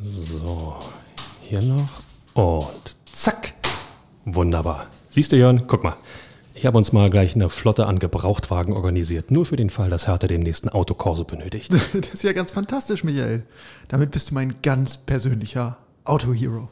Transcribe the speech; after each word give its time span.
So, 0.00 0.76
hier 1.42 1.62
noch. 1.62 2.02
Und 2.34 2.96
zack. 3.12 3.54
Wunderbar. 4.24 4.86
Siehst 5.10 5.32
du, 5.32 5.36
Jörn? 5.36 5.64
Guck 5.66 5.82
mal. 5.84 5.96
Ich 6.54 6.66
habe 6.66 6.76
uns 6.76 6.92
mal 6.92 7.08
gleich 7.08 7.36
eine 7.36 7.50
Flotte 7.50 7.86
an 7.86 8.00
Gebrauchtwagen 8.00 8.74
organisiert, 8.74 9.30
nur 9.30 9.46
für 9.46 9.54
den 9.54 9.70
Fall, 9.70 9.90
dass 9.90 10.08
Hertha 10.08 10.26
den 10.26 10.42
nächsten 10.42 10.68
Autokorso 10.68 11.24
benötigt. 11.24 11.72
Das 11.92 12.14
ist 12.14 12.24
ja 12.24 12.32
ganz 12.32 12.50
fantastisch, 12.52 13.04
Michael. 13.04 13.44
Damit 13.86 14.10
bist 14.10 14.30
du 14.30 14.34
mein 14.34 14.54
ganz 14.62 14.96
persönlicher 14.96 15.78
Autohero. 16.04 16.68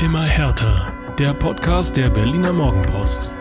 Immer 0.00 0.22
härter. 0.22 0.92
Der 1.18 1.34
Podcast 1.34 1.96
der 1.96 2.08
Berliner 2.08 2.52
Morgenpost. 2.52 3.32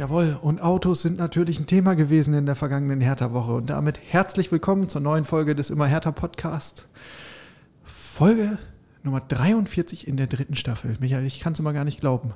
Jawohl, 0.00 0.38
und 0.40 0.62
Autos 0.62 1.02
sind 1.02 1.18
natürlich 1.18 1.60
ein 1.60 1.66
Thema 1.66 1.92
gewesen 1.92 2.32
in 2.32 2.46
der 2.46 2.54
vergangenen 2.54 3.02
Hertha-Woche. 3.02 3.52
Und 3.52 3.68
damit 3.68 4.00
herzlich 4.08 4.50
willkommen 4.50 4.88
zur 4.88 5.02
neuen 5.02 5.24
Folge 5.24 5.54
des 5.54 5.68
Immer 5.68 5.84
härter 5.88 6.12
Podcast. 6.12 6.88
Folge 7.84 8.56
Nummer 9.02 9.20
43 9.20 10.08
in 10.08 10.16
der 10.16 10.26
dritten 10.26 10.56
Staffel. 10.56 10.96
Michael, 11.00 11.26
ich 11.26 11.40
kann 11.40 11.52
es 11.52 11.58
immer 11.58 11.74
gar 11.74 11.84
nicht 11.84 12.00
glauben. 12.00 12.32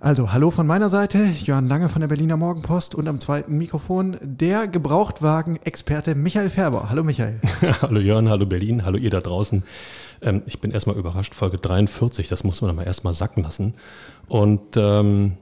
Also, 0.00 0.34
hallo 0.34 0.50
von 0.50 0.66
meiner 0.66 0.90
Seite, 0.90 1.24
Jörn 1.24 1.66
Lange 1.66 1.88
von 1.88 2.02
der 2.02 2.08
Berliner 2.08 2.36
Morgenpost 2.36 2.94
und 2.94 3.08
am 3.08 3.20
zweiten 3.20 3.56
Mikrofon 3.56 4.18
der 4.20 4.68
Gebrauchtwagen-Experte 4.68 6.14
Michael 6.14 6.50
Färber. 6.50 6.90
Hallo 6.90 7.02
Michael. 7.02 7.40
hallo 7.80 8.00
Jörn, 8.00 8.28
hallo 8.28 8.44
Berlin, 8.44 8.84
hallo 8.84 8.98
ihr 8.98 9.08
da 9.08 9.22
draußen. 9.22 9.62
Ähm, 10.20 10.42
ich 10.44 10.60
bin 10.60 10.72
erstmal 10.72 10.96
überrascht, 10.96 11.34
Folge 11.34 11.56
43, 11.56 12.28
das 12.28 12.44
muss 12.44 12.60
man 12.60 12.70
aber 12.70 12.84
erstmal 12.84 13.14
sacken 13.14 13.44
lassen. 13.44 13.72
Und 14.28 14.76
ähm, 14.76 15.38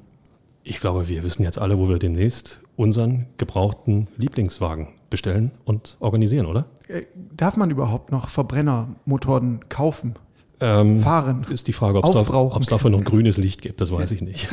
ich 0.68 0.80
glaube, 0.80 1.08
wir 1.08 1.22
wissen 1.22 1.42
jetzt 1.42 1.58
alle, 1.58 1.78
wo 1.78 1.88
wir 1.88 1.98
demnächst 1.98 2.60
unseren 2.76 3.26
gebrauchten 3.38 4.08
Lieblingswagen 4.16 4.88
bestellen 5.10 5.50
und 5.64 5.96
organisieren, 6.00 6.46
oder? 6.46 6.66
Äh, 6.88 7.02
darf 7.36 7.56
man 7.56 7.70
überhaupt 7.70 8.12
noch 8.12 8.28
Verbrennermotoren 8.28 9.68
kaufen? 9.68 10.14
Ähm, 10.60 11.00
fahren. 11.00 11.46
Ist 11.50 11.68
die 11.68 11.72
Frage, 11.72 12.02
ob 12.02 12.60
es 12.60 12.66
dafür 12.68 12.90
noch 12.90 13.04
grünes 13.04 13.36
Licht 13.36 13.62
gibt, 13.62 13.80
das 13.80 13.92
weiß 13.92 14.10
ich 14.10 14.22
nicht. 14.22 14.48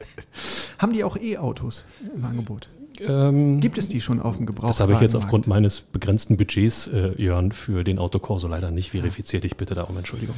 Haben 0.78 0.92
die 0.92 1.04
auch 1.04 1.16
E-Autos 1.16 1.86
im 2.14 2.24
Angebot? 2.24 2.68
Ähm, 3.00 3.60
Gibt 3.60 3.78
es 3.78 3.88
die 3.88 4.02
schon 4.02 4.20
auf 4.20 4.36
dem 4.36 4.44
Gebrauch? 4.44 4.68
Das 4.68 4.80
habe 4.80 4.92
ich 4.92 5.00
jetzt 5.00 5.14
aufgrund 5.14 5.46
meines 5.46 5.80
begrenzten 5.80 6.36
Budgets, 6.36 6.86
äh, 6.86 7.12
Jörn, 7.20 7.52
für 7.52 7.82
den 7.82 7.98
Autokorso 7.98 8.46
leider 8.46 8.70
nicht 8.70 8.90
verifiziert. 8.90 9.46
Ich 9.46 9.56
bitte 9.56 9.74
da 9.74 9.84
um 9.84 9.96
Entschuldigung. 9.96 10.36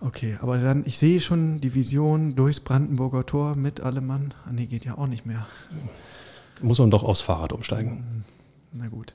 Okay, 0.00 0.38
aber 0.40 0.56
dann, 0.58 0.84
ich 0.86 0.98
sehe 0.98 1.20
schon 1.20 1.60
die 1.60 1.74
Vision 1.74 2.34
durchs 2.34 2.60
Brandenburger 2.60 3.26
Tor 3.26 3.54
mit 3.54 3.80
Allemann. 3.80 4.32
Ah, 4.46 4.52
nee, 4.52 4.66
geht 4.66 4.86
ja 4.86 4.96
auch 4.96 5.06
nicht 5.06 5.26
mehr. 5.26 5.46
Muss 6.62 6.78
man 6.78 6.90
doch 6.90 7.04
aufs 7.04 7.20
Fahrrad 7.20 7.52
umsteigen. 7.52 8.24
Na 8.72 8.88
gut. 8.88 9.14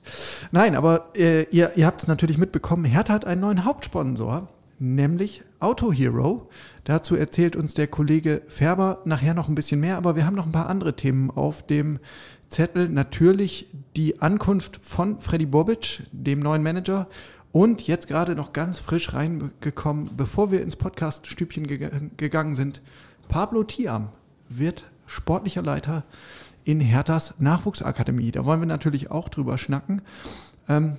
Nein, 0.52 0.76
aber 0.76 1.12
äh, 1.16 1.44
ihr, 1.44 1.76
ihr 1.76 1.86
habt 1.86 2.02
es 2.02 2.08
natürlich 2.08 2.38
mitbekommen, 2.38 2.86
Hertha 2.86 3.14
hat 3.14 3.26
einen 3.26 3.42
neuen 3.42 3.64
Hauptsponsor, 3.64 4.50
nämlich 4.80 5.44
Auto 5.60 5.92
Hero. 5.92 6.50
Dazu 6.84 7.16
erzählt 7.16 7.56
uns 7.56 7.74
der 7.74 7.88
Kollege 7.88 8.42
Färber 8.48 9.02
nachher 9.06 9.34
noch 9.34 9.48
ein 9.48 9.56
bisschen 9.56 9.80
mehr, 9.80 9.98
aber 9.98 10.16
wir 10.16 10.26
haben 10.26 10.36
noch 10.36 10.46
ein 10.46 10.52
paar 10.52 10.70
andere 10.70 10.96
Themen 10.96 11.32
auf 11.32 11.66
dem 11.66 12.00
Zettel. 12.50 12.90
Natürlich 12.90 13.68
die 13.96 14.22
Ankunft 14.22 14.80
von 14.84 15.20
Freddy 15.20 15.46
Bobic, 15.46 16.04
dem 16.12 16.40
neuen 16.40 16.62
Manager, 16.62 17.08
und 17.56 17.88
jetzt 17.88 18.10
gerade 18.10 18.36
noch 18.36 18.52
ganz 18.52 18.80
frisch 18.80 19.14
reingekommen, 19.14 20.10
bevor 20.18 20.52
wir 20.52 20.62
ins 20.62 20.76
Podcast-Stübchen 20.76 21.66
ge 21.66 21.90
gegangen 22.18 22.54
sind, 22.54 22.82
Pablo 23.30 23.64
Tiam 23.64 24.10
wird 24.50 24.84
sportlicher 25.06 25.62
Leiter 25.62 26.04
in 26.66 26.82
Herthas 26.82 27.36
Nachwuchsakademie. 27.40 28.34
Da 28.34 28.44
wollen 28.44 28.60
wir 28.60 28.66
natürlich 28.66 29.10
auch 29.10 29.30
drüber 29.30 29.58
schnacken. 29.58 30.02
Ähm, 30.68 30.98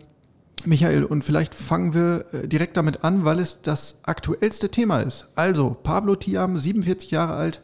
Michael, 0.65 1.05
und 1.05 1.25
vielleicht 1.25 1.55
fangen 1.55 1.93
wir 1.93 2.25
äh, 2.33 2.49
direkt 2.49 2.79
damit 2.79 3.05
an, 3.05 3.27
weil 3.27 3.39
es 3.39 3.61
das 3.61 3.99
aktuellste 4.05 4.71
Thema 4.71 5.01
ist. 5.01 5.29
Also, 5.35 5.77
Pablo 5.83 6.17
Tiam, 6.17 6.59
47 6.59 7.11
Jahre 7.11 7.35
alt, 7.35 7.61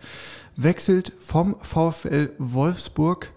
wechselt 0.54 1.14
vom 1.19 1.56
VfL 1.62 2.32
Wolfsburg 2.36 3.31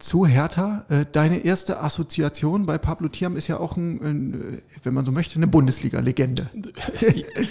zu 0.00 0.26
Hertha. 0.26 0.84
Äh, 0.88 1.04
deine 1.10 1.44
erste 1.44 1.80
Assoziation 1.80 2.66
bei 2.66 2.78
Pablo 2.78 3.08
Thiam 3.08 3.36
ist 3.36 3.46
ja 3.46 3.60
auch, 3.60 3.76
ein, 3.76 4.00
ein 4.02 4.62
wenn 4.82 4.94
man 4.94 5.04
so 5.04 5.12
möchte, 5.12 5.36
eine 5.36 5.46
Bundesliga-Legende. 5.46 6.50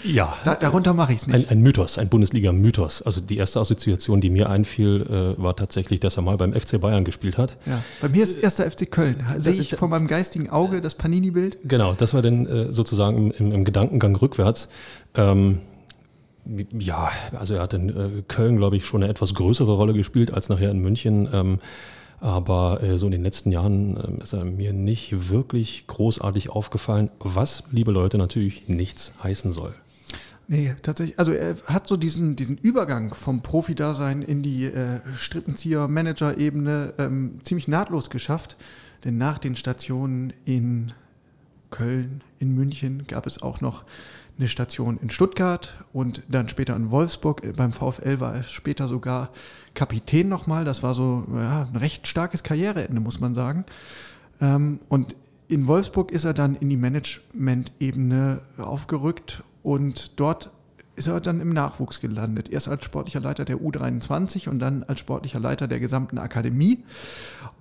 Ja. 0.03 0.35
Da, 0.43 0.55
darunter 0.55 0.93
mache 0.93 1.13
ich 1.13 1.19
es 1.19 1.27
nicht. 1.27 1.49
Ein, 1.49 1.57
ein, 1.57 1.61
Mythos, 1.61 1.97
ein 1.97 2.09
Bundesliga-Mythos. 2.09 3.01
Also 3.01 3.21
die 3.21 3.37
erste 3.37 3.59
Assoziation, 3.59 4.21
die 4.21 4.29
mir 4.29 4.49
einfiel, 4.49 5.35
äh, 5.37 5.41
war 5.41 5.55
tatsächlich, 5.55 5.99
dass 5.99 6.17
er 6.17 6.23
mal 6.23 6.37
beim 6.37 6.53
FC 6.53 6.79
Bayern 6.79 7.05
gespielt 7.05 7.37
hat. 7.37 7.57
Ja. 7.65 7.81
Bei 8.01 8.09
mir 8.09 8.23
ist 8.23 8.35
erster 8.35 8.69
FC 8.69 8.89
Köln. 8.89 9.23
Sehe 9.37 9.53
ich 9.53 9.75
vor 9.75 9.87
meinem 9.87 10.07
geistigen 10.07 10.49
Auge 10.49 10.81
das 10.81 10.95
Panini-Bild? 10.95 11.59
Genau, 11.63 11.93
das 11.93 12.13
war 12.13 12.21
dann 12.21 12.45
äh, 12.45 12.73
sozusagen 12.73 13.31
im, 13.31 13.51
im, 13.51 13.63
Gedankengang 13.63 14.15
rückwärts. 14.15 14.69
Ähm, 15.15 15.59
ja, 16.77 17.11
also 17.37 17.55
er 17.55 17.61
hat 17.61 17.73
in 17.73 17.89
äh, 17.89 18.23
Köln, 18.27 18.57
glaube 18.57 18.77
ich, 18.77 18.85
schon 18.85 19.03
eine 19.03 19.11
etwas 19.11 19.33
größere 19.35 19.73
Rolle 19.73 19.93
gespielt 19.93 20.33
als 20.33 20.49
nachher 20.49 20.71
in 20.71 20.79
München. 20.79 21.29
Ähm, 21.31 21.59
aber 22.21 22.81
äh, 22.83 22.97
so 22.97 23.05
in 23.05 23.11
den 23.11 23.23
letzten 23.23 23.51
Jahren 23.51 23.97
äh, 24.19 24.23
ist 24.23 24.33
er 24.33 24.43
mir 24.43 24.73
nicht 24.73 25.29
wirklich 25.29 25.85
großartig 25.87 26.49
aufgefallen, 26.49 27.09
was, 27.19 27.63
liebe 27.71 27.91
Leute, 27.91 28.17
natürlich 28.17 28.67
nichts 28.67 29.13
heißen 29.23 29.51
soll. 29.51 29.73
Nee, 30.47 30.75
tatsächlich. 30.81 31.19
Also 31.19 31.31
er 31.31 31.57
hat 31.67 31.87
so 31.87 31.95
diesen, 31.95 32.35
diesen 32.35 32.57
Übergang 32.57 33.13
vom 33.13 33.41
Profi-Dasein 33.41 34.23
in 34.23 34.41
die 34.41 34.65
äh, 34.65 34.99
Strippenzieher-Manager-Ebene 35.15 36.95
ähm, 36.97 37.37
ziemlich 37.43 37.67
nahtlos 37.67 38.09
geschafft. 38.09 38.57
Denn 39.03 39.17
nach 39.17 39.37
den 39.37 39.55
Stationen 39.55 40.33
in 40.45 40.91
Köln, 41.69 42.23
in 42.39 42.55
München 42.55 43.05
gab 43.05 43.27
es 43.27 43.41
auch 43.43 43.61
noch 43.61 43.83
eine 44.39 44.47
Station 44.47 44.97
in 45.01 45.09
Stuttgart 45.09 45.73
und 45.93 46.23
dann 46.29 46.47
später 46.47 46.75
in 46.75 46.91
Wolfsburg. 46.91 47.41
Beim 47.55 47.73
VfL 47.73 48.19
war 48.19 48.35
er 48.35 48.43
später 48.43 48.87
sogar 48.87 49.29
Kapitän 49.73 50.29
nochmal. 50.29 50.65
Das 50.65 50.81
war 50.81 50.93
so 50.93 51.25
ja, 51.35 51.67
ein 51.69 51.75
recht 51.75 52.07
starkes 52.07 52.41
Karriereende, 52.41 53.01
muss 53.01 53.19
man 53.19 53.33
sagen. 53.33 53.65
Ähm, 54.39 54.79
und 54.87 55.15
in 55.49 55.67
Wolfsburg 55.67 56.11
ist 56.11 56.23
er 56.23 56.33
dann 56.33 56.55
in 56.55 56.69
die 56.69 56.77
Management-Ebene 56.77 58.41
aufgerückt 58.57 59.43
und 59.61 60.19
dort 60.19 60.51
ist 60.95 61.07
er 61.07 61.19
dann 61.21 61.39
im 61.39 61.49
Nachwuchs 61.49 62.01
gelandet. 62.01 62.49
Erst 62.49 62.67
als 62.67 62.83
sportlicher 62.83 63.19
Leiter 63.19 63.45
der 63.45 63.57
U23 63.57 64.49
und 64.49 64.59
dann 64.59 64.83
als 64.83 64.99
sportlicher 64.99 65.39
Leiter 65.39 65.67
der 65.67 65.79
gesamten 65.79 66.17
Akademie. 66.17 66.83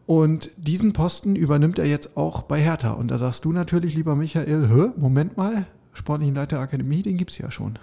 Und 0.06 0.50
diesen 0.56 0.92
Posten 0.92 1.36
übernimmt 1.36 1.78
er 1.78 1.86
jetzt 1.86 2.16
auch 2.16 2.42
bei 2.42 2.60
Hertha. 2.60 2.92
Und 2.92 3.10
da 3.10 3.18
sagst 3.18 3.44
du 3.44 3.52
natürlich, 3.52 3.94
lieber 3.94 4.16
Michael, 4.16 4.68
Hä, 4.68 4.90
Moment 4.96 5.36
mal, 5.36 5.66
sportlichen 5.98 6.34
Leiter 6.34 6.56
der 6.56 6.60
Akademie, 6.60 7.02
den 7.02 7.16
gibt 7.16 7.30
es 7.30 7.38
ja 7.38 7.50
schon. 7.50 7.78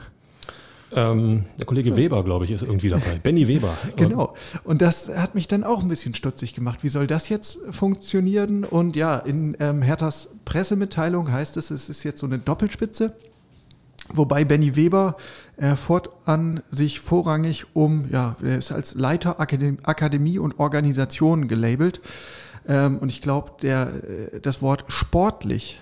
Ähm, 0.91 1.45
der 1.59 1.65
Kollege 1.65 1.95
Weber, 1.95 2.23
glaube 2.23 2.45
ich, 2.45 2.51
ist 2.51 2.61
irgendwie 2.61 2.89
dabei. 2.89 3.19
Benny 3.23 3.47
Weber. 3.47 3.75
genau. 3.95 4.33
Und 4.63 4.81
das 4.81 5.09
hat 5.09 5.35
mich 5.35 5.47
dann 5.47 5.63
auch 5.63 5.81
ein 5.81 5.87
bisschen 5.87 6.13
stutzig 6.13 6.53
gemacht. 6.53 6.83
Wie 6.83 6.89
soll 6.89 7.07
das 7.07 7.27
jetzt 7.27 7.57
funktionieren? 7.71 8.63
Und 8.63 8.95
ja, 8.95 9.17
in 9.17 9.57
ähm, 9.59 9.81
Herthas 9.81 10.29
Pressemitteilung 10.45 11.31
heißt 11.31 11.57
es, 11.57 11.71
es 11.71 11.89
ist 11.89 12.03
jetzt 12.03 12.19
so 12.19 12.27
eine 12.27 12.39
Doppelspitze. 12.39 13.13
Wobei 14.13 14.45
Benny 14.45 14.75
Weber 14.75 15.17
äh, 15.57 15.75
fortan 15.75 16.61
sich 16.69 16.99
vorrangig 16.99 17.65
um, 17.73 18.07
ja, 18.11 18.35
er 18.43 18.59
ist 18.59 18.71
als 18.71 18.93
Leiter 18.93 19.39
Akademie, 19.39 19.79
Akademie 19.83 20.37
und 20.37 20.59
Organisation 20.59 21.47
gelabelt. 21.47 21.99
Ähm, 22.67 22.99
und 22.99 23.09
ich 23.09 23.19
glaube, 23.19 23.53
der, 23.63 23.91
äh, 24.33 24.39
das 24.39 24.61
Wort 24.61 24.85
sportlich 24.87 25.81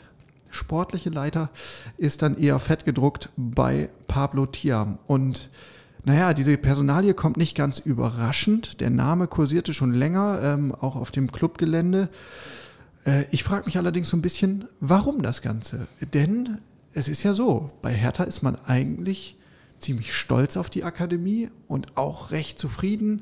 sportliche 0.53 1.09
Leiter 1.09 1.49
ist 1.97 2.21
dann 2.21 2.37
eher 2.37 2.59
fett 2.59 2.85
gedruckt 2.85 3.29
bei 3.35 3.89
Pablo 4.07 4.45
Tiam. 4.45 4.99
Und 5.07 5.49
naja, 6.05 6.33
diese 6.33 6.57
Personalie 6.57 7.13
kommt 7.13 7.37
nicht 7.37 7.55
ganz 7.55 7.79
überraschend. 7.79 8.81
Der 8.81 8.89
Name 8.89 9.27
kursierte 9.27 9.73
schon 9.73 9.93
länger, 9.93 10.39
ähm, 10.43 10.73
auch 10.73 10.95
auf 10.95 11.11
dem 11.11 11.31
Clubgelände. 11.31 12.09
Äh, 13.05 13.25
ich 13.31 13.43
frage 13.43 13.65
mich 13.65 13.77
allerdings 13.77 14.09
so 14.09 14.17
ein 14.17 14.21
bisschen, 14.21 14.65
warum 14.79 15.21
das 15.21 15.41
Ganze? 15.41 15.87
Denn 16.13 16.59
es 16.93 17.07
ist 17.07 17.23
ja 17.23 17.33
so, 17.33 17.71
bei 17.81 17.93
Hertha 17.93 18.23
ist 18.23 18.43
man 18.43 18.57
eigentlich 18.65 19.37
ziemlich 19.79 20.13
stolz 20.13 20.57
auf 20.57 20.69
die 20.69 20.83
Akademie 20.83 21.49
und 21.67 21.97
auch 21.97 22.31
recht 22.31 22.59
zufrieden 22.59 23.21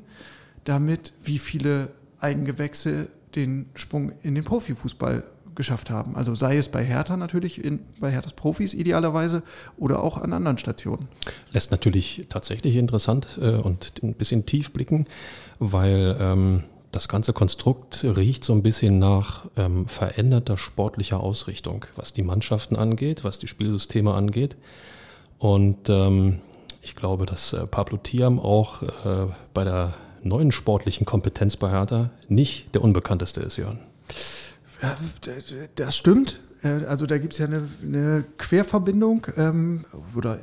damit, 0.64 1.12
wie 1.24 1.38
viele 1.38 1.92
Eigengewächse 2.20 3.08
den 3.34 3.66
Sprung 3.74 4.12
in 4.22 4.34
den 4.34 4.44
Profifußball 4.44 5.24
geschafft 5.54 5.90
haben. 5.90 6.16
Also 6.16 6.34
sei 6.34 6.56
es 6.56 6.68
bei 6.68 6.84
Hertha 6.84 7.16
natürlich, 7.16 7.62
in, 7.62 7.80
bei 8.00 8.10
Herthas 8.10 8.32
Profis 8.32 8.74
idealerweise 8.74 9.42
oder 9.76 10.02
auch 10.02 10.18
an 10.18 10.32
anderen 10.32 10.58
Stationen. 10.58 11.08
Lässt 11.52 11.70
natürlich 11.70 12.26
tatsächlich 12.28 12.76
interessant 12.76 13.38
äh, 13.40 13.56
und 13.56 13.92
ein 14.02 14.14
bisschen 14.14 14.46
tief 14.46 14.72
blicken, 14.72 15.06
weil 15.58 16.16
ähm, 16.20 16.64
das 16.92 17.08
ganze 17.08 17.32
Konstrukt 17.32 18.04
riecht 18.04 18.44
so 18.44 18.52
ein 18.52 18.62
bisschen 18.62 18.98
nach 18.98 19.46
ähm, 19.56 19.88
veränderter 19.88 20.58
sportlicher 20.58 21.20
Ausrichtung, 21.20 21.86
was 21.96 22.12
die 22.12 22.22
Mannschaften 22.22 22.76
angeht, 22.76 23.24
was 23.24 23.38
die 23.38 23.48
Spielsysteme 23.48 24.12
angeht. 24.12 24.56
Und 25.38 25.88
ähm, 25.88 26.40
ich 26.82 26.94
glaube, 26.94 27.26
dass 27.26 27.52
äh, 27.52 27.66
Pablo 27.66 27.96
Tiam 27.96 28.38
auch 28.38 28.82
äh, 28.82 29.32
bei 29.54 29.64
der 29.64 29.94
neuen 30.22 30.52
sportlichen 30.52 31.06
Kompetenz 31.06 31.56
bei 31.56 31.70
Hertha 31.70 32.10
nicht 32.28 32.74
der 32.74 32.82
Unbekannteste 32.82 33.40
ist, 33.40 33.56
Jörn. 33.56 33.78
Ja, 34.82 34.96
das 35.76 35.96
stimmt. 35.96 36.40
Äh, 36.62 36.84
also 36.86 37.06
da 37.06 37.18
gibt 37.18 37.32
es 37.34 37.38
ja 37.38 37.46
eine, 37.46 37.68
eine 37.82 38.24
Querverbindung 38.36 39.26
ähm, 39.36 39.84
oder 40.16 40.38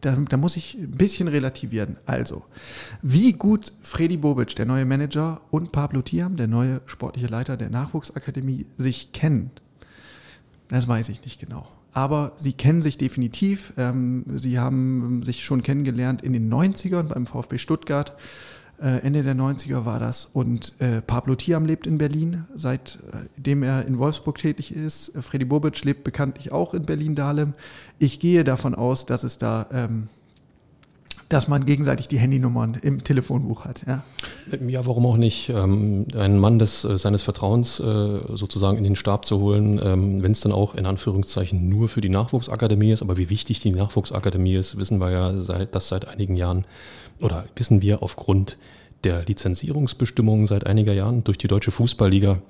da, 0.00 0.16
da, 0.28 0.36
muss 0.36 0.56
ich 0.56 0.74
ein 0.74 0.90
bisschen 0.92 1.28
relativieren. 1.28 1.96
Also, 2.04 2.44
wie 3.00 3.32
gut 3.32 3.72
Freddy 3.82 4.18
Bobic, 4.18 4.54
der 4.56 4.66
neue 4.66 4.84
Manager, 4.84 5.40
und 5.50 5.72
Pablo 5.72 6.02
Tiam, 6.02 6.36
der 6.36 6.46
neue 6.46 6.80
sportliche 6.86 7.28
Leiter 7.28 7.56
der 7.56 7.70
Nachwuchsakademie, 7.70 8.66
sich 8.76 9.12
kennen, 9.12 9.50
das 10.68 10.88
weiß 10.88 11.08
ich 11.08 11.24
nicht 11.24 11.40
genau. 11.40 11.66
Aber 11.94 12.32
sie 12.38 12.54
kennen 12.54 12.80
sich 12.80 12.96
definitiv. 12.96 13.74
Ähm, 13.76 14.24
sie 14.36 14.58
haben 14.58 15.22
sich 15.24 15.44
schon 15.44 15.62
kennengelernt 15.62 16.22
in 16.22 16.32
den 16.32 16.50
90ern 16.50 17.02
beim 17.04 17.26
VfB 17.26 17.58
Stuttgart. 17.58 18.16
Äh, 18.82 18.98
Ende 18.98 19.22
der 19.22 19.36
90er 19.36 19.84
war 19.84 20.00
das. 20.00 20.24
Und 20.24 20.74
äh, 20.80 21.00
Pablo 21.02 21.36
Thiam 21.36 21.66
lebt 21.66 21.86
in 21.86 21.98
Berlin, 21.98 22.46
seitdem 22.56 23.62
er 23.62 23.86
in 23.86 23.98
Wolfsburg 23.98 24.38
tätig 24.38 24.74
ist. 24.74 25.12
Freddy 25.20 25.44
Bobic 25.44 25.84
lebt 25.84 26.02
bekanntlich 26.02 26.50
auch 26.50 26.74
in 26.74 26.84
Berlin-Dahlem. 26.84 27.54
Ich 28.00 28.18
gehe 28.18 28.42
davon 28.42 28.74
aus, 28.74 29.06
dass 29.06 29.22
es 29.22 29.38
da, 29.38 29.66
ähm, 29.72 30.08
dass 31.32 31.48
man 31.48 31.64
gegenseitig 31.64 32.08
die 32.08 32.18
Handynummern 32.18 32.76
im 32.82 33.04
Telefonbuch 33.04 33.64
hat. 33.64 33.84
Ja, 33.86 34.04
ja 34.66 34.86
warum 34.86 35.06
auch 35.06 35.16
nicht? 35.16 35.48
Ähm, 35.48 36.06
einen 36.14 36.38
Mann 36.38 36.58
des, 36.58 36.84
äh, 36.84 36.98
seines 36.98 37.22
Vertrauens 37.22 37.80
äh, 37.80 38.20
sozusagen 38.34 38.76
in 38.76 38.84
den 38.84 38.96
Stab 38.96 39.24
zu 39.24 39.40
holen, 39.40 39.80
ähm, 39.82 40.22
wenn 40.22 40.32
es 40.32 40.40
dann 40.40 40.52
auch 40.52 40.74
in 40.74 40.84
Anführungszeichen 40.84 41.68
nur 41.68 41.88
für 41.88 42.02
die 42.02 42.10
Nachwuchsakademie 42.10 42.92
ist. 42.92 43.02
Aber 43.02 43.16
wie 43.16 43.30
wichtig 43.30 43.60
die 43.60 43.70
Nachwuchsakademie 43.70 44.56
ist, 44.56 44.76
wissen 44.76 44.98
wir 44.98 45.10
ja 45.10 45.40
seit, 45.40 45.74
das 45.74 45.88
seit 45.88 46.06
einigen 46.06 46.36
Jahren 46.36 46.66
oder 47.20 47.46
wissen 47.56 47.80
wir 47.80 48.02
aufgrund 48.02 48.58
der 49.04 49.24
Lizenzierungsbestimmungen 49.24 50.46
seit 50.46 50.66
einiger 50.66 50.92
Jahren 50.92 51.24
durch 51.24 51.38
die 51.38 51.48
Deutsche 51.48 51.70
Fußballliga. 51.70 52.42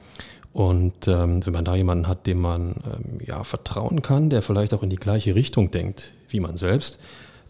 Und 0.52 1.08
ähm, 1.08 1.46
wenn 1.46 1.52
man 1.52 1.64
da 1.64 1.76
jemanden 1.76 2.08
hat, 2.08 2.26
dem 2.26 2.40
man 2.40 2.82
ähm, 2.84 3.20
ja 3.24 3.42
vertrauen 3.44 4.02
kann, 4.02 4.28
der 4.28 4.42
vielleicht 4.42 4.74
auch 4.74 4.82
in 4.82 4.90
die 4.90 4.96
gleiche 4.96 5.34
Richtung 5.34 5.70
denkt 5.70 6.12
wie 6.28 6.40
man 6.40 6.56
selbst, 6.56 6.98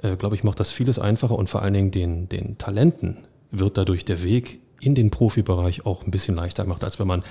äh, 0.02 0.16
glaube 0.16 0.34
ich, 0.34 0.44
macht 0.44 0.60
das 0.60 0.70
vieles 0.70 0.98
einfacher 0.98 1.36
und 1.36 1.48
vor 1.48 1.62
allen 1.62 1.74
Dingen 1.74 1.90
den, 1.90 2.28
den 2.28 2.58
Talenten 2.58 3.18
wird 3.50 3.76
dadurch 3.76 4.04
der 4.04 4.22
Weg 4.22 4.60
in 4.80 4.94
den 4.94 5.10
Profibereich 5.10 5.86
auch 5.86 6.04
ein 6.04 6.10
bisschen 6.10 6.34
leichter 6.34 6.64
gemacht, 6.64 6.82
als 6.84 6.98
wenn 6.98 7.06
man 7.06 7.22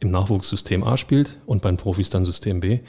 im 0.00 0.10
Nachwuchssystem 0.10 0.84
A 0.84 0.96
spielt 0.96 1.38
und 1.46 1.62
bei 1.62 1.70
den 1.70 1.76
Profis 1.76 2.10
dann 2.10 2.24
System 2.24 2.60
B. 2.60 2.80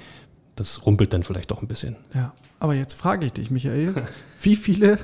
Das 0.55 0.85
rumpelt 0.85 1.13
dann 1.13 1.23
vielleicht 1.23 1.51
auch 1.51 1.61
ein 1.61 1.67
bisschen. 1.67 1.95
Ja, 2.13 2.33
aber 2.59 2.73
jetzt 2.73 2.93
frage 2.93 3.25
ich 3.25 3.33
dich, 3.33 3.51
Michael, 3.51 3.93
wie 4.41 4.55
viele 4.55 4.99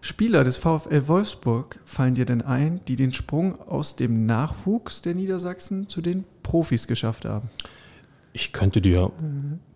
Spieler 0.00 0.44
des 0.44 0.56
VfL 0.56 1.06
Wolfsburg 1.06 1.78
fallen 1.84 2.14
dir 2.14 2.24
denn 2.24 2.40
ein, 2.40 2.80
die 2.88 2.96
den 2.96 3.12
Sprung 3.12 3.60
aus 3.60 3.96
dem 3.96 4.24
Nachwuchs 4.24 5.02
der 5.02 5.14
Niedersachsen 5.14 5.88
zu 5.88 6.00
den 6.00 6.24
Profis 6.42 6.86
geschafft 6.86 7.26
haben? 7.26 7.50
Ich 8.32 8.52
könnte 8.52 8.80
dir 8.80 9.10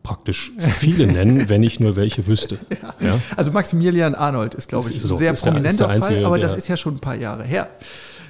praktisch 0.03 0.53
viele 0.59 1.06
nennen, 1.06 1.49
wenn 1.49 1.62
ich 1.62 1.81
nur 1.81 1.97
welche 1.97 2.27
wüsste. 2.27 2.59
Ja. 2.83 2.95
Ja? 3.01 3.21
Also 3.37 3.51
Maximilian 3.51 4.15
Arnold 4.15 4.55
ist, 4.55 4.69
glaube 4.69 4.89
ich, 4.91 4.97
ein 4.97 5.01
so, 5.01 5.17
sehr 5.17 5.33
prominenter 5.33 5.89
der, 5.89 6.03
Fall, 6.03 6.25
aber 6.25 6.39
das 6.39 6.55
ist 6.55 6.69
ja 6.69 6.77
schon 6.77 6.97
ein 6.97 7.01
paar 7.01 7.17
Jahre 7.17 7.45
her. 7.45 7.69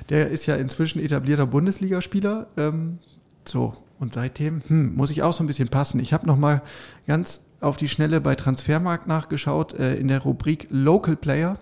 Der 0.08 0.30
ist 0.30 0.46
ja 0.46 0.54
inzwischen 0.54 1.00
etablierter 1.02 1.46
Bundesligaspieler. 1.46 2.46
Ähm, 2.56 2.98
so, 3.44 3.76
und 3.98 4.14
seitdem 4.14 4.62
hm, 4.66 4.94
muss 4.94 5.10
ich 5.10 5.22
auch 5.22 5.32
so 5.32 5.42
ein 5.42 5.46
bisschen 5.46 5.68
passen. 5.68 6.00
Ich 6.00 6.12
habe 6.12 6.26
noch 6.26 6.36
mal 6.36 6.62
ganz 7.06 7.44
auf 7.60 7.76
die 7.76 7.88
Schnelle 7.88 8.20
bei 8.20 8.34
Transfermarkt 8.34 9.06
nachgeschaut 9.06 9.74
äh, 9.74 9.94
in 9.96 10.08
der 10.08 10.20
Rubrik 10.20 10.68
Local 10.70 11.16
Player. 11.16 11.58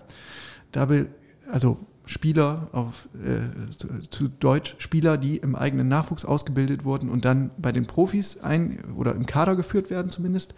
Da 0.72 0.88
will, 0.88 1.08
also 1.50 1.78
Spieler 2.04 2.68
auf 2.72 3.08
äh, 3.14 3.70
zu, 3.70 4.00
zu, 4.00 4.28
Deutsch 4.28 4.74
Spieler, 4.78 5.16
die 5.16 5.36
im 5.36 5.54
eigenen 5.54 5.88
Nachwuchs 5.88 6.24
ausgebildet 6.24 6.84
wurden 6.84 7.08
und 7.08 7.24
dann 7.24 7.50
bei 7.58 7.72
den 7.72 7.86
Profis 7.86 8.40
ein 8.40 8.82
oder 8.96 9.14
im 9.14 9.26
Kader 9.26 9.56
geführt 9.56 9.90
werden 9.90 10.10
zumindest. 10.10 10.54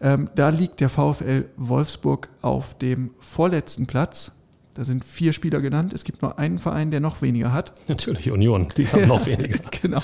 Ähm, 0.00 0.30
da 0.34 0.50
liegt 0.50 0.80
der 0.80 0.88
VfL 0.88 1.46
Wolfsburg 1.56 2.28
auf 2.40 2.78
dem 2.78 3.10
vorletzten 3.18 3.86
Platz. 3.86 4.32
Da 4.74 4.84
sind 4.84 5.04
vier 5.04 5.32
Spieler 5.32 5.60
genannt. 5.60 5.92
Es 5.94 6.04
gibt 6.04 6.20
nur 6.20 6.38
einen 6.38 6.58
Verein, 6.58 6.90
der 6.90 7.00
noch 7.00 7.22
weniger 7.22 7.52
hat. 7.52 7.72
Natürlich 7.88 8.30
Union, 8.30 8.68
die 8.76 8.86
haben 8.86 9.08
noch 9.08 9.24
weniger. 9.26 9.58
genau. 9.82 10.02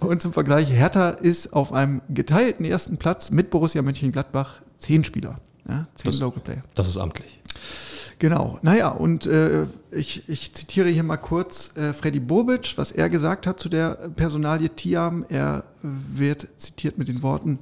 Und 0.00 0.20
zum 0.20 0.32
Vergleich, 0.32 0.70
Hertha 0.70 1.10
ist 1.10 1.52
auf 1.52 1.72
einem 1.72 2.02
geteilten 2.08 2.64
ersten 2.64 2.96
Platz 2.96 3.30
mit 3.30 3.50
Borussia 3.50 3.82
Mönchengladbach 3.82 4.60
zehn 4.76 5.04
Spieler. 5.04 5.40
Ja, 5.68 5.86
zehn 5.94 6.10
das, 6.10 6.20
Local 6.20 6.42
Player. 6.42 6.64
Das 6.74 6.88
ist 6.88 6.96
amtlich. 6.96 7.40
Genau, 8.18 8.58
naja, 8.62 8.88
und 8.88 9.26
äh, 9.26 9.66
ich, 9.90 10.26
ich 10.26 10.54
zitiere 10.54 10.88
hier 10.88 11.02
mal 11.02 11.18
kurz 11.18 11.76
äh, 11.76 11.92
Freddy 11.92 12.18
Bobic, 12.18 12.72
was 12.76 12.90
er 12.90 13.10
gesagt 13.10 13.46
hat 13.46 13.60
zu 13.60 13.68
der 13.68 13.90
Personalie 14.16 14.70
Tiam. 14.70 15.26
Er 15.28 15.64
wird 15.82 16.48
zitiert 16.56 16.96
mit 16.96 17.08
den 17.08 17.22
Worten, 17.22 17.58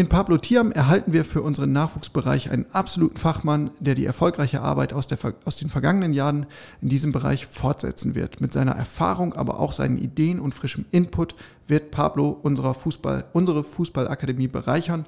in 0.00 0.08
Pablo 0.08 0.38
Tiam 0.38 0.72
erhalten 0.72 1.12
wir 1.12 1.26
für 1.26 1.42
unseren 1.42 1.72
Nachwuchsbereich 1.72 2.50
einen 2.50 2.64
absoluten 2.72 3.18
Fachmann, 3.18 3.70
der 3.80 3.94
die 3.94 4.06
erfolgreiche 4.06 4.62
Arbeit 4.62 4.94
aus, 4.94 5.06
der, 5.06 5.18
aus 5.44 5.56
den 5.56 5.68
vergangenen 5.68 6.14
Jahren 6.14 6.46
in 6.80 6.88
diesem 6.88 7.12
Bereich 7.12 7.44
fortsetzen 7.44 8.14
wird. 8.14 8.40
Mit 8.40 8.54
seiner 8.54 8.72
Erfahrung, 8.72 9.34
aber 9.34 9.60
auch 9.60 9.74
seinen 9.74 9.98
Ideen 9.98 10.40
und 10.40 10.54
frischem 10.54 10.86
Input 10.90 11.34
wird 11.66 11.90
Pablo 11.90 12.30
unserer 12.30 12.72
Fußball, 12.72 13.26
unsere 13.34 13.62
Fußballakademie 13.62 14.48
bereichern 14.48 15.04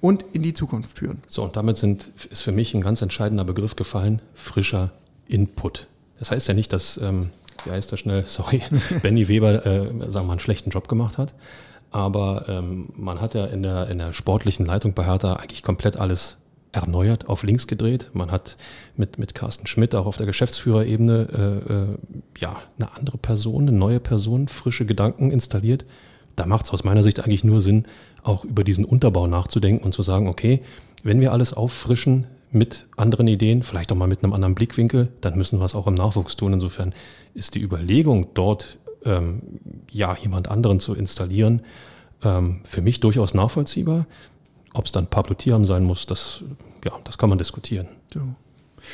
und 0.00 0.24
in 0.32 0.42
die 0.42 0.54
Zukunft 0.54 0.98
führen. 0.98 1.22
So, 1.26 1.42
und 1.42 1.56
damit 1.56 1.78
sind, 1.78 2.08
ist 2.30 2.42
für 2.42 2.52
mich 2.52 2.74
ein 2.74 2.80
ganz 2.80 3.02
entscheidender 3.02 3.44
Begriff 3.44 3.76
gefallen, 3.76 4.22
frischer 4.34 4.92
Input. 5.26 5.88
Das 6.18 6.30
heißt 6.30 6.48
ja 6.48 6.54
nicht, 6.54 6.72
dass, 6.72 6.98
ähm, 6.98 7.30
wie 7.64 7.70
heißt 7.70 7.92
der 7.92 7.96
schnell, 7.96 8.24
sorry, 8.26 8.62
Benny 9.02 9.28
Weber, 9.28 9.64
äh, 9.66 9.88
sagen 9.88 10.12
wir 10.12 10.22
mal, 10.22 10.32
einen 10.32 10.40
schlechten 10.40 10.70
Job 10.70 10.88
gemacht 10.88 11.18
hat. 11.18 11.34
Aber 11.90 12.46
ähm, 12.48 12.90
man 12.96 13.20
hat 13.20 13.34
ja 13.34 13.46
in 13.46 13.62
der, 13.62 13.88
in 13.88 13.98
der 13.98 14.12
sportlichen 14.12 14.66
Leitung 14.66 14.92
bei 14.92 15.04
Hertha 15.04 15.34
eigentlich 15.34 15.62
komplett 15.62 15.96
alles 15.96 16.36
erneuert, 16.72 17.28
auf 17.28 17.42
links 17.42 17.66
gedreht. 17.66 18.10
Man 18.12 18.30
hat 18.30 18.56
mit, 18.96 19.18
mit 19.18 19.34
Carsten 19.34 19.66
Schmidt 19.66 19.94
auch 19.94 20.06
auf 20.06 20.18
der 20.18 20.26
Geschäftsführerebene 20.26 21.28
äh, 21.66 21.72
äh, 21.72 21.86
ja, 22.38 22.56
eine 22.78 22.94
andere 22.94 23.16
Person, 23.16 23.62
eine 23.62 23.72
neue 23.76 23.98
Person, 23.98 24.48
frische 24.48 24.84
Gedanken 24.84 25.30
installiert. 25.30 25.86
Da 26.36 26.46
macht 26.46 26.66
es 26.66 26.72
aus 26.72 26.84
meiner 26.84 27.02
Sicht 27.02 27.20
eigentlich 27.20 27.44
nur 27.44 27.60
Sinn, 27.60 27.86
auch 28.22 28.44
über 28.44 28.62
diesen 28.62 28.84
Unterbau 28.84 29.26
nachzudenken 29.26 29.84
und 29.84 29.92
zu 29.92 30.02
sagen, 30.02 30.28
okay, 30.28 30.62
wenn 31.02 31.20
wir 31.20 31.32
alles 31.32 31.54
auffrischen 31.54 32.26
mit 32.50 32.86
anderen 32.96 33.26
Ideen, 33.26 33.62
vielleicht 33.62 33.90
auch 33.90 33.96
mal 33.96 34.08
mit 34.08 34.22
einem 34.22 34.32
anderen 34.32 34.54
Blickwinkel, 34.54 35.08
dann 35.20 35.36
müssen 35.36 35.58
wir 35.58 35.64
es 35.64 35.74
auch 35.74 35.86
im 35.86 35.94
Nachwuchs 35.94 36.36
tun. 36.36 36.52
Insofern 36.52 36.94
ist 37.34 37.54
die 37.54 37.60
Überlegung, 37.60 38.28
dort 38.34 38.78
ähm, 39.04 39.42
ja 39.90 40.16
jemand 40.16 40.48
anderen 40.48 40.80
zu 40.80 40.94
installieren, 40.94 41.62
ähm, 42.22 42.60
für 42.64 42.82
mich 42.82 43.00
durchaus 43.00 43.34
nachvollziehbar. 43.34 44.06
Ob 44.74 44.84
es 44.84 44.92
dann 44.92 45.06
Pablo 45.06 45.34
Tiam 45.34 45.64
sein 45.64 45.84
muss, 45.84 46.06
das, 46.06 46.42
ja, 46.84 46.92
das 47.04 47.18
kann 47.18 47.30
man 47.30 47.38
diskutieren. 47.38 47.88
So. 48.12 48.20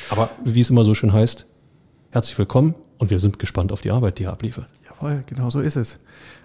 Aber 0.09 0.29
wie 0.43 0.61
es 0.61 0.69
immer 0.69 0.83
so 0.83 0.93
schön 0.93 1.13
heißt, 1.13 1.45
herzlich 2.11 2.37
willkommen 2.37 2.75
und 2.99 3.09
wir 3.09 3.19
sind 3.19 3.37
gespannt 3.37 3.71
auf 3.71 3.81
die 3.81 3.91
Arbeit, 3.91 4.19
die 4.19 4.23
er 4.23 4.31
abliefert. 4.31 4.67
Jawohl, 5.03 5.23
genau 5.25 5.49
so 5.49 5.59
ist 5.59 5.75
es. 5.75 5.99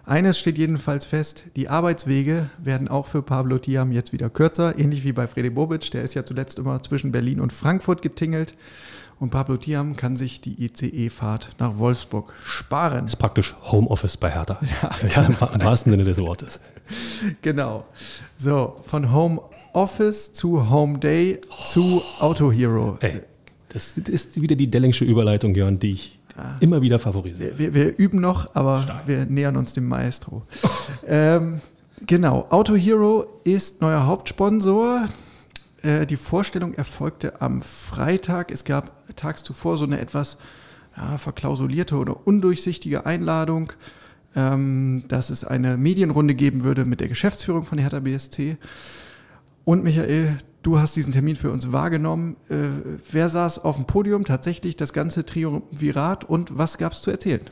Eines 0.05 0.39
steht 0.39 0.59
jedenfalls 0.59 1.05
fest, 1.05 1.45
die 1.55 1.69
Arbeitswege 1.69 2.51
werden 2.59 2.89
auch 2.89 3.07
für 3.07 3.23
Pablo 3.23 3.59
Tiam 3.59 3.93
jetzt 3.93 4.13
wieder 4.13 4.31
kürzer, 4.31 4.77
ähnlich 4.77 5.05
wie 5.05 5.13
bei 5.13 5.29
Freddy 5.29 5.51
Bobic, 5.51 5.93
der 5.93 6.03
ist 6.03 6.15
ja 6.15 6.25
zuletzt 6.25 6.59
immer 6.59 6.83
zwischen 6.83 7.13
Berlin 7.13 7.41
und 7.41 7.53
Frankfurt 7.53 8.03
getingelt. 8.03 8.55
Und 9.21 9.31
Pablo 9.31 9.57
Tiam 9.57 9.97
kann 9.97 10.17
sich 10.17 10.41
die 10.41 10.65
ICE-Fahrt 10.65 11.51
nach 11.59 11.79
Wolfsburg 11.79 12.33
sparen. 12.45 13.03
Das 13.03 13.13
ist 13.13 13.19
praktisch 13.19 13.55
Homeoffice 13.63 14.17
bei 14.17 14.31
Hertha. 14.31 14.59
Ja, 14.83 15.09
ja 15.09 15.23
im, 15.27 15.37
im 15.55 15.65
wahrsten 15.65 15.91
Sinne 15.91 16.05
des 16.05 16.19
Wortes. 16.19 16.61
Genau. 17.43 17.85
So, 18.37 18.77
von 18.83 19.13
Homeoffice 19.13 20.33
zu 20.33 20.71
Home 20.71 20.99
Day 20.99 21.41
oh. 21.49 21.65
zu 21.65 22.03
Auto 22.21 22.51
Hero. 22.51 22.97
Ey, 23.01 23.23
das 23.69 23.99
ist 23.99 24.41
wieder 24.41 24.57
die 24.57 24.71
Dellingsche 24.71 25.05
Überleitung, 25.05 25.55
Jörn, 25.55 25.79
die 25.79 25.93
ich 25.93 26.18
ja. 26.39 26.57
immer 26.61 26.81
wieder 26.81 26.99
favorisiere. 26.99 27.59
Wir, 27.59 27.75
wir, 27.75 27.99
üben 27.99 28.21
noch, 28.21 28.55
aber 28.55 28.83
Stark. 28.83 29.07
wir 29.07 29.27
nähern 29.27 29.57
uns 29.57 29.73
dem 29.73 29.87
Maestro. 29.87 30.43
ähm, 31.07 31.61
genau, 32.07 32.47
Auto 32.51 32.75
Hero 32.75 33.27
ist 33.45 33.81
neuer 33.81 34.07
Hauptsponsor. 34.07 35.09
Äh, 35.83 36.07
die 36.07 36.17
Vorstellung 36.17 36.75
erfolgte 36.75 37.41
am 37.41 37.61
Freitag. 37.61 38.51
Es 38.51 38.65
gab 38.65 38.93
tags 39.17 39.43
zuvor 39.43 39.77
so 39.79 39.85
eine 39.85 40.01
etwas 40.01 40.39
ja, 40.97 41.19
verklausulierte 41.19 41.97
oder 41.97 42.27
undurchsichtige 42.27 43.07
Einladung, 43.07 43.73
ähm, 44.37 45.05
dass 45.09 45.31
es 45.31 45.45
eine 45.45 45.77
Medienrunde 45.77 46.35
geben 46.35 46.63
würde 46.65 46.85
mit 46.85 47.01
der 47.01 47.09
Geschäftsführung 47.09 47.65
von 47.65 47.79
Hertha 47.79 48.01
BSC. 48.01 48.57
Und 49.65 49.85
Michael, 49.85 50.39
du 50.63 50.79
hast 50.79 50.97
diesen 50.97 51.13
Termin 51.13 51.37
für 51.37 51.51
uns 51.51 51.73
wahrgenommen. 51.73 52.37
Äh, 52.49 52.55
wer 53.11 53.29
saß 53.29 53.65
auf 53.65 53.77
dem 53.77 53.87
Podium? 53.87 54.25
Tatsächlich 54.25 54.77
das 54.77 54.93
ganze 54.93 55.25
Triumvirat 55.25 56.25
und 56.25 56.57
was 56.57 56.79
gab 56.79 56.93
es 56.93 57.03
zu 57.03 57.11
erzählen? 57.11 57.43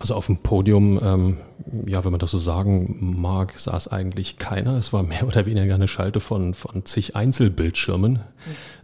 Also 0.00 0.14
auf 0.14 0.26
dem 0.26 0.38
Podium, 0.38 1.00
ähm, 1.02 1.38
ja, 1.86 2.04
wenn 2.04 2.12
man 2.12 2.20
das 2.20 2.30
so 2.30 2.38
sagen 2.38 3.16
mag, 3.20 3.58
saß 3.58 3.88
eigentlich 3.88 4.38
keiner. 4.38 4.76
Es 4.78 4.92
war 4.92 5.02
mehr 5.02 5.26
oder 5.26 5.44
weniger 5.44 5.74
eine 5.74 5.88
Schalte 5.88 6.20
von, 6.20 6.54
von 6.54 6.84
zig 6.84 7.16
Einzelbildschirmen. 7.16 8.12
Mhm. 8.12 8.20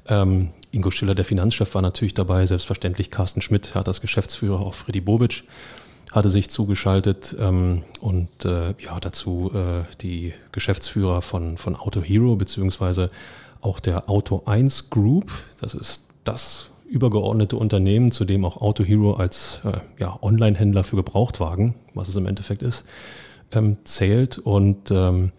Ähm, 0.07 0.49
Ingo 0.73 0.91
Schiller, 0.91 1.15
der 1.15 1.25
Finanzchef, 1.25 1.73
war 1.75 1.83
natürlich 1.83 2.15
dabei, 2.15 2.47
selbstverständlich 2.47 3.13
Carsten 3.13 3.43
Schmidt, 3.43 3.77
hat 3.77 3.87
das 3.87 4.01
Geschäftsführer, 4.01 4.59
auch 4.59 4.75
Freddy 4.75 5.01
Bobic. 5.01 5.45
Hatte 6.15 6.31
sich 6.31 6.49
zugeschaltet 6.49 7.35
ähm, 7.41 7.83
und 8.01 8.45
äh, 8.45 8.75
ja, 8.79 9.01
dazu 9.01 9.51
äh, 9.53 9.83
die 10.01 10.33
Geschäftsführer 10.53 11.23
von, 11.23 11.59
von 11.59 11.75
Auto 11.75 12.01
Hero, 12.03 12.37
beziehungsweise 12.37 13.11
auch 13.61 13.81
der 13.81 14.09
Auto 14.09 14.43
1 14.47 14.91
Group. 14.91 15.33
Das 15.61 15.75
ist 15.75 16.07
das 16.23 16.71
übergeordnete 16.89 17.57
Unternehmen, 17.57 18.13
zu 18.13 18.25
dem 18.25 18.45
auch 18.45 18.59
Auto 18.59 18.85
Hero 18.85 19.15
als 19.15 19.61
äh, 19.65 19.79
ja, 19.99 20.17
Online-Händler 20.23 20.85
für 20.85 20.95
Gebrauchtwagen, 20.95 21.75
was 21.95 22.07
es 22.07 22.15
im 22.15 22.27
Endeffekt 22.27 22.63
ist, 22.63 22.85
ähm, 23.51 23.79
zählt. 23.83 24.39
Und 24.39 24.93
ähm, 24.93 25.33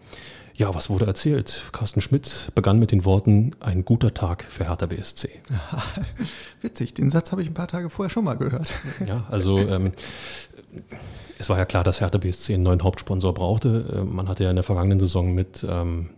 ja, 0.56 0.74
was 0.74 0.88
wurde 0.88 1.04
erzählt? 1.04 1.64
Carsten 1.72 2.00
Schmidt 2.00 2.50
begann 2.54 2.78
mit 2.78 2.90
den 2.90 3.04
Worten, 3.04 3.52
ein 3.60 3.84
guter 3.84 4.14
Tag 4.14 4.44
für 4.48 4.64
Hertha 4.64 4.86
BSC. 4.86 5.28
Witzig, 6.62 6.94
den 6.94 7.10
Satz 7.10 7.30
habe 7.30 7.42
ich 7.42 7.48
ein 7.48 7.54
paar 7.54 7.68
Tage 7.68 7.90
vorher 7.90 8.08
schon 8.08 8.24
mal 8.24 8.38
gehört. 8.38 8.74
Ja, 9.06 9.26
also 9.30 9.58
ähm, 9.58 9.92
es 11.38 11.50
war 11.50 11.58
ja 11.58 11.66
klar, 11.66 11.84
dass 11.84 12.00
Hertha 12.00 12.16
BSC 12.16 12.54
einen 12.54 12.62
neuen 12.62 12.82
Hauptsponsor 12.82 13.34
brauchte. 13.34 13.84
Äh, 13.92 14.04
man 14.04 14.28
hatte 14.28 14.44
ja 14.44 14.50
in 14.50 14.56
der 14.56 14.62
vergangenen 14.62 14.98
Saison 14.98 15.34
mit, 15.34 15.64
ähm, 15.68 16.08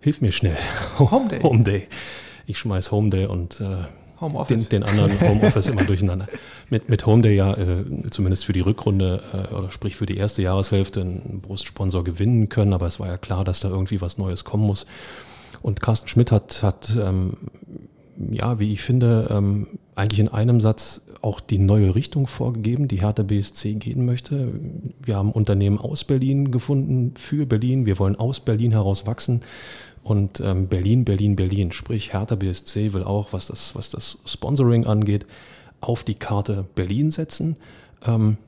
hilf 0.00 0.22
mir 0.22 0.32
schnell, 0.32 0.58
Home 0.98 1.28
Day. 1.28 1.40
Home 1.42 1.62
Day. 1.62 1.86
Ich 2.46 2.58
schmeiß 2.58 2.90
Home 2.92 3.10
Day 3.10 3.26
und 3.26 3.60
äh, 3.60 3.84
Homeoffice. 4.20 4.68
Den, 4.68 4.82
den 4.82 4.88
anderen 4.88 5.20
Homeoffice 5.20 5.68
immer 5.68 5.84
durcheinander. 5.84 6.26
Mit, 6.68 6.88
mit 6.88 7.06
Home 7.06 7.22
Day 7.22 7.34
ja 7.34 7.54
äh, 7.54 7.84
zumindest 8.10 8.44
für 8.44 8.52
die 8.52 8.60
Rückrunde 8.60 9.22
äh, 9.32 9.54
oder 9.54 9.70
sprich 9.70 9.96
für 9.96 10.06
die 10.06 10.16
erste 10.16 10.42
Jahreshälfte 10.42 11.00
einen 11.00 11.40
Brustsponsor 11.40 12.04
gewinnen 12.04 12.48
können, 12.48 12.72
aber 12.72 12.86
es 12.86 13.00
war 13.00 13.08
ja 13.08 13.18
klar, 13.18 13.44
dass 13.44 13.60
da 13.60 13.68
irgendwie 13.68 14.00
was 14.00 14.18
Neues 14.18 14.44
kommen 14.44 14.66
muss. 14.66 14.86
Und 15.62 15.80
Carsten 15.80 16.08
Schmidt 16.08 16.32
hat, 16.32 16.62
hat 16.62 16.96
ähm, 16.96 17.34
ja, 18.30 18.58
wie 18.58 18.72
ich 18.72 18.82
finde, 18.82 19.28
ähm, 19.30 19.66
eigentlich 19.94 20.20
in 20.20 20.28
einem 20.28 20.60
Satz 20.60 21.00
auch 21.22 21.40
die 21.40 21.58
neue 21.58 21.94
Richtung 21.94 22.26
vorgegeben, 22.26 22.88
die 22.88 23.00
Hertha 23.00 23.22
BSC 23.22 23.74
gehen 23.74 24.06
möchte. 24.06 24.52
Wir 25.02 25.16
haben 25.16 25.32
Unternehmen 25.32 25.78
aus 25.78 26.04
Berlin 26.04 26.50
gefunden, 26.50 27.14
für 27.16 27.46
Berlin. 27.46 27.84
Wir 27.84 27.98
wollen 27.98 28.16
aus 28.16 28.40
Berlin 28.40 28.72
heraus 28.72 29.06
wachsen. 29.06 29.42
Und 30.02 30.40
ähm, 30.40 30.68
Berlin, 30.68 31.04
Berlin, 31.04 31.36
Berlin, 31.36 31.72
sprich 31.72 32.12
Hertha 32.12 32.34
BSC 32.34 32.92
will 32.92 33.04
auch, 33.04 33.32
was 33.32 33.46
das, 33.46 33.74
was 33.74 33.90
das 33.90 34.18
Sponsoring 34.24 34.86
angeht, 34.86 35.26
auf 35.80 36.04
die 36.04 36.14
Karte 36.14 36.66
Berlin 36.74 37.10
setzen. 37.10 37.56
Ähm, 38.04 38.38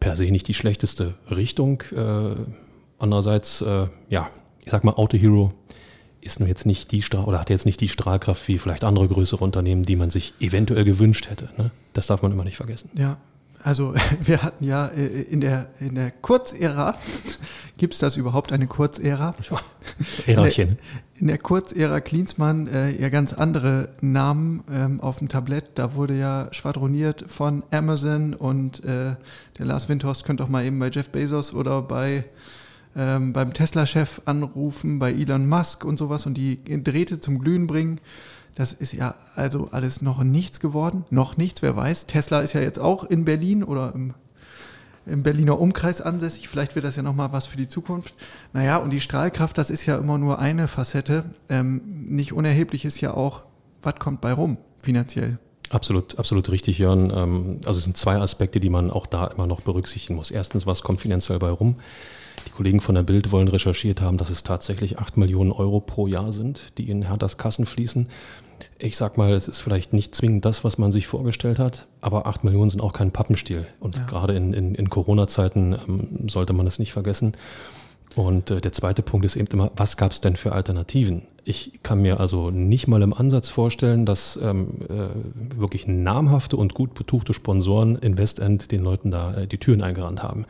per 0.00 0.16
se 0.16 0.24
nicht 0.30 0.48
die 0.48 0.54
schlechteste 0.54 1.14
Richtung. 1.30 1.82
Äh, 1.94 2.34
andererseits, 2.98 3.60
äh, 3.60 3.88
ja, 4.08 4.30
ich 4.64 4.70
sag 4.70 4.84
mal, 4.84 4.92
Auto 4.92 5.16
Hero 5.16 5.52
ist 6.20 6.40
nur 6.40 6.48
jetzt 6.48 6.66
nicht 6.66 6.92
die 6.92 7.02
Strahl 7.02 7.24
oder 7.24 7.40
hat 7.40 7.50
jetzt 7.50 7.66
nicht 7.66 7.80
die 7.80 7.88
Strahlkraft 7.88 8.46
wie 8.48 8.58
vielleicht 8.58 8.84
andere 8.84 9.08
größere 9.08 9.44
Unternehmen, 9.44 9.82
die 9.82 9.96
man 9.96 10.10
sich 10.10 10.34
eventuell 10.40 10.84
gewünscht 10.84 11.28
hätte. 11.28 11.50
Ne? 11.56 11.70
Das 11.92 12.06
darf 12.06 12.22
man 12.22 12.32
immer 12.32 12.44
nicht 12.44 12.56
vergessen. 12.56 12.90
Ja, 12.94 13.18
also 13.62 13.94
wir 14.22 14.42
hatten 14.42 14.64
ja 14.64 14.86
äh, 14.88 15.22
in 15.22 15.40
der, 15.40 15.68
in 15.80 15.94
der 15.94 16.10
Kurzära, 16.10 16.96
gibt 17.76 17.94
es 17.94 18.00
das 18.00 18.16
überhaupt, 18.16 18.52
eine 18.52 18.66
Kurzära? 18.66 19.34
Ärachen. 20.26 20.60
In 20.60 20.66
der, 20.66 20.76
in 21.20 21.26
der 21.28 21.38
Kurzära 21.38 22.00
Klinsmann 22.00 22.66
äh, 22.66 22.90
ja 22.90 23.08
ganz 23.08 23.32
andere 23.32 23.88
Namen 24.00 24.64
ähm, 24.72 25.00
auf 25.00 25.18
dem 25.18 25.28
Tablett. 25.28 25.70
Da 25.76 25.94
wurde 25.94 26.18
ja 26.18 26.48
schwadroniert 26.50 27.24
von 27.28 27.62
Amazon 27.70 28.34
und 28.34 28.84
äh, 28.84 29.14
der 29.58 29.66
Lars 29.66 29.88
Windhorst 29.88 30.24
könnte 30.24 30.44
auch 30.44 30.48
mal 30.48 30.64
eben 30.64 30.78
bei 30.78 30.88
Jeff 30.88 31.10
Bezos 31.10 31.54
oder 31.54 31.82
bei 31.82 32.24
ähm, 32.96 33.32
beim 33.32 33.52
Tesla-Chef 33.54 34.22
anrufen, 34.26 34.98
bei 34.98 35.12
Elon 35.12 35.48
Musk 35.48 35.84
und 35.84 35.98
sowas 35.98 36.26
und 36.26 36.34
die 36.34 36.58
Drähte 36.84 37.20
zum 37.20 37.38
Glühen 37.38 37.66
bringen. 37.66 38.00
Das 38.54 38.72
ist 38.72 38.92
ja 38.92 39.14
also 39.34 39.68
alles 39.72 40.02
noch 40.02 40.22
nichts 40.22 40.60
geworden. 40.60 41.04
Noch 41.10 41.36
nichts, 41.36 41.62
wer 41.62 41.74
weiß. 41.74 42.06
Tesla 42.06 42.40
ist 42.40 42.52
ja 42.52 42.60
jetzt 42.60 42.78
auch 42.78 43.04
in 43.04 43.24
Berlin 43.24 43.64
oder 43.64 43.92
im, 43.94 44.14
im 45.06 45.22
Berliner 45.22 45.58
Umkreis 45.58 46.00
ansässig. 46.00 46.48
Vielleicht 46.48 46.74
wird 46.74 46.84
das 46.84 46.96
ja 46.96 47.02
nochmal 47.02 47.32
was 47.32 47.46
für 47.46 47.56
die 47.56 47.68
Zukunft. 47.68 48.14
Naja, 48.52 48.76
und 48.76 48.90
die 48.90 49.00
Strahlkraft, 49.00 49.56
das 49.56 49.70
ist 49.70 49.86
ja 49.86 49.96
immer 49.96 50.18
nur 50.18 50.38
eine 50.38 50.68
Facette. 50.68 51.24
Ähm, 51.48 51.80
nicht 52.08 52.32
unerheblich 52.32 52.84
ist 52.84 53.00
ja 53.00 53.14
auch, 53.14 53.42
was 53.80 53.94
kommt 53.96 54.20
bei 54.20 54.32
rum 54.32 54.58
finanziell. 54.82 55.38
Absolut, 55.70 56.18
absolut 56.18 56.50
richtig, 56.50 56.78
Jörn. 56.78 57.10
Ähm, 57.10 57.60
also 57.64 57.78
es 57.78 57.84
sind 57.84 57.96
zwei 57.96 58.16
Aspekte, 58.16 58.60
die 58.60 58.68
man 58.68 58.90
auch 58.90 59.06
da 59.06 59.28
immer 59.28 59.46
noch 59.46 59.62
berücksichtigen 59.62 60.16
muss. 60.16 60.30
Erstens, 60.30 60.66
was 60.66 60.82
kommt 60.82 61.00
finanziell 61.00 61.38
bei 61.38 61.50
rum? 61.50 61.76
Die 62.52 62.56
Kollegen 62.56 62.82
von 62.82 62.94
der 62.94 63.02
Bild 63.02 63.32
wollen 63.32 63.48
recherchiert 63.48 64.02
haben, 64.02 64.18
dass 64.18 64.28
es 64.28 64.42
tatsächlich 64.42 64.98
8 64.98 65.16
Millionen 65.16 65.52
Euro 65.52 65.80
pro 65.80 66.06
Jahr 66.06 66.32
sind, 66.32 66.76
die 66.76 66.90
in 66.90 67.00
Herthas 67.00 67.38
Kassen 67.38 67.64
fließen. 67.64 68.08
Ich 68.78 68.98
sag 68.98 69.16
mal, 69.16 69.32
es 69.32 69.48
ist 69.48 69.60
vielleicht 69.60 69.94
nicht 69.94 70.14
zwingend 70.14 70.44
das, 70.44 70.62
was 70.62 70.76
man 70.76 70.92
sich 70.92 71.06
vorgestellt 71.06 71.58
hat, 71.58 71.86
aber 72.02 72.26
8 72.26 72.44
Millionen 72.44 72.68
sind 72.68 72.82
auch 72.82 72.92
kein 72.92 73.10
Pappenstiel. 73.10 73.66
Und 73.80 73.96
ja. 73.96 74.04
gerade 74.04 74.34
in, 74.34 74.52
in, 74.52 74.74
in 74.74 74.90
Corona-Zeiten 74.90 75.72
ähm, 75.72 76.28
sollte 76.28 76.52
man 76.52 76.66
das 76.66 76.78
nicht 76.78 76.92
vergessen. 76.92 77.32
Und 78.16 78.50
äh, 78.50 78.60
der 78.60 78.74
zweite 78.74 79.00
Punkt 79.00 79.24
ist 79.24 79.36
eben 79.36 79.48
immer, 79.50 79.70
was 79.74 79.96
gab 79.96 80.12
es 80.12 80.20
denn 80.20 80.36
für 80.36 80.52
Alternativen? 80.52 81.22
Ich 81.44 81.80
kann 81.82 82.02
mir 82.02 82.20
also 82.20 82.50
nicht 82.50 82.86
mal 82.86 83.00
im 83.00 83.14
Ansatz 83.14 83.48
vorstellen, 83.48 84.04
dass 84.04 84.38
ähm, 84.42 84.82
äh, 84.90 85.58
wirklich 85.58 85.86
namhafte 85.86 86.58
und 86.58 86.74
gut 86.74 86.92
betuchte 86.92 87.32
Sponsoren 87.32 87.96
in 87.96 88.18
Westend 88.18 88.70
den 88.72 88.82
Leuten 88.82 89.10
da 89.10 89.34
äh, 89.34 89.46
die 89.46 89.56
Türen 89.56 89.80
eingerannt 89.80 90.22
haben. 90.22 90.44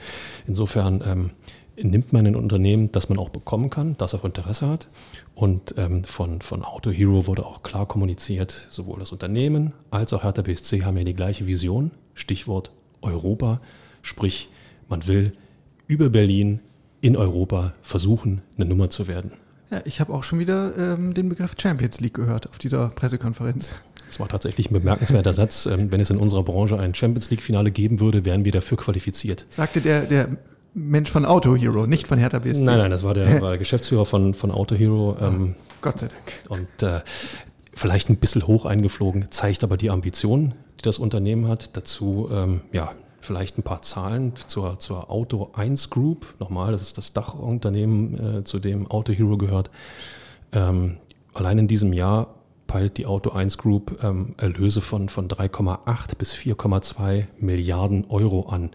Insofern 0.49 1.00
ähm, 1.06 1.30
nimmt 1.76 2.12
man 2.12 2.26
ein 2.26 2.37
Unternehmen, 2.37 2.93
das 2.93 3.09
man 3.09 3.19
auch 3.19 3.31
bekommen 3.31 3.71
kann, 3.71 3.97
das 3.99 4.14
auch 4.14 4.25
Interesse 4.25 4.69
hat. 4.69 4.88
Und 5.35 5.75
ähm, 5.79 6.05
von, 6.05 6.43
von 6.43 6.62
Auto 6.62 6.91
Hero 6.91 7.26
wurde 7.26 7.47
auch 7.47 7.62
klar 7.62 7.87
kommuniziert, 7.87 8.69
sowohl 8.71 8.99
das 8.99 9.12
Unternehmen 9.12 9.73
als 9.91 10.12
auch 10.12 10.23
Hertha 10.23 10.43
BSC 10.43 10.83
haben 10.83 10.97
ja 10.97 11.05
die 11.05 11.14
gleiche 11.14 11.47
Vision, 11.47 11.91
Stichwort 12.14 12.71
Europa, 13.00 13.61
sprich 14.02 14.49
man 14.88 15.07
will 15.07 15.33
über 15.87 16.11
Berlin 16.11 16.61
in 17.00 17.17
Europa 17.17 17.75
versuchen, 17.83 18.43
eine 18.57 18.67
Nummer 18.67 18.91
zu 18.91 19.09
werden. 19.09 19.33
Ja, 19.71 19.81
ich 19.85 20.00
habe 20.00 20.12
auch 20.12 20.23
schon 20.23 20.38
wieder 20.38 20.76
ähm, 20.76 21.14
den 21.14 21.29
Begriff 21.29 21.55
Champions 21.59 22.00
League 22.00 22.14
gehört 22.14 22.49
auf 22.49 22.59
dieser 22.59 22.88
Pressekonferenz. 22.91 23.73
Das 24.07 24.21
war 24.21 24.29
tatsächlich 24.29 24.71
ein 24.71 24.75
bemerkenswerter 24.75 25.33
Satz. 25.33 25.64
Ähm, 25.64 25.91
wenn 25.91 26.00
es 26.00 26.11
in 26.11 26.19
unserer 26.19 26.43
Branche 26.43 26.79
ein 26.79 26.95
Champions 26.95 27.31
League-Finale 27.31 27.71
geben 27.71 27.99
würde, 27.99 28.26
wären 28.26 28.45
wir 28.45 28.52
dafür 28.52 28.76
qualifiziert. 28.76 29.47
Sagte 29.49 29.81
der, 29.81 30.02
der 30.02 30.37
Mensch 30.75 31.11
von 31.11 31.25
Auto 31.25 31.55
Hero, 31.57 31.87
nicht 31.87 32.07
von 32.07 32.19
Hertha 32.19 32.38
BSC. 32.38 32.64
Nein, 32.64 32.79
nein, 32.79 32.91
das 32.91 33.02
war 33.02 33.14
der, 33.14 33.41
war 33.43 33.50
der 33.50 33.59
Geschäftsführer 33.59 34.07
von, 34.07 34.35
von 34.35 34.50
Auto 34.50 34.75
Hero. 34.75 35.17
Ähm, 35.21 35.57
Gott 35.81 35.99
sei 35.99 36.09
Dank. 36.09 36.33
Und 36.49 36.83
äh, 36.83 37.00
vielleicht 37.75 38.09
ein 38.09 38.17
bisschen 38.17 38.47
hoch 38.47 38.64
eingeflogen, 38.64 39.31
zeigt 39.31 39.64
aber 39.64 39.76
die 39.76 39.91
Ambition, 39.91 40.55
die 40.79 40.83
das 40.83 40.99
Unternehmen 40.99 41.49
hat. 41.49 41.76
Dazu, 41.76 42.29
ähm, 42.33 42.62
ja, 42.73 42.93
vielleicht 43.21 43.59
ein 43.59 43.62
paar 43.62 43.83
Zahlen 43.83 44.35
zur, 44.47 44.79
zur 44.79 45.11
Auto 45.11 45.50
1 45.55 45.91
Group. 45.91 46.35
Nochmal, 46.38 46.73
das 46.73 46.83
ist 46.83 46.99
das 46.99 47.12
Dachunternehmen, 47.12 48.38
äh, 48.38 48.45
zu 48.45 48.59
dem 48.59 48.91
Auto 48.91 49.12
Hero 49.12 49.37
gehört. 49.37 49.71
Ähm, 50.52 50.99
allein 51.35 51.59
in 51.59 51.69
diesem 51.69 51.93
Jahr 51.93 52.35
peilt 52.67 52.97
die 52.97 53.07
Auto 53.07 53.31
1 53.31 53.59
Group 53.59 54.02
ähm, 54.02 54.35
Erlöse 54.38 54.81
von, 54.81 55.09
von 55.09 55.29
3,8 55.29 56.17
bis 56.17 56.35
4,2 56.35 57.26
Milliarden 57.38 58.07
Euro 58.09 58.49
an. 58.49 58.71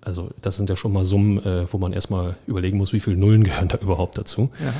Also 0.00 0.30
das 0.42 0.56
sind 0.56 0.70
ja 0.70 0.76
schon 0.76 0.92
mal 0.92 1.04
Summen, 1.04 1.44
äh, 1.44 1.66
wo 1.72 1.78
man 1.78 1.92
erstmal 1.92 2.36
überlegen 2.46 2.78
muss, 2.78 2.92
wie 2.92 3.00
viele 3.00 3.16
Nullen 3.16 3.44
gehören 3.44 3.68
da 3.68 3.78
überhaupt 3.78 4.18
dazu. 4.18 4.50
Ja. 4.64 4.74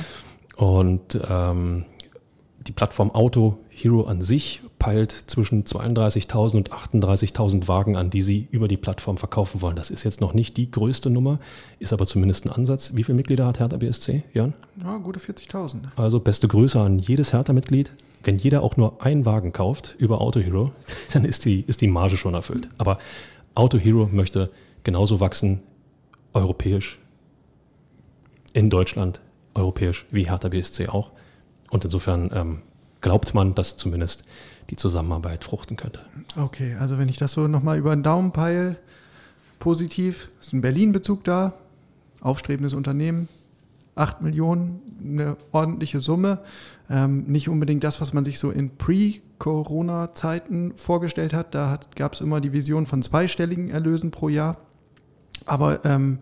Und 0.65 1.19
ähm, 1.29 1.85
die 2.67 2.71
Plattform 2.71 3.11
Auto 3.11 3.57
Hero 3.69 4.03
an 4.03 4.21
sich 4.21 4.61
peilt 4.77 5.11
zwischen 5.11 5.65
32.000 5.65 6.57
und 6.57 6.71
38.000 6.71 7.67
Wagen 7.67 7.95
an, 7.95 8.09
die 8.09 8.21
sie 8.21 8.47
über 8.51 8.67
die 8.67 8.77
Plattform 8.77 9.17
verkaufen 9.17 9.61
wollen. 9.61 9.75
Das 9.75 9.89
ist 9.89 10.03
jetzt 10.03 10.21
noch 10.21 10.33
nicht 10.33 10.57
die 10.57 10.71
größte 10.71 11.09
Nummer, 11.09 11.39
ist 11.79 11.93
aber 11.93 12.05
zumindest 12.05 12.45
ein 12.45 12.51
Ansatz. 12.51 12.95
Wie 12.95 13.03
viele 13.03 13.17
Mitglieder 13.17 13.45
hat 13.45 13.59
Hertha 13.59 13.77
BSC, 13.77 14.23
Jan? 14.33 14.53
Ja, 14.81 14.97
gute 14.97 15.19
40.000. 15.19 15.75
Also 15.95 16.19
beste 16.19 16.47
Grüße 16.47 16.79
an 16.79 16.99
jedes 16.99 17.33
Hertha-Mitglied. 17.33 17.91
Wenn 18.23 18.37
jeder 18.37 18.63
auch 18.63 18.75
nur 18.75 19.03
einen 19.03 19.25
Wagen 19.25 19.53
kauft 19.53 19.95
über 19.97 20.21
Auto 20.21 20.39
Hero, 20.39 20.71
dann 21.13 21.25
ist 21.25 21.45
die, 21.45 21.61
ist 21.61 21.81
die 21.81 21.87
Marge 21.87 22.17
schon 22.17 22.33
erfüllt. 22.33 22.69
Aber 22.77 22.97
Auto 23.55 23.77
Hero 23.77 24.09
möchte 24.11 24.49
genauso 24.89 25.19
wachsen, 25.19 25.61
europäisch, 26.33 26.97
in 28.53 28.71
Deutschland, 28.71 29.21
europäisch, 29.53 30.07
wie 30.09 30.27
Hertha 30.27 30.49
BSC 30.49 30.87
auch. 30.89 31.11
Und 31.69 31.85
insofern 31.85 32.31
ähm, 32.33 32.61
glaubt 32.99 33.35
man, 33.35 33.53
dass 33.53 33.77
zumindest 33.77 34.25
die 34.71 34.77
Zusammenarbeit 34.77 35.43
fruchten 35.43 35.77
könnte. 35.77 35.99
Okay, 36.35 36.75
also 36.79 36.97
wenn 36.97 37.07
ich 37.07 37.19
das 37.19 37.33
so 37.33 37.47
nochmal 37.47 37.77
über 37.77 37.95
den 37.95 38.01
Daumen 38.01 38.31
peile, 38.31 38.77
positiv, 39.59 40.29
ist 40.39 40.53
ein 40.53 40.61
Berlin-Bezug 40.61 41.23
da, 41.23 41.53
aufstrebendes 42.21 42.73
Unternehmen, 42.73 43.29
8 43.93 44.23
Millionen, 44.23 44.81
eine 45.03 45.37
ordentliche 45.51 45.99
Summe. 45.99 46.39
Ähm, 46.89 47.25
nicht 47.27 47.47
unbedingt 47.47 47.83
das, 47.83 48.01
was 48.01 48.11
man 48.11 48.23
sich 48.23 48.39
so 48.39 48.49
in 48.49 48.75
Pre-Corona-Zeiten 48.75 50.73
vorgestellt 50.77 51.35
hat. 51.35 51.53
Da 51.53 51.79
gab 51.95 52.13
es 52.13 52.21
immer 52.21 52.41
die 52.41 52.53
Vision 52.53 52.87
von 52.87 53.03
zweistelligen 53.03 53.69
Erlösen 53.69 54.09
pro 54.09 54.29
Jahr. 54.29 54.57
Aber 55.45 55.83
ähm, 55.85 56.19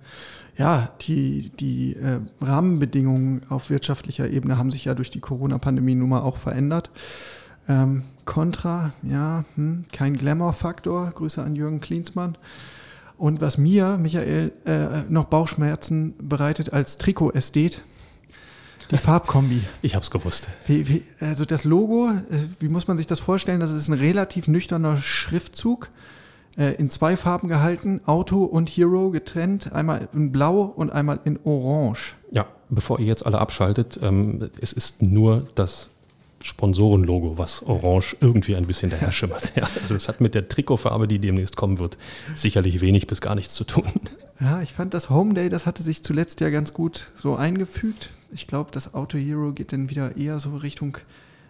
ja, 0.58 0.90
die, 1.02 1.52
die 1.60 1.96
äh, 1.96 2.20
Rahmenbedingungen 2.42 3.42
auf 3.50 3.70
wirtschaftlicher 3.70 4.30
Ebene 4.30 4.58
haben 4.58 4.72
sich 4.72 4.86
ja 4.86 4.96
durch 4.96 5.12
die 5.12 5.20
Corona-Pandemie 5.20 5.96
nun 5.96 6.10
mal 6.10 6.22
auch 6.22 6.38
verändert. 6.38 6.90
Ähm, 7.70 8.04
Contra, 8.26 8.94
ja, 9.04 9.46
hm, 9.56 9.86
kein 9.92 10.16
Glamour-Faktor. 10.16 11.12
Grüße 11.14 11.44
an 11.44 11.56
Jürgen 11.56 11.80
Klinsmann. 11.80 12.38
Und 13.18 13.42
was 13.42 13.58
mir, 13.58 13.98
Michael, 13.98 14.52
äh, 14.66 15.02
noch 15.10 15.26
Bauchschmerzen 15.26 16.14
bereitet 16.20 16.72
als 16.72 16.98
Trikot-Ästhet, 16.98 17.82
die 18.92 18.98
Farbkombi. 18.98 19.62
Ich 19.82 19.96
habe 19.96 20.04
es 20.04 20.12
gewusst. 20.12 20.50
Wie, 20.68 20.88
wie, 20.88 21.04
also 21.20 21.46
das 21.46 21.64
Logo, 21.64 22.10
äh, 22.10 22.46
wie 22.60 22.70
muss 22.70 22.88
man 22.88 22.98
sich 22.98 23.08
das 23.08 23.20
vorstellen? 23.20 23.60
Das 23.60 23.72
ist 23.72 23.88
ein 23.88 23.94
relativ 23.94 24.48
nüchterner 24.48 24.98
Schriftzug, 24.98 25.90
äh, 26.58 26.74
in 26.74 26.90
zwei 26.90 27.16
Farben 27.18 27.48
gehalten, 27.48 28.02
Auto 28.06 28.44
und 28.44 28.70
Hero 28.70 29.12
getrennt, 29.12 29.74
einmal 29.74 30.10
in 30.14 30.32
Blau 30.32 30.62
und 30.62 30.92
einmal 30.92 31.20
in 31.24 31.40
Orange. 31.44 32.16
Ja, 32.32 32.48
bevor 32.70 33.00
ihr 33.00 33.06
jetzt 33.06 33.26
alle 33.26 33.40
abschaltet, 33.40 34.00
ähm, 34.02 34.50
es 34.60 34.74
ist 34.74 35.02
nur 35.02 35.48
das 35.56 35.90
Sponsorenlogo, 36.42 37.38
was 37.38 37.64
orange 37.64 38.16
irgendwie 38.22 38.56
ein 38.56 38.68
bisschen 38.68 38.90
daher 38.90 39.12
schimmert. 39.12 39.54
Ja, 39.56 39.68
also 39.82 39.96
es 39.96 40.08
hat 40.08 40.22
mit 40.22 40.36
der 40.36 40.50
Trikotfarbe, 40.50 41.08
die 41.08 41.20
demnächst 41.20 41.56
kommen 41.56 41.80
wird, 41.80 41.98
sicherlich 42.36 42.82
wenig 42.82 43.08
bis 43.08 43.22
gar 43.22 43.36
nichts 43.36 43.54
zu 43.56 43.64
tun. 43.64 43.92
Ja, 44.40 44.62
ich 44.62 44.74
fand 44.74 44.94
das 44.94 45.10
Home 45.10 45.34
Day, 45.34 45.50
das 45.50 45.66
hatte 45.66 45.82
sich 45.82 46.04
zuletzt 46.04 46.42
ja 46.42 46.50
ganz 46.50 46.74
gut 46.74 47.10
so 47.16 47.36
eingefügt. 47.36 48.12
Ich 48.32 48.46
glaube, 48.46 48.70
das 48.72 48.94
Auto 48.94 49.18
Hero 49.18 49.52
geht 49.52 49.74
dann 49.74 49.90
wieder 49.90 50.16
eher 50.16 50.40
so 50.40 50.56
Richtung 50.58 51.00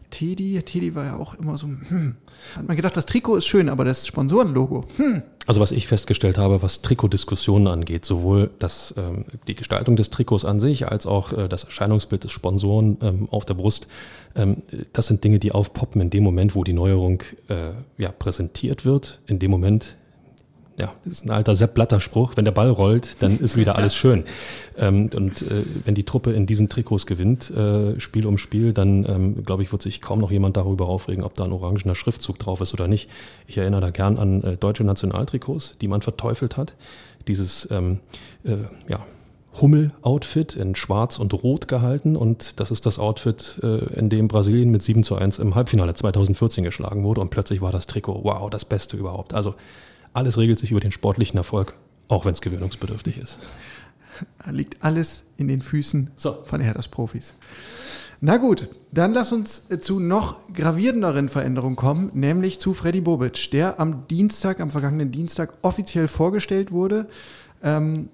Teddy. 0.09 0.61
Teddy 0.63 0.95
war 0.95 1.05
ja 1.05 1.17
auch 1.17 1.33
immer 1.35 1.57
so, 1.57 1.67
hm. 1.67 2.15
Hat 2.55 2.67
man 2.67 2.75
gedacht, 2.75 2.95
das 2.95 3.05
Trikot 3.05 3.37
ist 3.37 3.47
schön, 3.47 3.69
aber 3.69 3.85
das 3.85 4.07
Sponsorenlogo, 4.07 4.85
hm. 4.97 5.23
Also 5.47 5.61
was 5.61 5.71
ich 5.71 5.87
festgestellt 5.87 6.37
habe, 6.37 6.61
was 6.61 6.81
Trikotdiskussionen 6.81 7.67
angeht, 7.67 8.03
sowohl 8.03 8.49
das, 8.59 8.93
ähm, 8.97 9.23
die 9.47 9.55
Gestaltung 9.55 9.95
des 9.95 10.09
Trikots 10.09 10.43
an 10.43 10.59
sich 10.59 10.89
als 10.89 11.07
auch 11.07 11.31
äh, 11.31 11.47
das 11.47 11.63
Erscheinungsbild 11.63 12.25
des 12.25 12.33
Sponsoren 12.33 12.97
ähm, 13.01 13.29
auf 13.31 13.45
der 13.45 13.53
Brust, 13.53 13.87
ähm, 14.35 14.63
das 14.91 15.07
sind 15.07 15.23
Dinge, 15.23 15.39
die 15.39 15.53
aufpoppen 15.53 16.01
in 16.01 16.09
dem 16.09 16.23
Moment, 16.23 16.53
wo 16.53 16.65
die 16.65 16.73
Neuerung 16.73 17.23
äh, 17.47 17.71
ja, 17.97 18.11
präsentiert 18.11 18.83
wird. 18.83 19.21
In 19.25 19.39
dem 19.39 19.49
Moment, 19.49 19.95
ja, 20.77 20.91
das 21.03 21.13
ist 21.13 21.25
ein 21.25 21.31
alter 21.31 21.55
Sepp 21.55 21.73
Blatter 21.73 21.99
Spruch, 21.99 22.33
wenn 22.35 22.45
der 22.45 22.51
Ball 22.51 22.69
rollt, 22.69 23.21
dann 23.23 23.39
ist 23.39 23.57
wieder 23.57 23.75
alles 23.75 23.95
schön. 23.97 24.25
Ähm, 24.77 25.09
und 25.15 25.41
äh, 25.41 25.63
wenn 25.85 25.95
die 25.95 26.03
Truppe 26.03 26.33
in 26.33 26.45
diesen 26.45 26.69
Trikots 26.69 27.07
gewinnt, 27.07 27.49
äh, 27.49 27.99
Spiel 27.99 28.27
um 28.27 28.37
Spiel, 28.37 28.73
dann 28.73 29.03
ähm, 29.05 29.43
glaube 29.43 29.63
ich, 29.63 29.71
wird 29.71 29.81
sich 29.81 30.01
kaum 30.01 30.19
noch 30.19 30.29
jemand 30.29 30.55
darüber 30.55 30.87
aufregen, 30.87 31.23
ob 31.23 31.33
da 31.33 31.45
ein 31.45 31.51
orangener 31.51 31.95
Schriftzug 31.95 32.37
drauf 32.37 32.61
ist 32.61 32.73
oder 32.73 32.87
nicht. 32.87 33.09
Ich 33.47 33.57
erinnere 33.57 33.81
da 33.81 33.89
gern 33.89 34.17
an 34.17 34.43
äh, 34.43 34.57
deutsche 34.57 34.83
Nationaltrikots, 34.83 35.77
die 35.81 35.87
man 35.87 36.03
verteufelt 36.03 36.57
hat. 36.57 36.75
Dieses 37.27 37.67
ähm, 37.71 37.99
äh, 38.43 38.57
ja, 38.87 39.03
Hummel-Outfit 39.59 40.55
in 40.55 40.75
Schwarz 40.75 41.17
und 41.17 41.33
Rot 41.33 41.67
gehalten 41.67 42.15
und 42.15 42.59
das 42.59 42.69
ist 42.69 42.85
das 42.85 42.99
Outfit, 42.99 43.59
äh, 43.63 43.99
in 43.99 44.09
dem 44.09 44.27
Brasilien 44.27 44.69
mit 44.69 44.83
7 44.83 45.03
zu 45.03 45.15
1 45.15 45.39
im 45.39 45.55
Halbfinale 45.55 45.95
2014 45.95 46.63
geschlagen 46.63 47.03
wurde 47.03 47.21
und 47.21 47.31
plötzlich 47.31 47.61
war 47.61 47.71
das 47.71 47.87
Trikot, 47.87 48.21
wow, 48.23 48.47
das 48.51 48.65
Beste 48.65 48.95
überhaupt. 48.95 49.33
Also 49.33 49.55
alles 50.13 50.37
regelt 50.37 50.59
sich 50.59 50.71
über 50.71 50.79
den 50.79 50.91
sportlichen 50.91 51.37
Erfolg, 51.37 51.73
auch 52.07 52.25
wenn 52.25 52.33
es 52.33 52.41
gewöhnungsbedürftig 52.41 53.17
ist. 53.17 53.39
Da 54.43 54.51
liegt 54.51 54.83
alles 54.83 55.23
in 55.37 55.47
den 55.47 55.61
Füßen 55.61 56.11
So. 56.15 56.43
von 56.43 56.61
Herthas 56.61 56.87
Profis. 56.87 57.33
Na 58.19 58.37
gut, 58.37 58.69
dann 58.91 59.13
lass 59.13 59.31
uns 59.31 59.69
äh, 59.69 59.79
zu 59.79 59.99
noch 59.99 60.37
gravierenderen 60.51 61.29
Veränderungen 61.29 61.75
kommen, 61.75 62.09
nämlich 62.13 62.59
zu 62.59 62.73
Freddy 62.73 63.01
Bobic, 63.01 63.51
der 63.51 63.79
am 63.79 64.07
Dienstag, 64.07 64.59
am 64.59 64.71
vergangenen 64.71 65.11
Dienstag 65.11 65.53
offiziell 65.61 66.07
vorgestellt 66.07 66.71
wurde. 66.71 67.07
Ähm, 67.61 68.09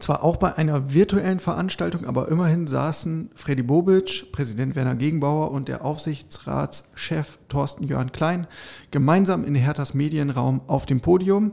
zwar 0.00 0.22
auch 0.22 0.36
bei 0.36 0.56
einer 0.56 0.92
virtuellen 0.92 1.38
Veranstaltung, 1.38 2.04
aber 2.04 2.28
immerhin 2.28 2.66
saßen 2.66 3.30
Freddy 3.34 3.62
Bobic, 3.62 4.32
Präsident 4.32 4.76
Werner 4.76 4.94
Gegenbauer 4.94 5.50
und 5.50 5.68
der 5.68 5.84
Aufsichtsratschef 5.84 7.38
Thorsten 7.48 7.84
Jörn 7.84 8.12
Klein 8.12 8.46
gemeinsam 8.90 9.44
in 9.44 9.54
Herthas 9.54 9.94
Medienraum 9.94 10.60
auf 10.66 10.86
dem 10.86 11.00
Podium. 11.00 11.52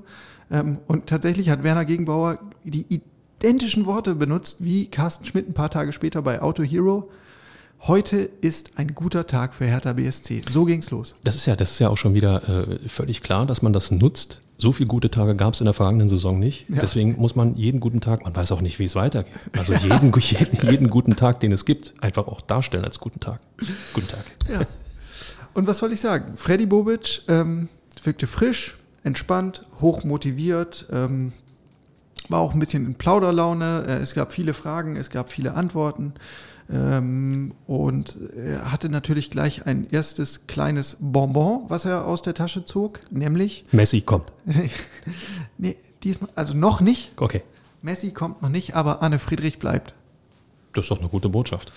Ähm, 0.51 0.79
und 0.87 1.07
tatsächlich 1.07 1.49
hat 1.49 1.63
Werner 1.63 1.85
Gegenbauer 1.85 2.39
die 2.63 3.01
identischen 3.39 3.85
Worte 3.85 4.15
benutzt 4.15 4.63
wie 4.63 4.87
Carsten 4.87 5.25
Schmidt 5.25 5.49
ein 5.49 5.53
paar 5.53 5.69
Tage 5.69 5.91
später 5.91 6.21
bei 6.21 6.41
Auto 6.41 6.63
Hero. 6.63 7.09
Heute 7.87 8.31
ist 8.41 8.79
ein 8.79 8.95
guter 8.95 9.27
Tag 9.27 9.53
für 9.53 9.65
Hertha 9.65 9.93
BSC. 9.93 10.41
So 10.49 10.65
ging's 10.65 10.89
los. 10.89 11.13
Das 11.23 11.35
ist 11.35 11.45
ja, 11.45 11.55
das 11.55 11.73
ist 11.73 11.79
ja 11.79 11.89
auch 11.89 11.97
schon 11.97 12.15
wieder 12.15 12.67
äh, 12.67 12.89
völlig 12.89 13.21
klar, 13.21 13.45
dass 13.45 13.61
man 13.61 13.73
das 13.73 13.91
nutzt. 13.91 14.41
So 14.57 14.71
viele 14.71 14.87
gute 14.87 15.11
Tage 15.11 15.35
gab 15.35 15.53
es 15.53 15.61
in 15.61 15.65
der 15.65 15.75
vergangenen 15.75 16.09
Saison 16.09 16.39
nicht. 16.39 16.67
Ja. 16.67 16.79
Deswegen 16.79 17.15
muss 17.17 17.35
man 17.35 17.55
jeden 17.55 17.79
guten 17.79 18.01
Tag, 18.01 18.23
man 18.23 18.35
weiß 18.35 18.51
auch 18.53 18.61
nicht, 18.61 18.79
wie 18.79 18.85
es 18.85 18.95
weitergeht. 18.95 19.31
Also 19.55 19.75
jeden, 19.75 20.11
jeden, 20.19 20.67
jeden 20.67 20.89
guten 20.89 21.15
Tag, 21.15 21.41
den 21.41 21.51
es 21.51 21.63
gibt, 21.63 21.93
einfach 22.01 22.27
auch 22.27 22.41
darstellen 22.41 22.85
als 22.85 22.99
guten 22.99 23.19
Tag. 23.19 23.39
Guten 23.93 24.07
Tag. 24.07 24.25
Ja. 24.51 24.61
Und 25.53 25.67
was 25.67 25.77
soll 25.77 25.93
ich 25.93 25.99
sagen? 25.99 26.37
Freddy 26.37 26.65
Bobic 26.65 27.21
ähm, 27.27 27.69
wirkte 28.03 28.25
frisch, 28.25 28.77
entspannt, 29.03 29.63
hochmotiviert, 29.79 30.87
ähm, 30.91 31.33
war 32.29 32.39
auch 32.39 32.55
ein 32.55 32.59
bisschen 32.59 32.83
in 32.87 32.95
Plauderlaune. 32.95 33.85
Äh, 33.87 33.97
es 33.97 34.15
gab 34.15 34.33
viele 34.33 34.55
Fragen, 34.55 34.95
es 34.95 35.11
gab 35.11 35.31
viele 35.31 35.53
Antworten. 35.53 36.15
Ähm, 36.71 37.53
und 37.67 38.17
er 38.35 38.71
hatte 38.71 38.89
natürlich 38.89 39.29
gleich 39.29 39.65
ein 39.65 39.87
erstes 39.89 40.47
kleines 40.47 40.97
Bonbon, 40.99 41.65
was 41.67 41.85
er 41.85 42.05
aus 42.05 42.21
der 42.21 42.33
Tasche 42.33 42.65
zog, 42.65 42.99
nämlich, 43.11 43.65
Messi 43.71 44.01
kommt. 44.01 44.31
nee, 45.57 45.75
diesmal, 46.03 46.29
also 46.35 46.55
noch 46.55 46.81
nicht. 46.81 47.11
Okay. 47.17 47.43
Messi 47.81 48.11
kommt 48.11 48.41
noch 48.41 48.49
nicht, 48.49 48.75
aber 48.75 49.03
Anne 49.03 49.19
Friedrich 49.19 49.59
bleibt. 49.59 49.93
Das 50.73 50.85
ist 50.85 50.91
doch 50.91 50.99
eine 50.99 51.09
gute 51.09 51.29
Botschaft. 51.29 51.71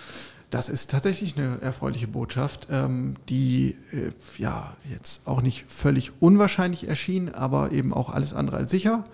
Das 0.51 0.71
ist 0.71 0.91
tatsächlich 0.91 1.37
eine 1.37 1.61
erfreuliche 1.61 2.09
Botschaft, 2.09 2.69
ähm, 2.71 3.17
die 3.29 3.77
äh, 3.93 4.13
ja 4.39 4.75
jetzt 4.91 5.27
auch 5.27 5.43
nicht 5.43 5.67
völlig 5.69 6.13
unwahrscheinlich 6.21 6.89
erschien, 6.89 7.35
aber 7.35 7.71
eben 7.73 7.93
auch 7.93 8.09
alles 8.09 8.33
andere 8.33 8.57
als 8.57 8.71
sicher. 8.71 9.05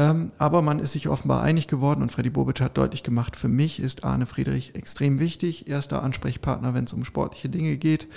Ähm, 0.00 0.32
aber 0.38 0.62
man 0.62 0.78
ist 0.78 0.92
sich 0.92 1.08
offenbar 1.08 1.42
einig 1.42 1.68
geworden 1.68 2.00
und 2.00 2.10
Freddy 2.10 2.30
Bobic 2.30 2.62
hat 2.62 2.78
deutlich 2.78 3.02
gemacht, 3.02 3.36
für 3.36 3.48
mich 3.48 3.80
ist 3.80 4.02
Arne 4.02 4.24
Friedrich 4.24 4.74
extrem 4.74 5.18
wichtig. 5.18 5.68
Erster 5.68 6.02
Ansprechpartner, 6.02 6.72
wenn 6.72 6.84
es 6.84 6.94
um 6.94 7.04
sportliche 7.04 7.50
Dinge 7.50 7.76
geht. 7.76 8.08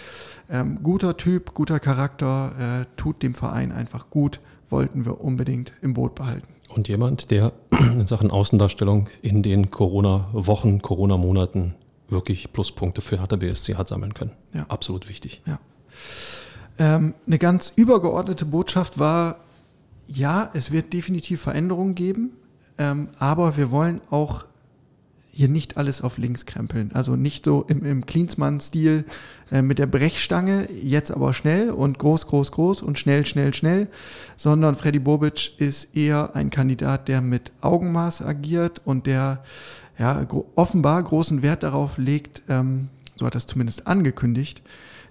Ähm, 0.50 0.82
guter 0.82 1.18
Typ, 1.18 1.54
guter 1.54 1.82
Charakter, 1.82 2.54
äh, 2.58 2.86
tut 2.96 3.22
dem 3.22 3.36
Verein 3.36 3.74
einfach 3.74 4.10
gut, 4.10 4.40
wollten 4.70 5.06
wir 5.06 5.20
unbedingt 5.20 5.74
im 5.82 5.94
Boot 5.94 6.16
behalten. 6.16 6.48
Und 6.70 6.88
jemand, 6.88 7.32
der 7.32 7.52
in 7.72 8.08
Sachen 8.08 8.32
Außendarstellung 8.32 9.10
in 9.22 9.44
den 9.44 9.70
Corona-Wochen, 9.70 10.82
Corona-Monaten 10.82 11.76
wirklich 12.08 12.54
Pluspunkte 12.54 13.02
für 13.02 13.20
Hertha 13.20 13.36
BSC 13.36 13.76
hat 13.76 13.90
sammeln 13.90 14.14
können. 14.14 14.32
Ja. 14.54 14.68
Absolut 14.70 15.10
wichtig. 15.10 15.42
Ja. 15.46 15.60
Ähm, 16.80 17.14
eine 17.28 17.40
ganz 17.40 17.74
übergeordnete 17.76 18.46
Botschaft 18.46 19.00
war, 19.00 19.40
ja, 20.08 20.50
es 20.54 20.72
wird 20.72 20.94
definitiv 20.94 21.42
Veränderungen 21.42 21.96
geben, 21.96 22.32
ähm, 22.78 23.10
aber 23.18 23.58
wir 23.58 23.72
wollen 23.72 24.02
auch 24.10 24.46
hier 25.36 25.50
nicht 25.50 25.78
alles 25.78 26.02
auf 26.02 26.20
links 26.20 26.46
krempeln. 26.46 26.92
Also 26.94 27.16
nicht 27.16 27.46
so 27.46 27.66
im, 27.68 27.84
im 27.84 28.06
Klinsmann-Stil 28.06 29.06
äh, 29.52 29.64
mit 29.64 29.80
der 29.80 29.88
Brechstange, 29.88 30.70
jetzt 30.72 31.10
aber 31.10 31.34
schnell 31.34 31.72
und 31.72 31.98
groß, 31.98 32.28
groß, 32.28 32.52
groß 32.52 32.84
und 32.84 33.00
schnell, 33.00 33.26
schnell, 33.26 33.52
schnell, 33.54 33.88
sondern 34.38 34.76
Freddy 34.76 35.00
Bobic 35.00 35.60
ist 35.60 35.96
eher 35.96 36.36
ein 36.36 36.52
Kandidat, 36.52 37.08
der 37.08 37.22
mit 37.22 37.52
Augenmaß 37.62 38.22
agiert 38.22 38.82
und 38.86 39.08
der 39.08 39.44
ja, 39.98 40.24
gro 40.24 40.46
offenbar 40.56 41.02
großen 41.02 41.42
Wert 41.42 41.64
darauf 41.64 41.98
legt, 41.98 42.44
ähm, 42.48 42.90
so 43.16 43.26
hat 43.26 43.36
er 43.36 43.40
es 43.40 43.48
zumindest 43.48 43.88
angekündigt, 43.88 44.62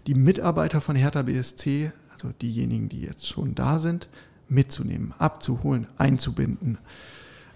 die 0.07 0.15
Mitarbeiter 0.15 0.81
von 0.81 0.95
Hertha 0.95 1.23
BSC, 1.23 1.91
also 2.13 2.31
diejenigen, 2.41 2.89
die 2.89 3.03
jetzt 3.03 3.29
schon 3.29 3.57
da 3.57 3.81
sind, 3.81 4.09
mitzunehmen, 4.53 5.15
abzuholen, 5.19 5.87
einzubinden. 5.99 6.79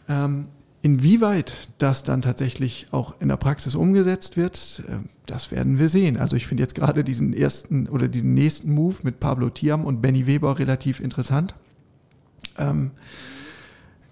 Ähm, 0.08 0.46
inwieweit 0.82 1.52
das 1.78 2.04
dann 2.04 2.22
tatsächlich 2.22 2.86
auch 2.92 3.14
in 3.20 3.28
der 3.28 3.36
Praxis 3.36 3.74
umgesetzt 3.74 4.36
wird, 4.36 4.82
äh, 4.88 4.98
das 5.26 5.50
werden 5.50 5.78
wir 5.78 5.88
sehen. 5.88 6.16
Also 6.16 6.36
ich 6.36 6.46
finde 6.46 6.62
jetzt 6.62 6.74
gerade 6.74 7.04
diesen 7.04 7.32
ersten 7.32 7.88
oder 7.88 8.08
diesen 8.08 8.34
nächsten 8.34 8.72
Move 8.72 8.96
mit 9.02 9.20
Pablo 9.20 9.50
Tiam 9.50 9.84
und 9.84 10.00
Benny 10.00 10.26
Weber 10.26 10.58
relativ 10.58 11.00
interessant. 11.00 11.54
Ähm, 12.58 12.92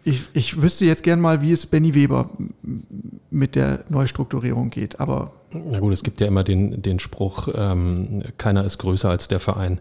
ich, 0.06 0.24
ich 0.34 0.60
wüsste 0.60 0.84
jetzt 0.84 1.02
gern 1.02 1.20
mal, 1.20 1.40
wie 1.40 1.52
es 1.52 1.64
Benny 1.64 1.94
Weber 1.94 2.30
mit 3.30 3.54
der 3.56 3.84
Neustrukturierung 3.88 4.68
geht, 4.68 5.00
aber 5.00 5.32
Na 5.50 5.78
gut, 5.78 5.94
es 5.94 6.02
gibt 6.02 6.20
ja 6.20 6.26
immer 6.26 6.44
den, 6.44 6.82
den 6.82 6.98
Spruch, 6.98 7.48
ähm, 7.54 8.22
keiner 8.36 8.64
ist 8.64 8.78
größer 8.78 9.08
als 9.08 9.28
der 9.28 9.40
Verein. 9.40 9.80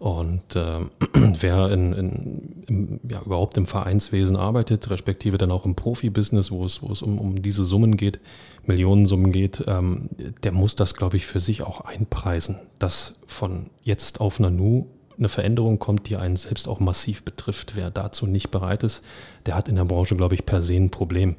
Und 0.00 0.56
ähm, 0.56 0.90
wer 1.40 1.70
in, 1.70 1.92
in, 1.92 2.64
im, 2.66 3.00
ja, 3.06 3.20
überhaupt 3.20 3.58
im 3.58 3.66
Vereinswesen 3.66 4.34
arbeitet, 4.34 4.88
respektive 4.88 5.36
dann 5.36 5.50
auch 5.50 5.66
im 5.66 5.74
Profibusiness, 5.74 6.50
wo 6.50 6.64
es, 6.64 6.82
wo 6.82 6.90
es 6.90 7.02
um, 7.02 7.18
um 7.18 7.42
diese 7.42 7.66
Summen 7.66 7.98
geht, 7.98 8.18
Millionensummen 8.64 9.30
geht, 9.30 9.62
ähm, 9.66 10.08
der 10.42 10.52
muss 10.52 10.74
das, 10.74 10.94
glaube 10.94 11.18
ich, 11.18 11.26
für 11.26 11.38
sich 11.38 11.62
auch 11.62 11.82
einpreisen, 11.82 12.56
dass 12.78 13.20
von 13.26 13.66
jetzt 13.82 14.22
auf 14.22 14.40
Nanu 14.40 14.86
eine 15.18 15.28
Veränderung 15.28 15.78
kommt, 15.78 16.08
die 16.08 16.16
einen 16.16 16.36
selbst 16.36 16.66
auch 16.66 16.80
massiv 16.80 17.22
betrifft. 17.22 17.76
Wer 17.76 17.90
dazu 17.90 18.26
nicht 18.26 18.50
bereit 18.50 18.82
ist, 18.84 19.04
der 19.44 19.54
hat 19.54 19.68
in 19.68 19.76
der 19.76 19.84
Branche, 19.84 20.16
glaube 20.16 20.34
ich, 20.34 20.46
per 20.46 20.62
se 20.62 20.76
ein 20.76 20.88
Problem. 20.88 21.36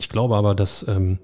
Ich 0.00 0.08
glaube 0.08 0.34
aber, 0.34 0.56
dass 0.56 0.84
ähm, 0.88 1.20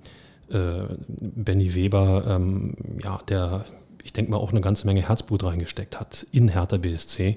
äh, 0.51 0.85
Benny 1.09 1.75
Weber, 1.75 2.25
ähm, 2.29 2.77
ja, 3.03 3.20
der, 3.29 3.64
ich 4.07 4.12
denke 4.12 4.31
mal, 4.31 4.37
auch 4.38 4.53
eine 4.53 4.61
ganze 4.61 4.87
Menge 4.87 5.07
Herzblut 5.07 5.42
reingesteckt 5.42 5.99
hat 5.99 6.27
in 6.31 6.49
Hertha 6.49 6.77
BSC, 6.77 7.37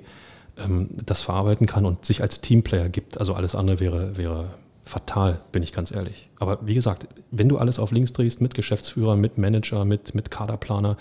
ähm, 0.58 0.90
das 1.04 1.22
verarbeiten 1.22 1.66
kann 1.68 1.86
und 1.86 2.06
sich 2.06 2.22
als 2.22 2.42
Teamplayer 2.42 2.90
gibt. 2.90 3.20
Also 3.20 3.34
alles 3.34 3.56
andere 3.56 3.80
wäre, 3.80 4.18
wäre 4.18 4.54
fatal, 4.86 5.42
bin 5.52 5.64
ich 5.64 5.74
ganz 5.74 5.92
ehrlich. 5.92 6.30
Aber 6.38 6.60
wie 6.62 6.76
gesagt, 6.76 7.08
wenn 7.32 7.50
du 7.50 7.58
alles 7.58 7.80
auf 7.80 7.92
links 7.92 8.14
drehst, 8.14 8.40
mit 8.40 8.54
Geschäftsführer, 8.54 9.16
mit 9.16 9.40
Manager, 9.40 9.84
mit, 9.84 10.14
mit 10.14 10.30
Kaderplaner 10.30 10.96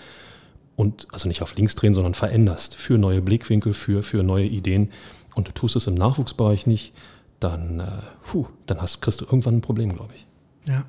und 0.74 1.07
also 1.12 1.28
nicht 1.28 1.42
auf 1.42 1.54
links 1.54 1.74
drehen, 1.74 1.92
sondern 1.92 2.14
veränderst 2.14 2.74
für 2.74 2.96
neue 2.96 3.20
Blickwinkel, 3.20 3.74
für, 3.74 4.02
für 4.02 4.22
neue 4.22 4.46
Ideen 4.46 4.90
und 5.35 5.48
du 5.48 5.52
tust 5.52 5.76
es 5.76 5.87
im 5.87 5.94
Nachwuchsbereich 5.94 6.66
nicht, 6.66 6.94
dann, 7.40 7.81
äh, 7.81 7.87
puh, 8.22 8.46
dann 8.64 8.81
hast, 8.81 9.02
kriegst 9.02 9.20
du 9.20 9.26
irgendwann 9.26 9.57
ein 9.57 9.61
Problem, 9.61 9.94
glaube 9.94 10.14
ich. 10.16 10.26
Ja. 10.66 10.87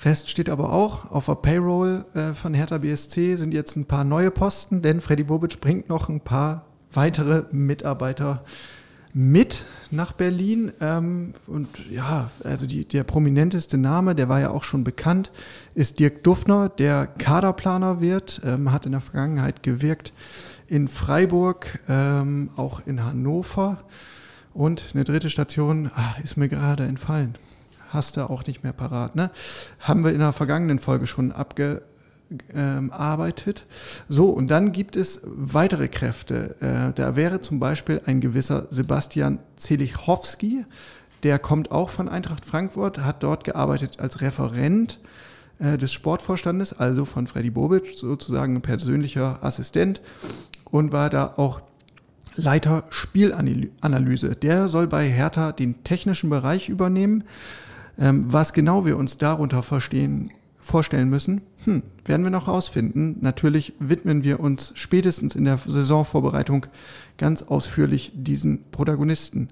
Fest 0.00 0.30
steht 0.30 0.48
aber 0.48 0.72
auch, 0.72 1.10
auf 1.10 1.26
der 1.26 1.34
Payroll 1.34 2.06
äh, 2.14 2.32
von 2.32 2.54
Hertha 2.54 2.78
BSC 2.78 3.36
sind 3.36 3.52
jetzt 3.52 3.76
ein 3.76 3.84
paar 3.84 4.02
neue 4.02 4.30
Posten, 4.30 4.80
denn 4.80 5.02
Freddy 5.02 5.24
Bobic 5.24 5.60
bringt 5.60 5.90
noch 5.90 6.08
ein 6.08 6.22
paar 6.22 6.64
weitere 6.90 7.42
Mitarbeiter 7.52 8.42
mit 9.12 9.66
nach 9.90 10.12
Berlin. 10.12 10.72
Ähm, 10.80 11.34
und 11.46 11.68
ja, 11.90 12.30
also 12.44 12.66
die, 12.66 12.86
der 12.86 13.04
prominenteste 13.04 13.76
Name, 13.76 14.14
der 14.14 14.30
war 14.30 14.40
ja 14.40 14.52
auch 14.52 14.62
schon 14.62 14.84
bekannt, 14.84 15.30
ist 15.74 15.98
Dirk 15.98 16.24
Duffner, 16.24 16.70
der 16.70 17.06
Kaderplaner 17.06 18.00
wird, 18.00 18.40
ähm, 18.42 18.72
hat 18.72 18.86
in 18.86 18.92
der 18.92 19.02
Vergangenheit 19.02 19.62
gewirkt 19.62 20.14
in 20.66 20.88
Freiburg, 20.88 21.78
ähm, 21.90 22.48
auch 22.56 22.80
in 22.86 23.04
Hannover. 23.04 23.84
Und 24.54 24.92
eine 24.94 25.04
dritte 25.04 25.28
Station 25.28 25.90
ach, 25.94 26.18
ist 26.20 26.38
mir 26.38 26.48
gerade 26.48 26.84
entfallen 26.84 27.34
hast 27.90 28.16
du 28.16 28.28
auch 28.28 28.44
nicht 28.46 28.62
mehr 28.62 28.72
parat. 28.72 29.16
Ne? 29.16 29.30
Haben 29.80 30.04
wir 30.04 30.12
in 30.12 30.20
der 30.20 30.32
vergangenen 30.32 30.78
Folge 30.78 31.06
schon 31.06 31.32
abgearbeitet. 31.32 33.66
so, 34.08 34.30
und 34.30 34.50
dann 34.50 34.72
gibt 34.72 34.96
es 34.96 35.20
weitere 35.24 35.88
Kräfte. 35.88 36.56
Äh, 36.60 36.94
da 36.94 37.16
wäre 37.16 37.42
zum 37.42 37.60
Beispiel 37.60 38.00
ein 38.06 38.20
gewisser 38.20 38.66
Sebastian 38.70 39.40
Zelichowski. 39.56 40.64
Der 41.22 41.38
kommt 41.38 41.70
auch 41.70 41.90
von 41.90 42.08
Eintracht 42.08 42.46
Frankfurt, 42.46 43.00
hat 43.00 43.22
dort 43.22 43.44
gearbeitet 43.44 44.00
als 44.00 44.22
Referent 44.22 44.98
äh, 45.58 45.76
des 45.76 45.92
Sportvorstandes, 45.92 46.78
also 46.78 47.04
von 47.04 47.26
Freddy 47.26 47.50
Bobic, 47.50 47.88
sozusagen 47.94 48.56
ein 48.56 48.62
persönlicher 48.62 49.38
Assistent 49.42 50.00
und 50.70 50.92
war 50.92 51.10
da 51.10 51.34
auch 51.36 51.60
Leiter 52.36 52.84
Spielanalyse. 52.90 54.36
Der 54.36 54.68
soll 54.68 54.86
bei 54.86 55.08
Hertha 55.08 55.52
den 55.52 55.82
technischen 55.84 56.30
Bereich 56.30 56.68
übernehmen. 56.68 57.24
Ähm, 58.00 58.32
was 58.32 58.52
genau 58.52 58.86
wir 58.86 58.96
uns 58.96 59.18
darunter 59.18 59.62
verstehen, 59.62 60.30
vorstellen 60.58 61.08
müssen, 61.08 61.42
hm, 61.64 61.82
werden 62.04 62.24
wir 62.24 62.30
noch 62.30 62.48
rausfinden. 62.48 63.16
Natürlich 63.20 63.74
widmen 63.78 64.24
wir 64.24 64.40
uns 64.40 64.72
spätestens 64.74 65.34
in 65.34 65.44
der 65.44 65.58
Saisonvorbereitung 65.58 66.66
ganz 67.18 67.42
ausführlich 67.42 68.12
diesen 68.14 68.64
Protagonisten. 68.70 69.48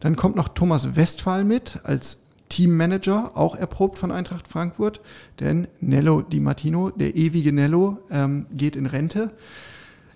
Dann 0.00 0.16
kommt 0.16 0.36
noch 0.36 0.48
Thomas 0.48 0.96
Westphal 0.96 1.44
mit 1.44 1.80
als 1.84 2.18
Teammanager, 2.48 3.32
auch 3.34 3.54
erprobt 3.56 3.98
von 3.98 4.10
Eintracht 4.10 4.46
Frankfurt, 4.46 5.00
denn 5.40 5.68
Nello 5.80 6.20
Di 6.20 6.38
Martino, 6.38 6.90
der 6.90 7.16
ewige 7.16 7.52
Nello, 7.52 7.98
ähm, 8.10 8.46
geht 8.52 8.76
in 8.76 8.86
Rente. 8.86 9.30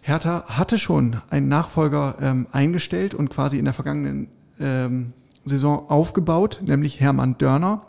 Hertha 0.03 0.45
hatte 0.47 0.79
schon 0.79 1.17
einen 1.31 1.49
Nachfolger 1.49 2.17
ähm, 2.21 2.47
eingestellt 2.53 3.15
und 3.15 3.31
quasi 3.31 3.59
in 3.59 3.65
der 3.65 3.75
vergangenen 3.75 4.29
ähm, 4.61 5.13
Saison 5.47 5.89
aufgebaut, 5.89 6.61
nämlich 6.65 7.01
Hermann 7.01 7.39
Dörner. 7.39 7.83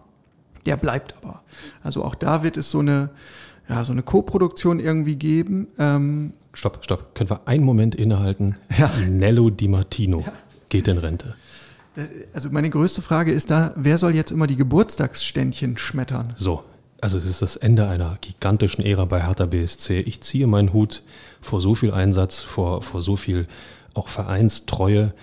Der 0.65 0.77
bleibt 0.77 1.15
aber. 1.21 1.41
Also 1.83 2.03
auch 2.03 2.15
da 2.15 2.43
wird 2.43 2.57
es 2.57 2.71
so 2.71 2.79
eine, 2.79 3.09
ja, 3.67 3.83
so 3.83 3.93
eine 3.93 4.03
Co-Produktion 4.03 4.79
irgendwie 4.79 5.15
geben. 5.15 5.67
Ähm, 5.77 6.33
stopp, 6.53 6.79
stopp. 6.83 7.15
Können 7.15 7.29
wir 7.29 7.47
einen 7.47 7.63
Moment 7.63 7.95
innehalten? 7.95 8.55
Ja. 8.77 8.91
Nello 9.09 9.49
Di 9.49 9.67
Martino 9.67 10.21
ja. 10.21 10.33
geht 10.69 10.87
in 10.87 10.97
Rente. 10.97 11.35
Also 12.33 12.49
meine 12.51 12.69
größte 12.69 13.01
Frage 13.01 13.31
ist 13.31 13.49
da, 13.49 13.73
wer 13.75 13.97
soll 13.97 14.13
jetzt 14.13 14.29
immer 14.29 14.45
die 14.45 14.55
Geburtstagsständchen 14.55 15.77
schmettern? 15.77 16.33
So, 16.37 16.63
also 17.01 17.17
es 17.17 17.25
ist 17.25 17.41
das 17.41 17.55
Ende 17.55 17.87
einer 17.87 18.17
gigantischen 18.21 18.83
Ära 18.83 19.05
bei 19.05 19.25
Hertha 19.25 19.45
BSC. 19.45 20.01
Ich 20.01 20.21
ziehe 20.21 20.47
meinen 20.47 20.73
Hut 20.73 21.03
vor 21.41 21.61
so 21.61 21.75
viel 21.75 21.91
Einsatz, 21.91 22.41
vor, 22.41 22.83
vor 22.83 23.01
so 23.01 23.15
viel 23.15 23.47
auch 23.93 24.09
Vereinstreue 24.09 25.13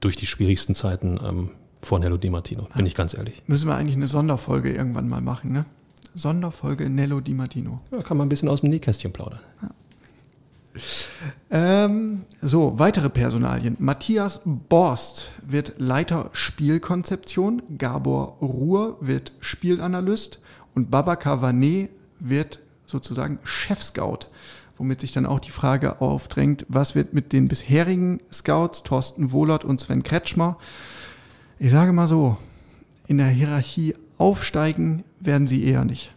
durch 0.00 0.16
die 0.16 0.26
schwierigsten 0.26 0.74
Zeiten. 0.74 1.20
Ähm, 1.22 1.50
vor 1.82 1.98
Nello 1.98 2.16
Di 2.16 2.30
Martino, 2.30 2.68
bin 2.74 2.86
ich 2.86 2.94
ganz 2.94 3.14
ehrlich. 3.14 3.42
Müssen 3.46 3.68
wir 3.68 3.76
eigentlich 3.76 3.96
eine 3.96 4.08
Sonderfolge 4.08 4.72
irgendwann 4.72 5.08
mal 5.08 5.20
machen, 5.20 5.52
ne? 5.52 5.64
Sonderfolge 6.14 6.88
Nello 6.88 7.20
Di 7.20 7.34
Martino. 7.34 7.80
Ja, 7.90 8.02
kann 8.02 8.16
man 8.16 8.26
ein 8.26 8.28
bisschen 8.28 8.48
aus 8.48 8.60
dem 8.60 8.70
Nähkästchen 8.70 9.12
plaudern. 9.12 9.40
Ja. 9.62 9.70
Ähm, 11.50 12.24
so, 12.40 12.78
weitere 12.78 13.10
Personalien. 13.10 13.76
Matthias 13.78 14.40
Borst 14.44 15.28
wird 15.46 15.74
Leiter 15.78 16.30
Spielkonzeption, 16.32 17.62
Gabor 17.76 18.38
Ruhr 18.40 18.96
wird 19.00 19.32
Spielanalyst 19.40 20.40
und 20.74 20.90
Baba 20.90 21.18
Vanet 21.42 21.90
wird 22.20 22.60
sozusagen 22.86 23.38
Chefscout. 23.42 24.28
Womit 24.78 25.00
sich 25.00 25.12
dann 25.12 25.26
auch 25.26 25.40
die 25.40 25.50
Frage 25.50 26.00
aufdrängt, 26.00 26.64
was 26.68 26.94
wird 26.94 27.12
mit 27.12 27.32
den 27.32 27.48
bisherigen 27.48 28.20
Scouts, 28.32 28.82
Thorsten 28.82 29.30
Wohlert 29.30 29.64
und 29.64 29.80
Sven 29.80 30.02
Kretschmer, 30.02 30.56
ich 31.62 31.70
sage 31.70 31.92
mal 31.92 32.08
so, 32.08 32.36
in 33.06 33.18
der 33.18 33.28
Hierarchie 33.28 33.94
aufsteigen 34.18 35.04
werden 35.20 35.46
sie 35.46 35.62
eher 35.62 35.84
nicht. 35.84 36.10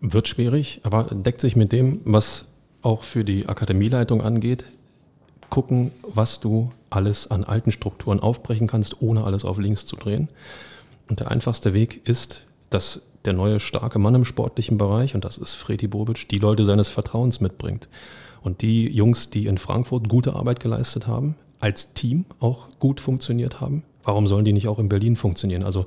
Wird 0.00 0.28
schwierig, 0.28 0.80
aber 0.82 1.04
deckt 1.04 1.42
sich 1.42 1.56
mit 1.56 1.72
dem, 1.72 2.00
was 2.06 2.46
auch 2.80 3.02
für 3.02 3.22
die 3.22 3.50
Akademieleitung 3.50 4.22
angeht. 4.22 4.64
Gucken, 5.50 5.90
was 6.14 6.40
du 6.40 6.70
alles 6.88 7.30
an 7.30 7.44
alten 7.44 7.70
Strukturen 7.70 8.18
aufbrechen 8.18 8.66
kannst, 8.66 9.02
ohne 9.02 9.24
alles 9.24 9.44
auf 9.44 9.58
links 9.58 9.84
zu 9.84 9.94
drehen. 9.94 10.30
Und 11.10 11.20
der 11.20 11.30
einfachste 11.30 11.74
Weg 11.74 12.08
ist, 12.08 12.46
dass 12.70 13.02
der 13.26 13.34
neue 13.34 13.60
starke 13.60 13.98
Mann 13.98 14.14
im 14.14 14.24
sportlichen 14.24 14.78
Bereich, 14.78 15.14
und 15.14 15.26
das 15.26 15.36
ist 15.36 15.52
Fredi 15.52 15.86
Bobic, 15.86 16.30
die 16.30 16.38
Leute 16.38 16.64
seines 16.64 16.88
Vertrauens 16.88 17.42
mitbringt. 17.42 17.88
Und 18.40 18.62
die 18.62 18.88
Jungs, 18.88 19.28
die 19.28 19.48
in 19.48 19.58
Frankfurt 19.58 20.08
gute 20.08 20.32
Arbeit 20.32 20.60
geleistet 20.60 21.06
haben, 21.06 21.34
als 21.60 21.92
Team 21.92 22.24
auch 22.40 22.68
gut 22.78 23.00
funktioniert 23.00 23.60
haben, 23.60 23.84
warum 24.04 24.26
sollen 24.26 24.44
die 24.44 24.52
nicht 24.52 24.68
auch 24.68 24.78
in 24.78 24.88
Berlin 24.88 25.16
funktionieren? 25.16 25.62
Also 25.62 25.86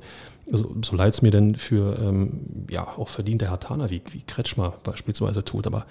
so, 0.50 0.74
so 0.82 0.96
leid 0.96 1.14
es 1.14 1.22
mir 1.22 1.30
denn 1.30 1.56
für 1.56 1.98
ähm, 1.98 2.66
ja 2.70 2.86
auch 2.86 3.08
verdiente 3.08 3.50
Hartaner 3.50 3.90
wie, 3.90 4.02
wie 4.12 4.22
Kretschmer 4.22 4.74
beispielsweise 4.84 5.44
tut, 5.44 5.66
aber 5.66 5.86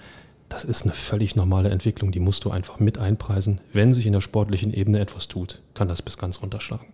das 0.48 0.64
ist 0.64 0.84
eine 0.84 0.92
völlig 0.92 1.34
normale 1.36 1.70
Entwicklung, 1.70 2.12
die 2.12 2.20
musst 2.20 2.44
du 2.44 2.50
einfach 2.50 2.78
mit 2.78 2.98
einpreisen. 2.98 3.60
Wenn 3.72 3.92
sich 3.92 4.06
in 4.06 4.12
der 4.12 4.20
sportlichen 4.20 4.72
Ebene 4.72 5.00
etwas 5.00 5.28
tut, 5.28 5.60
kann 5.74 5.88
das 5.88 6.02
bis 6.02 6.18
ganz 6.18 6.40
runterschlagen. 6.40 6.86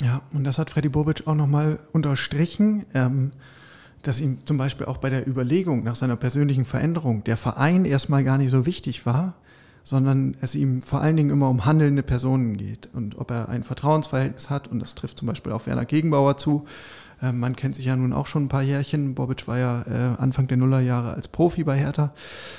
Ja, 0.00 0.22
und 0.32 0.44
das 0.44 0.58
hat 0.58 0.70
Freddy 0.70 0.88
Bobic 0.88 1.26
auch 1.26 1.34
nochmal 1.34 1.78
unterstrichen, 1.92 2.86
ähm, 2.94 3.32
dass 4.02 4.20
ihm 4.20 4.38
zum 4.46 4.56
Beispiel 4.56 4.86
auch 4.86 4.96
bei 4.96 5.10
der 5.10 5.28
Überlegung 5.28 5.84
nach 5.84 5.96
seiner 5.96 6.16
persönlichen 6.16 6.64
Veränderung 6.64 7.22
der 7.24 7.36
Verein 7.36 7.84
erstmal 7.84 8.24
gar 8.24 8.38
nicht 8.38 8.50
so 8.50 8.64
wichtig 8.64 9.04
war, 9.04 9.34
sondern 9.84 10.36
es 10.40 10.54
ihm 10.54 10.82
vor 10.82 11.00
allen 11.00 11.16
Dingen 11.16 11.30
immer 11.30 11.48
um 11.48 11.64
handelnde 11.64 12.02
Personen 12.02 12.56
geht 12.56 12.88
und 12.92 13.18
ob 13.18 13.30
er 13.30 13.48
ein 13.48 13.62
Vertrauensverhältnis 13.62 14.50
hat 14.50 14.68
und 14.68 14.78
das 14.78 14.94
trifft 14.94 15.18
zum 15.18 15.28
Beispiel 15.28 15.52
auf 15.52 15.66
Werner 15.66 15.84
Gegenbauer 15.84 16.36
zu. 16.36 16.66
Äh, 17.22 17.32
man 17.32 17.56
kennt 17.56 17.76
sich 17.76 17.86
ja 17.86 17.96
nun 17.96 18.12
auch 18.12 18.26
schon 18.26 18.44
ein 18.44 18.48
paar 18.48 18.62
Jährchen. 18.62 19.14
Bobic 19.14 19.46
war 19.48 19.58
ja 19.58 19.82
äh, 19.82 20.20
Anfang 20.20 20.48
der 20.48 20.56
Nullerjahre 20.56 21.14
als 21.14 21.28
Profi 21.28 21.64
bei 21.64 21.76
Hertha. 21.76 22.12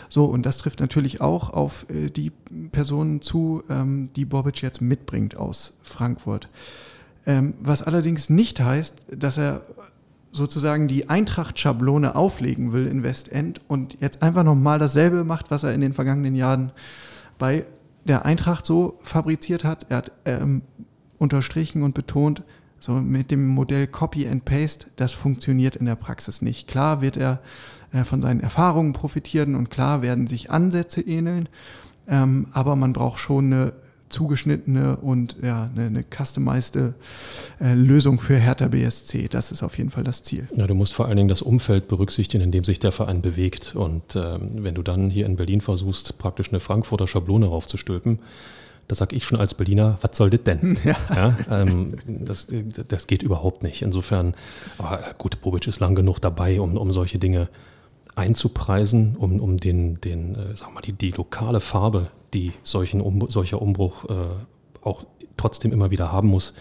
So, 0.10 0.26
und 0.26 0.46
das 0.46 0.58
trifft 0.58 0.80
natürlich 0.80 1.22
auch 1.22 1.52
auf 1.52 1.86
äh, 1.90 2.10
die 2.10 2.32
Personen 2.72 3.22
zu, 3.22 3.64
ähm, 3.70 4.10
die 4.16 4.26
Bobic 4.26 4.62
jetzt 4.62 4.82
mitbringt 4.82 5.36
aus 5.36 5.78
Frankfurt. 5.84 6.50
Ähm, 7.26 7.54
was 7.62 7.84
allerdings 7.84 8.30
nicht 8.30 8.60
heißt, 8.60 9.06
dass 9.16 9.38
er 9.38 9.62
sozusagen 10.32 10.88
die 10.88 11.10
Eintracht-Schablone 11.10 12.16
auflegen 12.16 12.72
will 12.72 12.88
in 12.88 13.04
Westend 13.04 13.60
und 13.68 13.98
jetzt 14.00 14.24
einfach 14.24 14.44
nochmal 14.44 14.80
dasselbe 14.80 15.24
macht, 15.24 15.52
was 15.52 15.64
er 15.64 15.74
in 15.74 15.82
den 15.82 15.94
vergangenen 15.94 16.36
Jahren 16.36 16.72
bei 17.42 17.66
der 18.06 18.24
Eintracht 18.24 18.68
so 18.68 19.00
fabriziert 19.02 19.64
hat. 19.64 19.88
Er 19.90 19.98
hat 19.98 20.12
ähm, 20.26 20.62
unterstrichen 21.18 21.82
und 21.82 21.96
betont, 21.96 22.44
so 22.80 22.94
mit 22.94 23.32
dem 23.32 23.48
Modell 23.48 23.88
Copy 23.88 24.28
and 24.28 24.46
Paste, 24.46 24.88
das 24.96 25.14
funktioniert 25.14 25.76
in 25.76 25.88
der 25.88 25.96
Praxis 25.96 26.44
nicht. 26.44 26.68
Klar 26.68 27.02
wird 27.02 27.18
er 27.18 27.40
äh, 27.94 28.04
von 28.04 28.22
seinen 28.22 28.42
Erfahrungen 28.42 28.94
profitieren 28.94 29.56
und 29.56 29.72
klar 29.72 30.04
werden 30.04 30.28
sich 30.28 30.52
Ansätze 30.52 31.02
ähneln, 31.02 31.50
ähm, 32.08 32.48
aber 32.54 32.76
man 32.76 32.94
braucht 32.94 33.18
schon 33.18 33.52
eine 33.52 33.74
zugeschnittene 34.12 34.98
und 34.98 35.36
ja, 35.42 35.70
eine, 35.74 35.88
eine 35.88 36.04
customized 36.04 36.76
äh, 37.60 37.74
Lösung 37.74 38.20
für 38.20 38.36
Hertha 38.36 38.68
BSC. 38.68 39.28
Das 39.30 39.52
ist 39.52 39.64
auf 39.64 39.78
jeden 39.78 39.90
Fall 39.90 40.04
das 40.04 40.24
Ziel. 40.24 40.48
Ja, 40.56 40.68
du 40.68 40.76
musst 40.76 40.94
vor 40.94 41.08
allen 41.08 41.18
Dingen 41.18 41.30
das 41.30 41.42
Umfeld 41.42 41.88
berücksichtigen, 41.88 42.44
in 42.44 42.52
dem 42.52 42.64
sich 42.64 42.80
der 42.80 42.92
Verein 42.92 43.22
bewegt. 43.22 43.76
Und 43.76 44.16
ähm, 44.16 44.64
wenn 44.64 44.76
du 44.76 44.84
dann 44.84 45.10
hier 45.10 45.26
in 45.26 45.36
Berlin 45.36 45.62
versuchst, 45.62 46.18
praktisch 46.18 46.50
eine 46.50 46.60
Frankfurter 46.60 47.08
Schablone 47.08 47.48
raufzustülpen, 47.48 48.20
da 48.88 48.96
sage 48.96 49.16
ich 49.16 49.24
schon 49.24 49.40
als 49.40 49.54
Berliner, 49.54 49.98
was 50.02 50.18
soll 50.18 50.30
das 50.30 50.44
denn? 50.44 50.78
Ja. 50.84 50.96
ja 51.16 51.38
ähm, 51.62 51.96
das, 52.06 52.48
das 52.90 53.08
geht 53.08 53.24
überhaupt 53.24 53.64
nicht. 53.64 53.82
Insofern, 53.82 54.36
aber 54.78 55.14
gut, 55.18 55.42
Bobic 55.42 55.66
ist 55.68 55.80
lang 55.80 55.96
genug 55.96 56.20
dabei, 56.20 56.60
um, 56.60 56.76
um 56.76 56.92
solche 56.92 57.18
Dinge 57.18 57.48
einzupreisen, 58.16 59.16
um, 59.16 59.40
um 59.40 59.58
den, 59.58 60.02
den 60.02 60.36
äh, 60.36 60.56
sag 60.56 60.74
mal, 60.74 60.82
die, 60.82 60.94
die 60.94 61.12
lokale 61.12 61.62
Farbe 61.62 62.12
die 62.34 62.54
solchen 62.64 63.02
um, 63.02 63.30
solcher 63.30 63.62
Umbruch 63.62 64.06
äh, 64.10 64.16
auch 64.82 65.06
trotzdem 65.38 65.72
immer 65.72 65.92
wieder 65.92 66.12
haben 66.12 66.30
muss, 66.30 66.54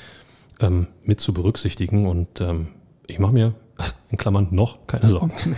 ähm, 0.61 0.89
mit 1.05 1.21
zu 1.21 1.33
berücksichtigen. 1.33 2.07
Und 2.07 2.41
ähm, 2.41 2.69
ich 3.07 3.19
mache 3.19 3.33
mir 3.33 3.55
in 4.11 4.19
Klammern 4.19 4.49
noch 4.51 4.87
keine 4.87 5.09
Sorgen. 5.09 5.33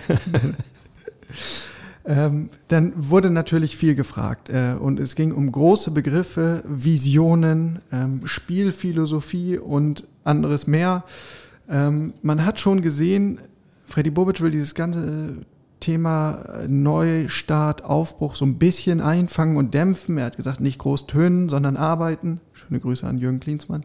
Ähm, 2.05 2.51
dann 2.67 2.93
wurde 2.97 3.31
natürlich 3.31 3.77
viel 3.77 3.95
gefragt 3.95 4.49
äh, 4.49 4.75
und 4.77 4.99
es 4.99 5.15
ging 5.15 5.31
um 5.31 5.53
große 5.53 5.93
Begriffe, 5.93 6.65
Visionen, 6.67 7.79
ähm, 7.93 8.23
Spielphilosophie 8.25 9.57
und 9.59 10.09
anderes 10.25 10.67
mehr. 10.67 11.05
Ähm, 11.69 12.13
man 12.21 12.45
hat 12.45 12.59
schon 12.59 12.83
gesehen, 12.83 13.39
Freddy 13.87 14.11
Bobic 14.11 14.41
will 14.41 14.51
dieses 14.51 14.75
ganze 14.75 15.45
Thema 15.83 16.65
Neustart, 16.67 17.85
Aufbruch 17.85 18.35
so 18.35 18.47
ein 18.47 18.57
bisschen 18.57 19.01
einfangen 19.01 19.57
und 19.57 19.75
dämpfen. 19.75 20.17
Er 20.17 20.27
hat 20.27 20.37
gesagt, 20.37 20.61
nicht 20.61 20.79
groß 20.79 21.07
tönen, 21.07 21.51
sondern 21.51 21.77
arbeiten. 21.77 22.41
Schöne 22.55 22.81
Grüße 22.81 23.07
an 23.07 23.19
Jürgen 23.19 23.41
Klinsmann. 23.41 23.85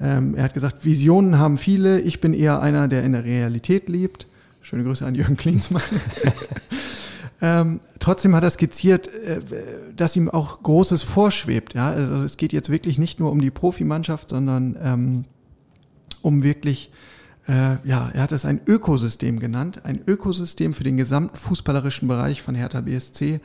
Ähm, 0.00 0.34
er 0.34 0.44
hat 0.44 0.54
gesagt, 0.54 0.84
Visionen 0.84 1.38
haben 1.38 1.56
viele. 1.56 2.00
Ich 2.00 2.20
bin 2.20 2.34
eher 2.34 2.60
einer, 2.60 2.88
der 2.88 3.04
in 3.04 3.12
der 3.12 3.24
Realität 3.24 3.88
lebt. 3.88 4.26
Schöne 4.60 4.82
Grüße 4.82 5.06
an 5.06 5.14
Jürgen 5.14 5.36
Klinsmann. 5.36 5.82
Ähm, 7.40 7.80
trotzdem 7.98 8.34
hat 8.34 8.44
er 8.44 8.50
skizziert, 8.50 9.08
äh, 9.08 9.40
dass 9.94 10.16
ihm 10.16 10.30
auch 10.30 10.62
Großes 10.62 11.02
vorschwebt. 11.02 11.74
Ja? 11.74 11.90
Also 11.90 12.24
es 12.24 12.36
geht 12.36 12.52
jetzt 12.52 12.70
wirklich 12.70 12.98
nicht 12.98 13.20
nur 13.20 13.30
um 13.30 13.40
die 13.40 13.50
Profimannschaft, 13.50 14.30
sondern 14.30 14.76
ähm, 14.82 15.24
um 16.22 16.42
wirklich, 16.42 16.90
äh, 17.48 17.76
ja, 17.84 18.10
er 18.12 18.22
hat 18.22 18.32
es 18.32 18.44
ein 18.44 18.60
Ökosystem 18.66 19.38
genannt, 19.38 19.82
ein 19.84 20.00
Ökosystem 20.06 20.72
für 20.72 20.84
den 20.84 20.96
gesamten 20.96 21.36
fußballerischen 21.36 22.08
Bereich 22.08 22.42
von 22.42 22.54
Hertha 22.54 22.80
BSC. 22.80 23.40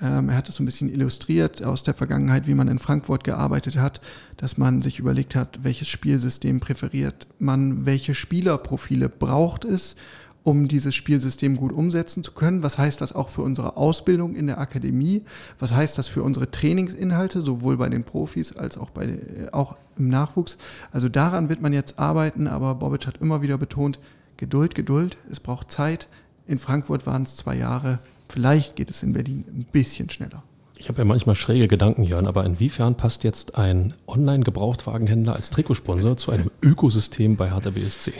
Ähm, 0.00 0.28
er 0.30 0.36
hat 0.36 0.48
es 0.48 0.56
so 0.56 0.62
ein 0.62 0.66
bisschen 0.66 0.92
illustriert 0.92 1.62
aus 1.62 1.82
der 1.82 1.94
Vergangenheit, 1.94 2.46
wie 2.46 2.54
man 2.54 2.68
in 2.68 2.78
Frankfurt 2.78 3.24
gearbeitet 3.24 3.76
hat, 3.76 4.00
dass 4.36 4.58
man 4.58 4.82
sich 4.82 4.98
überlegt 4.98 5.36
hat, 5.36 5.60
welches 5.62 5.88
Spielsystem 5.88 6.60
präferiert 6.60 7.26
man, 7.38 7.84
welche 7.84 8.14
Spielerprofile 8.14 9.08
braucht 9.08 9.64
es 9.64 9.96
um 10.44 10.68
dieses 10.68 10.94
Spielsystem 10.94 11.56
gut 11.56 11.72
umsetzen 11.72 12.22
zu 12.22 12.32
können. 12.32 12.62
Was 12.62 12.78
heißt 12.78 13.00
das 13.00 13.14
auch 13.14 13.28
für 13.28 13.42
unsere 13.42 13.76
Ausbildung 13.76 14.34
in 14.34 14.46
der 14.46 14.58
Akademie? 14.58 15.22
Was 15.58 15.72
heißt 15.72 15.98
das 15.98 16.08
für 16.08 16.22
unsere 16.22 16.50
Trainingsinhalte, 16.50 17.42
sowohl 17.42 17.76
bei 17.76 17.88
den 17.88 18.04
Profis 18.04 18.56
als 18.56 18.76
auch, 18.76 18.90
bei, 18.90 19.18
auch 19.52 19.76
im 19.96 20.08
Nachwuchs? 20.08 20.58
Also 20.90 21.08
daran 21.08 21.48
wird 21.48 21.62
man 21.62 21.72
jetzt 21.72 21.98
arbeiten, 21.98 22.46
aber 22.46 22.74
Bobic 22.74 23.06
hat 23.06 23.18
immer 23.20 23.42
wieder 23.42 23.58
betont, 23.58 23.98
Geduld, 24.36 24.74
Geduld, 24.74 25.16
es 25.30 25.38
braucht 25.38 25.70
Zeit. 25.70 26.08
In 26.48 26.58
Frankfurt 26.58 27.06
waren 27.06 27.22
es 27.22 27.36
zwei 27.36 27.56
Jahre. 27.56 28.00
Vielleicht 28.28 28.74
geht 28.74 28.90
es 28.90 29.02
in 29.02 29.12
Berlin 29.12 29.44
ein 29.48 29.66
bisschen 29.70 30.10
schneller. 30.10 30.42
Ich 30.82 30.88
habe 30.88 30.98
ja 30.98 31.04
manchmal 31.04 31.36
schräge 31.36 31.68
Gedanken, 31.68 32.02
Jörn, 32.02 32.26
aber 32.26 32.44
inwiefern 32.44 32.96
passt 32.96 33.22
jetzt 33.22 33.54
ein 33.54 33.94
Online-Gebrauchtwagenhändler 34.08 35.32
als 35.32 35.48
Trikotsponsor 35.50 36.16
zu 36.16 36.32
einem 36.32 36.50
Ökosystem 36.60 37.36
bei 37.36 37.52
Hertha 37.52 37.70
BSC? 37.70 38.12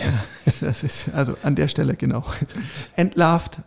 Das 0.60 0.84
ist 0.84 1.08
also 1.12 1.34
an 1.42 1.56
der 1.56 1.66
Stelle 1.66 1.96
genau. 1.96 2.24
Entlarvt. 2.94 3.58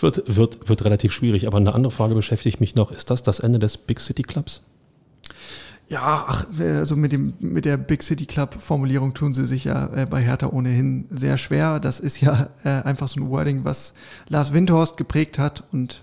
wird, 0.00 0.34
wird, 0.34 0.66
wird 0.66 0.84
relativ 0.86 1.12
schwierig, 1.12 1.46
aber 1.46 1.58
eine 1.58 1.74
andere 1.74 1.90
Frage 1.90 2.14
beschäftigt 2.14 2.58
mich 2.58 2.74
noch. 2.74 2.90
Ist 2.90 3.10
das 3.10 3.22
das 3.22 3.38
Ende 3.38 3.58
des 3.58 3.76
Big 3.76 4.00
City 4.00 4.22
Clubs? 4.22 4.62
Ja, 5.90 6.24
ach, 6.26 6.46
also 6.58 6.96
mit, 6.96 7.12
dem, 7.12 7.34
mit 7.38 7.66
der 7.66 7.76
Big 7.76 8.02
City 8.02 8.24
Club 8.24 8.56
Formulierung 8.58 9.12
tun 9.12 9.34
sie 9.34 9.44
sich 9.44 9.64
ja 9.64 9.90
äh, 9.94 10.06
bei 10.06 10.22
Hertha 10.22 10.46
ohnehin 10.46 11.04
sehr 11.10 11.36
schwer. 11.36 11.80
Das 11.80 12.00
ist 12.00 12.22
ja 12.22 12.48
äh, 12.64 12.70
einfach 12.70 13.08
so 13.08 13.20
ein 13.20 13.28
Wording, 13.28 13.64
was 13.64 13.92
Lars 14.30 14.54
Windhorst 14.54 14.96
geprägt 14.96 15.38
hat 15.38 15.64
und 15.70 16.02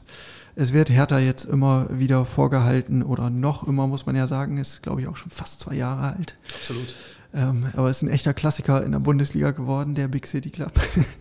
es 0.57 0.73
wird 0.73 0.89
Hertha 0.89 1.19
jetzt 1.19 1.45
immer 1.45 1.87
wieder 1.91 2.25
vorgehalten 2.25 3.03
oder 3.03 3.29
noch 3.29 3.67
immer, 3.67 3.85
muss 3.85 4.07
man 4.07 4.15
ja 4.15 4.27
sagen, 4.27 4.57
ist, 4.57 4.81
glaube 4.81 5.01
ich, 5.01 5.07
auch 5.07 5.15
schon 5.15 5.29
fast 5.29 5.59
zwei 5.59 5.75
Jahre 5.75 6.15
alt. 6.15 6.35
Absolut. 6.59 6.95
Ähm, 7.31 7.67
aber 7.75 7.91
ist 7.91 8.01
ein 8.01 8.09
echter 8.09 8.33
Klassiker 8.33 8.83
in 8.83 8.91
der 8.91 8.99
Bundesliga 8.99 9.51
geworden, 9.51 9.93
der 9.93 10.07
Big 10.07 10.25
City 10.25 10.49
Club. 10.49 10.71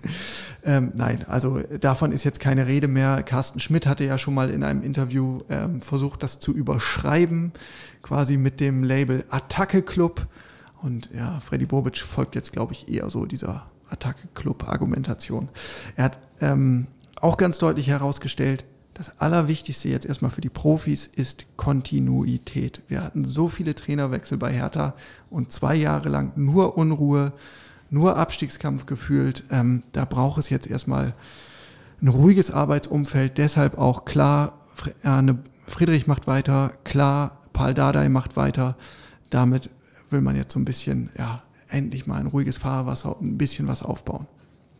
ähm, 0.64 0.92
nein, 0.94 1.27
also 1.29 1.61
davon 1.81 2.12
ist 2.12 2.25
jetzt 2.25 2.40
keine 2.40 2.66
Rede 2.66 2.88
mehr. 2.88 3.22
Carsten 3.22 3.61
Schmidt 3.61 3.87
hatte 3.87 4.05
ja 4.05 4.16
schon 4.16 4.33
mal 4.33 4.49
in 4.49 4.62
einem 4.62 4.83
Interview 4.83 5.40
ähm, 5.51 5.83
versucht, 5.83 6.22
das 6.22 6.40
zu 6.40 6.55
überschreiben, 6.55 7.53
quasi 8.01 8.38
mit 8.38 8.61
dem 8.61 8.85
Label 8.85 9.25
Attacke 9.29 9.83
Club. 9.83 10.29
Und 10.81 11.11
ja, 11.14 11.40
Freddy 11.40 11.66
Bobic 11.66 11.99
folgt 11.99 12.37
jetzt, 12.37 12.55
glaube 12.55 12.72
ich, 12.72 12.88
eher 12.88 13.11
so 13.11 13.27
dieser 13.27 13.66
Attacke 13.90 14.29
Club 14.33 14.66
Argumentation. 14.66 15.51
Er 15.94 16.05
hat 16.05 16.18
ähm, 16.40 16.87
auch 17.20 17.37
ganz 17.37 17.59
deutlich 17.59 17.88
herausgestellt, 17.88 18.64
das 18.96 19.20
Allerwichtigste 19.20 19.90
jetzt 19.90 20.06
erstmal 20.06 20.30
für 20.30 20.40
die 20.40 20.48
Profis 20.48 21.06
ist 21.06 21.44
Kontinuität. 21.56 22.80
Wir 22.88 23.04
hatten 23.04 23.26
so 23.26 23.48
viele 23.48 23.74
Trainerwechsel 23.74 24.38
bei 24.38 24.54
Hertha 24.54 24.94
und 25.28 25.52
zwei 25.52 25.74
Jahre 25.74 26.09
lang 26.09 26.32
nur 26.37 26.78
Unruhe, 26.78 27.35
nur 27.90 28.16
Abstiegskampf 28.16 28.87
gefühlt. 28.87 29.44
Ähm, 29.50 29.82
da 29.92 30.06
braucht 30.06 30.38
es 30.38 30.48
jetzt 30.48 30.66
erstmal 30.66 31.12
ein 32.00 32.09
ruhiges 32.09 32.50
Arbeitsumfeld. 32.50 33.37
Deshalb 33.37 33.76
auch 33.76 34.06
klar, 34.06 34.61
Friedrich 35.66 36.06
macht 36.06 36.26
weiter, 36.26 36.72
klar, 36.85 37.42
Paul 37.52 37.74
Dardai 37.74 38.09
macht 38.09 38.37
weiter. 38.37 38.76
Damit 39.28 39.68
will 40.09 40.22
man 40.22 40.37
jetzt 40.37 40.54
so 40.54 40.59
ein 40.59 40.64
bisschen, 40.64 41.11
ja, 41.18 41.42
endlich 41.68 42.06
mal 42.06 42.18
ein 42.18 42.28
ruhiges 42.28 42.56
Fahrwasser, 42.56 43.16
ein 43.20 43.37
bisschen 43.37 43.68
was 43.68 43.82
aufbauen. 43.82 44.26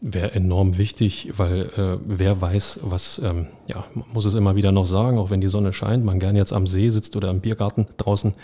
Wäre 0.03 0.33
enorm 0.33 0.77
wichtig, 0.77 1.33
weil 1.37 1.71
äh, 1.77 1.99
wer 2.05 2.39
weiß, 2.41 2.81
was, 2.83 3.19
ähm, 3.25 3.47
ja, 3.67 3.85
man 3.95 4.05
muss 4.13 4.27
es 4.27 4.35
immer 4.35 4.55
wieder 4.55 4.71
noch 4.71 4.85
sagen, 4.85 5.17
auch 5.17 5.31
wenn 5.31 5.41
die 5.41 5.49
Sonne 5.49 5.73
scheint, 5.73 6.05
man 6.05 6.21
gern 6.21 6.37
jetzt 6.37 6.53
am 6.53 6.67
See 6.67 6.91
sitzt 6.91 7.17
oder 7.17 7.31
im 7.31 7.41
Biergarten 7.41 7.87
draußen. 7.97 8.35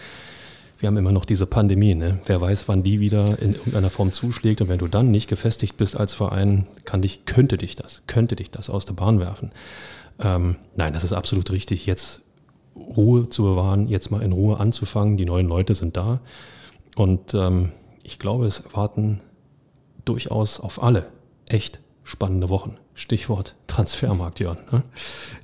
Wir 0.78 0.86
haben 0.86 0.96
immer 0.96 1.12
noch 1.12 1.26
diese 1.26 1.44
Pandemie, 1.46 1.94
ne? 1.94 2.20
Wer 2.24 2.40
weiß, 2.40 2.68
wann 2.68 2.82
die 2.82 3.00
wieder 3.00 3.38
in 3.38 3.54
irgendeiner 3.54 3.90
Form 3.90 4.12
zuschlägt 4.12 4.62
und 4.62 4.68
wenn 4.68 4.78
du 4.78 4.88
dann 4.88 5.10
nicht 5.10 5.28
gefestigt 5.28 5.76
bist 5.76 5.94
als 5.94 6.14
Verein, 6.14 6.66
kann 6.86 7.02
dich, 7.02 7.26
könnte 7.26 7.58
dich 7.58 7.76
das, 7.76 8.00
könnte 8.06 8.34
dich 8.34 8.50
das 8.50 8.70
aus 8.70 8.86
der 8.86 8.94
Bahn 8.94 9.20
werfen. 9.20 9.52
Ähm, 10.20 10.56
nein, 10.74 10.94
das 10.94 11.04
ist 11.04 11.12
absolut 11.12 11.50
richtig, 11.52 11.84
jetzt 11.84 12.22
Ruhe 12.74 13.28
zu 13.28 13.42
bewahren, 13.42 13.88
jetzt 13.88 14.10
mal 14.10 14.22
in 14.22 14.32
Ruhe 14.32 14.58
anzufangen. 14.58 15.18
Die 15.18 15.26
neuen 15.26 15.46
Leute 15.46 15.74
sind 15.74 15.98
da 15.98 16.20
und 16.96 17.34
ähm, 17.34 17.72
ich 18.02 18.18
glaube, 18.18 18.46
es 18.46 18.64
warten 18.72 19.20
durchaus 20.06 20.58
auf 20.58 20.82
alle 20.82 21.06
echt 21.52 21.80
spannende 22.04 22.48
Wochen. 22.48 22.76
Stichwort 22.94 23.56
Transfermarkt, 23.68 24.38
Jörn. 24.40 24.58
Ne? 24.70 24.82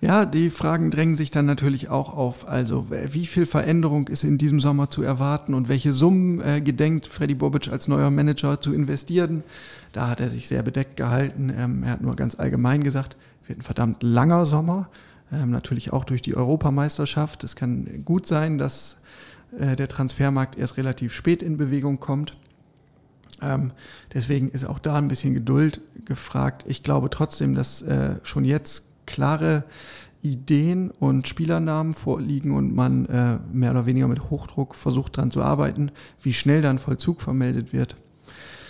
Ja, 0.03 0.27
die 0.27 0.51
Fragen 0.51 0.91
drängen 0.91 1.17
sich 1.17 1.31
dann 1.31 1.47
natürlich 1.47 1.89
auch 1.89 2.15
auf. 2.15 2.47
Also, 2.47 2.89
wie 2.91 3.27
viel 3.27 3.47
Veränderung 3.47 4.09
ist 4.09 4.23
in 4.23 4.37
diesem 4.37 4.61
Sommer 4.61 4.91
zu 4.91 5.03
erwarten 5.03 5.55
und 5.55 5.69
welche 5.69 5.93
Summen 5.93 6.41
äh, 6.43 6.61
gedenkt 6.61 7.07
Freddy 7.07 7.35
Bobic 7.35 7.69
als 7.69 7.89
neuer 7.89 8.11
Manager 8.11 8.61
zu 8.61 8.75
investieren? 8.75 9.45
Da 9.93 10.09
hat 10.09 10.21
er 10.21 10.29
sich 10.29 10.47
sehr 10.47 10.63
bedeckt 10.63 10.97
gehalten. 10.97 11.51
Ähm, 11.57 11.85
er 11.85 11.93
hat 11.93 12.03
nur 12.03 12.17
ganz 12.17 12.39
allgemein 12.39 12.85
gesagt, 12.85 13.17
wird 13.47 13.61
ein 13.61 13.63
verdammt 13.63 14.03
langer 14.03 14.45
Sommer. 14.45 14.91
Ähm, 15.33 15.51
natürlich 15.51 15.93
auch 15.93 16.05
durch 16.05 16.21
die 16.21 16.37
Europameisterschaft. 16.37 17.45
Es 17.45 17.57
kann 17.57 18.05
gut 18.05 18.27
sein, 18.27 18.59
dass 18.59 18.99
äh, 19.59 19.75
der 19.75 19.89
Transfermarkt 19.89 20.59
erst 20.59 20.77
relativ 20.77 21.15
spät 21.15 21.43
in 21.43 21.57
Bewegung 21.57 21.99
kommt. 21.99 22.37
Ähm, 23.41 23.73
deswegen 24.13 24.49
ist 24.49 24.65
auch 24.65 24.79
da 24.79 24.97
ein 24.97 25.09
bisschen 25.09 25.35
Geduld 25.35 25.81
gefragt. 26.05 26.65
Ich 26.67 26.83
glaube 26.83 27.11
trotzdem, 27.11 27.55
dass 27.55 27.83
äh, 27.83 28.17
schon 28.23 28.45
jetzt 28.45 28.85
klare 29.07 29.65
Ideen 30.23 30.91
und 30.91 31.29
Spielernamen 31.29 31.95
vorliegen 31.95 32.53
und 32.53 32.75
man 32.75 33.07
äh, 33.07 33.39
mehr 33.53 33.71
oder 33.71 33.87
weniger 33.87 34.09
mit 34.09 34.31
Hochdruck 34.31 34.75
versucht 34.75 35.17
daran 35.17 35.31
zu 35.31 35.43
arbeiten, 35.43 35.93
wie 36.23 36.33
schnell 36.33 36.61
dann 36.61 36.79
Vollzug 36.79 37.21
vermeldet 37.21 37.73
wird. 37.73 37.97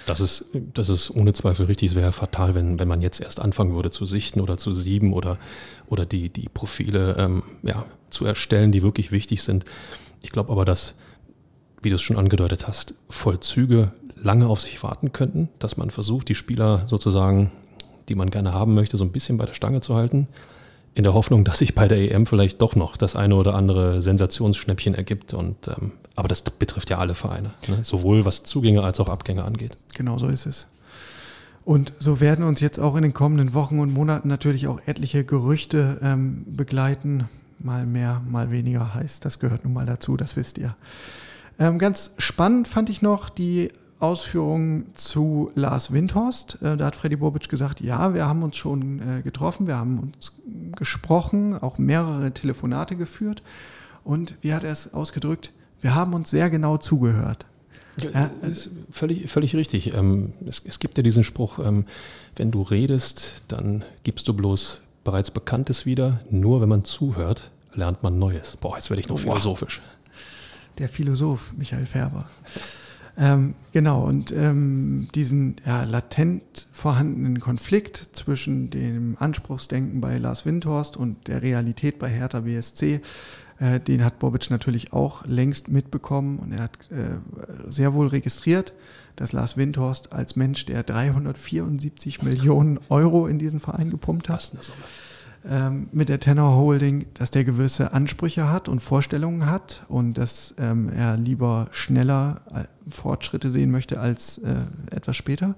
Das 0.09 0.21
ist, 0.21 0.47
das 0.73 0.89
ist 0.89 1.11
ohne 1.11 1.35
Zweifel 1.35 1.67
richtig. 1.67 1.91
Es 1.91 1.97
wäre 1.97 2.13
fatal, 2.13 2.55
wenn, 2.55 2.79
wenn 2.79 2.89
man 2.89 3.03
jetzt 3.03 3.21
erst 3.21 3.41
anfangen 3.41 3.75
würde 3.75 3.91
zu 3.91 4.07
sichten 4.07 4.41
oder 4.41 4.57
zu 4.57 4.75
sieben 4.75 5.13
oder, 5.13 5.39
oder 5.87 6.07
die, 6.07 6.31
die 6.31 6.49
Profile 6.49 7.17
ähm, 7.19 7.43
ja, 7.63 7.85
zu 8.09 8.25
erstellen, 8.25 8.73
die 8.73 8.83
wirklich 8.83 9.13
wichtig 9.13 9.43
sind. 9.43 9.67
Ich 10.23 10.33
glaube 10.33 10.51
aber, 10.51 10.65
dass, 10.65 10.95
wie 11.83 11.91
du 11.91 11.97
es 11.97 12.03
schon 12.03 12.17
angedeutet 12.17 12.67
hast, 12.67 12.95
Vollzüge 13.11 13.93
lange 14.23 14.47
auf 14.47 14.61
sich 14.61 14.83
warten 14.83 15.13
könnten, 15.13 15.49
dass 15.59 15.77
man 15.77 15.91
versucht, 15.91 16.29
die 16.29 16.35
Spieler 16.35 16.85
sozusagen, 16.87 17.51
die 18.09 18.15
man 18.15 18.31
gerne 18.31 18.53
haben 18.53 18.75
möchte, 18.75 18.97
so 18.97 19.05
ein 19.05 19.13
bisschen 19.13 19.39
bei 19.39 19.47
der 19.47 19.55
Stange 19.55 19.81
zu 19.81 19.95
halten, 19.95 20.29
in 20.95 21.05
der 21.05 21.15
Hoffnung, 21.15 21.45
dass 21.45 21.59
sich 21.59 21.75
bei 21.75 21.87
der 21.87 21.99
EM 21.99 22.27
vielleicht 22.27 22.61
doch 22.61 22.75
noch 22.75 22.97
das 22.97 23.15
eine 23.15 23.37
oder 23.37 23.55
andere 23.55 24.03
Sensationsschnäppchen 24.03 24.95
ergibt. 24.95 25.33
Und, 25.33 25.69
ähm, 25.69 25.93
aber 26.17 26.29
das 26.29 26.43
betrifft 26.43 26.91
ja 26.91 26.99
alle 26.99 27.15
Vereine, 27.15 27.53
ne? 27.69 27.79
sowohl 27.83 28.25
was 28.25 28.43
Zugänge 28.43 28.83
als 28.83 28.99
auch 28.99 29.09
Abgänge 29.09 29.45
angeht. 29.45 29.77
Genau 29.95 30.19
so 30.19 30.27
ist 30.29 30.47
es. 30.47 30.67
Und 31.65 31.93
so 31.99 32.21
werden 32.21 32.45
uns 32.45 32.61
jetzt 32.61 32.79
auch 32.81 32.97
in 32.97 33.03
den 33.03 33.13
kommenden 33.13 33.53
Wochen 33.53 33.79
und 33.79 33.93
Monaten 33.93 34.27
natürlich 34.29 34.67
auch 34.69 34.81
etliche 34.87 35.23
Gerüchte 35.23 35.99
ähm, 36.03 36.47
begleiten. 36.49 37.29
Mal 37.59 37.85
mehr, 37.85 38.23
mal 38.27 38.51
weniger 38.51 38.95
heißt, 38.95 39.25
das 39.25 39.39
gehört 39.39 39.65
nun 39.65 39.75
mal 39.75 39.85
dazu, 39.85 40.17
das 40.17 40.35
wisst 40.37 40.59
ihr. 40.59 40.75
Ähm, 41.59 41.79
ganz 41.79 42.15
spannend 42.19 42.69
fand 42.69 42.89
ich 42.89 43.03
noch 43.03 43.29
die 43.29 43.71
Ausführungen 44.01 44.87
zu 44.95 45.51
Lars 45.55 45.93
Windhorst. 45.93 46.59
Äh, 46.63 46.77
da 46.77 46.87
hat 46.87 46.97
Freddy 46.97 47.17
Bobic 47.17 47.49
gesagt, 47.49 47.81
ja, 47.81 48.15
wir 48.15 48.27
haben 48.27 48.43
uns 48.43 48.57
schon 48.57 49.01
äh, 49.01 49.23
getroffen, 49.23 49.67
wir 49.67 49.77
haben 49.77 49.99
uns 49.99 50.33
gesprochen, 50.77 51.59
auch 51.59 51.79
mehrere 51.79 52.33
Telefonate 52.33 52.97
geführt. 52.97 53.43
Und 54.05 54.35
wie 54.41 54.55
hat 54.55 54.65
er 54.65 54.73
es 54.73 54.95
ausgedrückt? 54.95 55.53
Wir 55.81 55.95
haben 55.95 56.15
uns 56.15 56.31
sehr 56.31 56.51
genau 56.51 56.79
zugehört. 56.79 57.47
Ja, 58.01 58.31
ist 58.43 58.71
völlig, 58.91 59.31
völlig 59.31 59.57
richtig. 59.57 59.93
Ähm, 59.93 60.33
es, 60.47 60.63
es, 60.65 60.79
gibt 60.79 60.97
ja 60.97 61.03
diesen 61.03 61.25
Spruch, 61.25 61.59
ähm, 61.59 61.85
wenn 62.37 62.51
du 62.51 62.63
redest, 62.63 63.43
dann 63.49 63.85
gibst 64.05 64.29
du 64.29 64.35
bloß 64.35 64.81
bereits 65.03 65.31
Bekanntes 65.31 65.85
wieder. 65.85 66.21
Nur 66.31 66.61
wenn 66.61 66.69
man 66.69 66.85
zuhört, 66.85 67.51
lernt 67.75 68.03
man 68.03 68.19
Neues. 68.19 68.57
Boah, 68.57 68.77
jetzt 68.77 68.91
werde 68.91 69.01
ich 69.01 69.09
noch 69.09 69.19
philosophisch. 69.19 69.81
Der 70.79 70.89
Philosoph 70.89 71.53
Michael 71.57 71.87
Färber. 71.87 72.27
Ähm, 73.21 73.55
genau, 73.73 74.05
und 74.05 74.31
ähm, 74.31 75.09
diesen 75.13 75.57
ja, 75.67 75.83
latent 75.83 76.69
vorhandenen 76.73 77.41
Konflikt 77.41 77.97
zwischen 78.13 78.71
dem 78.71 79.17
Anspruchsdenken 79.19 80.01
bei 80.01 80.19
Lars 80.19 80.47
Windhorst 80.47 80.97
und 80.97 81.27
der 81.27 81.43
Realität 81.43 81.99
bei 81.99 82.09
Hertha 82.09 82.41
BSC, 82.41 83.01
äh, 83.59 83.81
den 83.81 84.05
hat 84.05 84.21
Bobic 84.21 84.51
natürlich 84.51 84.93
auch 84.93 85.27
längst 85.27 85.67
mitbekommen 85.67 86.39
und 86.39 86.53
er 86.53 86.63
hat 86.63 86.79
äh, 86.93 87.17
sehr 87.69 87.93
wohl 87.93 88.07
registriert, 88.07 88.73
dass 89.17 89.33
Lars 89.33 89.57
Windhorst 89.57 90.13
als 90.13 90.37
Mensch, 90.37 90.65
der 90.67 90.85
374 90.85 92.23
Millionen 92.23 92.79
Euro 92.89 93.27
in 93.27 93.41
diesen 93.41 93.59
Verein 93.59 93.91
gepumpt 93.91 94.29
hat, 94.29 94.53
ähm, 95.49 95.89
mit 95.93 96.09
der 96.09 96.21
Tenor 96.21 96.57
Holding, 96.57 97.07
dass 97.15 97.31
der 97.31 97.45
gewisse 97.45 97.93
Ansprüche 97.93 98.51
hat 98.51 98.69
und 98.69 98.81
Vorstellungen 98.81 99.47
hat 99.47 99.85
und 99.89 100.15
dass 100.19 100.55
ähm, 100.59 100.91
er 100.91 101.17
lieber 101.17 101.69
schneller 101.71 102.41
äh, 102.53 102.91
Fortschritte 102.91 103.51
sehen 103.51 103.71
möchte 103.71 104.01
als 104.01 104.39
äh, 104.39 104.55
etwas 104.91 105.17
später. 105.17 105.55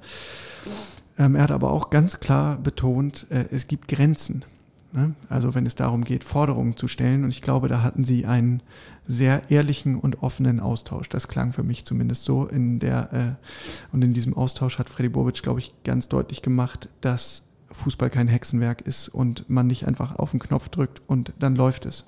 Ähm, 1.19 1.35
er 1.35 1.43
hat 1.43 1.51
aber 1.51 1.71
auch 1.71 1.91
ganz 1.91 2.21
klar 2.21 2.57
betont, 2.57 3.27
äh, 3.31 3.45
es 3.51 3.69
gibt 3.69 3.89
Grenzen. 3.89 4.45
Ne? 4.93 5.15
Also 5.29 5.55
wenn 5.55 5.67
es 5.67 5.75
darum 5.77 6.05
geht, 6.05 6.25
Forderungen 6.25 6.77
zu 6.77 6.89
stellen. 6.89 7.25
Und 7.25 7.31
ich 7.31 7.43
glaube, 7.43 7.69
da 7.69 7.83
hatten 7.83 8.05
sie 8.05 8.27
einen 8.27 8.63
sehr 9.07 9.51
ehrlichen 9.51 9.97
und 9.97 10.23
offenen 10.23 10.61
Austausch. 10.61 11.09
Das 11.09 11.29
klang 11.29 11.53
für 11.53 11.63
mich 11.63 11.85
zumindest 11.85 12.25
so 12.25 12.47
in 12.47 12.79
der 12.79 13.13
äh, 13.13 13.95
und 13.95 14.03
in 14.03 14.13
diesem 14.13 14.37
Austausch 14.37 14.79
hat 14.79 14.89
Freddy 14.89 15.09
Bobic, 15.09 15.43
glaube 15.43 15.61
ich, 15.61 15.75
ganz 15.85 16.09
deutlich 16.09 16.43
gemacht, 16.43 16.89
dass 17.01 17.43
Fußball 17.73 18.11
kein 18.11 18.29
Hexenwerk 18.29 18.81
ist 18.83 19.09
und 19.09 19.49
man 19.49 19.67
nicht 19.67 19.87
einfach 19.87 20.17
auf 20.17 20.33
den 20.33 20.41
Knopf 20.41 20.69
drückt 20.69 21.03
und 21.07 21.33
dann 21.39 21.57
läuft 21.57 21.87
es. 21.87 22.05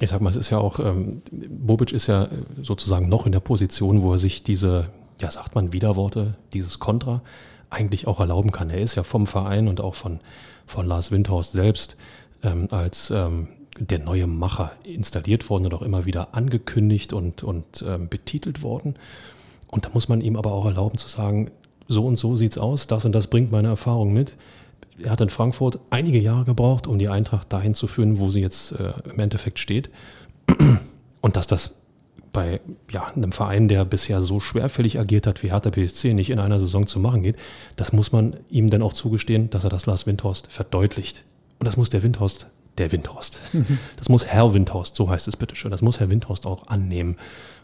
Ich 0.00 0.10
sag 0.10 0.20
mal, 0.20 0.30
es 0.30 0.36
ist 0.36 0.50
ja 0.50 0.58
auch, 0.58 0.78
ähm, 0.78 1.22
Bobic 1.32 1.92
ist 1.92 2.06
ja 2.06 2.28
sozusagen 2.62 3.08
noch 3.08 3.26
in 3.26 3.32
der 3.32 3.40
Position, 3.40 4.02
wo 4.02 4.12
er 4.12 4.18
sich 4.18 4.44
diese, 4.44 4.88
ja, 5.18 5.30
sagt 5.30 5.54
man 5.54 5.72
Widerworte, 5.72 6.36
dieses 6.52 6.78
Kontra 6.78 7.22
eigentlich 7.70 8.06
auch 8.06 8.20
erlauben 8.20 8.52
kann. 8.52 8.70
Er 8.70 8.80
ist 8.80 8.94
ja 8.94 9.02
vom 9.02 9.26
Verein 9.26 9.66
und 9.66 9.80
auch 9.80 9.94
von, 9.94 10.20
von 10.66 10.86
Lars 10.86 11.10
Windhorst 11.10 11.52
selbst 11.52 11.96
ähm, 12.42 12.68
als 12.70 13.10
ähm, 13.10 13.48
der 13.78 13.98
neue 13.98 14.26
Macher 14.26 14.72
installiert 14.84 15.50
worden 15.50 15.66
und 15.66 15.74
auch 15.74 15.82
immer 15.82 16.04
wieder 16.04 16.34
angekündigt 16.34 17.12
und, 17.12 17.42
und 17.42 17.84
ähm, 17.86 18.08
betitelt 18.08 18.62
worden. 18.62 18.94
Und 19.66 19.84
da 19.84 19.90
muss 19.92 20.08
man 20.08 20.20
ihm 20.20 20.36
aber 20.36 20.52
auch 20.52 20.64
erlauben 20.64 20.98
zu 20.98 21.08
sagen, 21.08 21.50
so 21.88 22.04
und 22.04 22.18
so 22.18 22.36
sieht's 22.36 22.58
aus, 22.58 22.86
das 22.86 23.04
und 23.04 23.12
das 23.12 23.26
bringt 23.26 23.50
meine 23.50 23.68
Erfahrung 23.68 24.12
mit 24.12 24.36
er 25.02 25.10
hat 25.10 25.20
in 25.20 25.30
Frankfurt 25.30 25.78
einige 25.90 26.18
Jahre 26.18 26.44
gebraucht, 26.44 26.86
um 26.86 26.98
die 26.98 27.08
Eintracht 27.08 27.52
dahin 27.52 27.74
zu 27.74 27.86
führen, 27.86 28.18
wo 28.18 28.30
sie 28.30 28.40
jetzt 28.40 28.72
äh, 28.72 28.92
im 29.10 29.18
Endeffekt 29.18 29.58
steht. 29.58 29.90
Und 31.20 31.36
dass 31.36 31.46
das 31.46 31.74
bei 32.32 32.60
ja, 32.90 33.04
einem 33.04 33.32
Verein, 33.32 33.68
der 33.68 33.84
bisher 33.84 34.20
so 34.20 34.40
schwerfällig 34.40 34.98
agiert 34.98 35.26
hat 35.26 35.42
wie 35.42 35.50
Hertha 35.50 35.70
BSC, 35.70 36.14
nicht 36.14 36.30
in 36.30 36.38
einer 36.38 36.60
Saison 36.60 36.86
zu 36.86 37.00
machen 37.00 37.22
geht, 37.22 37.36
das 37.76 37.92
muss 37.92 38.12
man 38.12 38.36
ihm 38.50 38.70
dann 38.70 38.82
auch 38.82 38.92
zugestehen, 38.92 39.50
dass 39.50 39.64
er 39.64 39.70
das 39.70 39.86
Lars 39.86 40.06
Windhorst 40.06 40.52
verdeutlicht. 40.52 41.24
Und 41.58 41.66
das 41.66 41.76
muss 41.76 41.90
der 41.90 42.02
Windhorst, 42.02 42.48
der 42.76 42.92
Windhorst, 42.92 43.40
das 43.96 44.08
muss 44.08 44.26
Herr 44.26 44.52
Windhorst, 44.54 44.94
so 44.94 45.08
heißt 45.08 45.26
es 45.26 45.36
bitte 45.36 45.56
schön, 45.56 45.70
das 45.70 45.82
muss 45.82 46.00
Herr 46.00 46.10
Windhorst 46.10 46.46
auch 46.46 46.68
annehmen. 46.68 47.16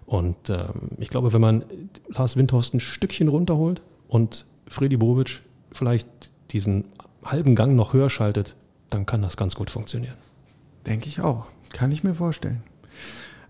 Und 0.06 0.50
ähm, 0.50 0.90
ich 0.98 1.08
glaube, 1.08 1.32
wenn 1.32 1.40
man 1.40 1.64
Lars 2.08 2.36
Windhorst 2.36 2.74
ein 2.74 2.80
Stückchen 2.80 3.28
runterholt 3.28 3.80
und 4.08 4.46
Freddy 4.66 4.96
Bobic 4.96 5.42
vielleicht 5.72 6.08
diesen 6.50 6.84
halben 7.24 7.54
Gang 7.54 7.74
noch 7.74 7.92
höher 7.92 8.10
schaltet, 8.10 8.56
dann 8.90 9.06
kann 9.06 9.22
das 9.22 9.36
ganz 9.36 9.54
gut 9.54 9.70
funktionieren. 9.70 10.16
Denke 10.86 11.08
ich 11.08 11.20
auch. 11.20 11.46
Kann 11.72 11.90
ich 11.90 12.04
mir 12.04 12.14
vorstellen. 12.14 12.62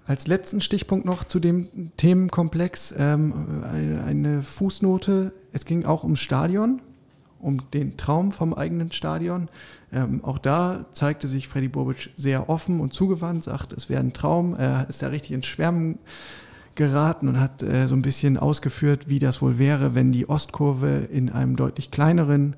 Als 0.07 0.27
letzten 0.27 0.61
Stichpunkt 0.61 1.07
noch 1.07 1.25
zu 1.25 1.41
dem 1.41 1.93
Themenkomplex 1.97 2.95
ähm, 2.97 3.65
eine 4.07 4.43
Fußnote. 4.43 5.33
Es 5.53 5.65
ging 5.65 5.85
auch 5.85 6.05
ums 6.05 6.21
Stadion, 6.21 6.83
um 7.39 7.71
den 7.73 7.97
Traum 7.97 8.31
vom 8.31 8.53
eigenen 8.53 8.93
Stadion. 8.93 9.49
Ähm, 9.93 10.23
auch 10.23 10.39
da 10.39 10.85
zeigte 10.93 11.27
sich 11.27 11.49
Freddy 11.49 11.69
Bobic 11.69 12.11
sehr 12.17 12.51
offen 12.51 12.81
und 12.81 12.93
zugewandt, 12.93 13.45
sagt, 13.45 13.73
es 13.73 13.89
wäre 13.89 14.01
ein 14.01 14.13
Traum. 14.13 14.55
Er 14.55 14.87
ist 14.89 15.01
ja 15.01 15.09
richtig 15.09 15.33
ins 15.33 15.47
Schwärmen 15.47 15.99
geraten 16.75 17.29
und 17.29 17.41
hat 17.41 17.63
äh, 17.63 17.87
so 17.87 17.95
ein 17.95 18.03
bisschen 18.03 18.37
ausgeführt, 18.37 19.09
wie 19.09 19.19
das 19.19 19.41
wohl 19.41 19.59
wäre, 19.59 19.95
wenn 19.95 20.13
die 20.13 20.29
Ostkurve 20.29 21.09
in 21.11 21.31
einem 21.31 21.57
deutlich 21.57 21.91
kleineren 21.91 22.57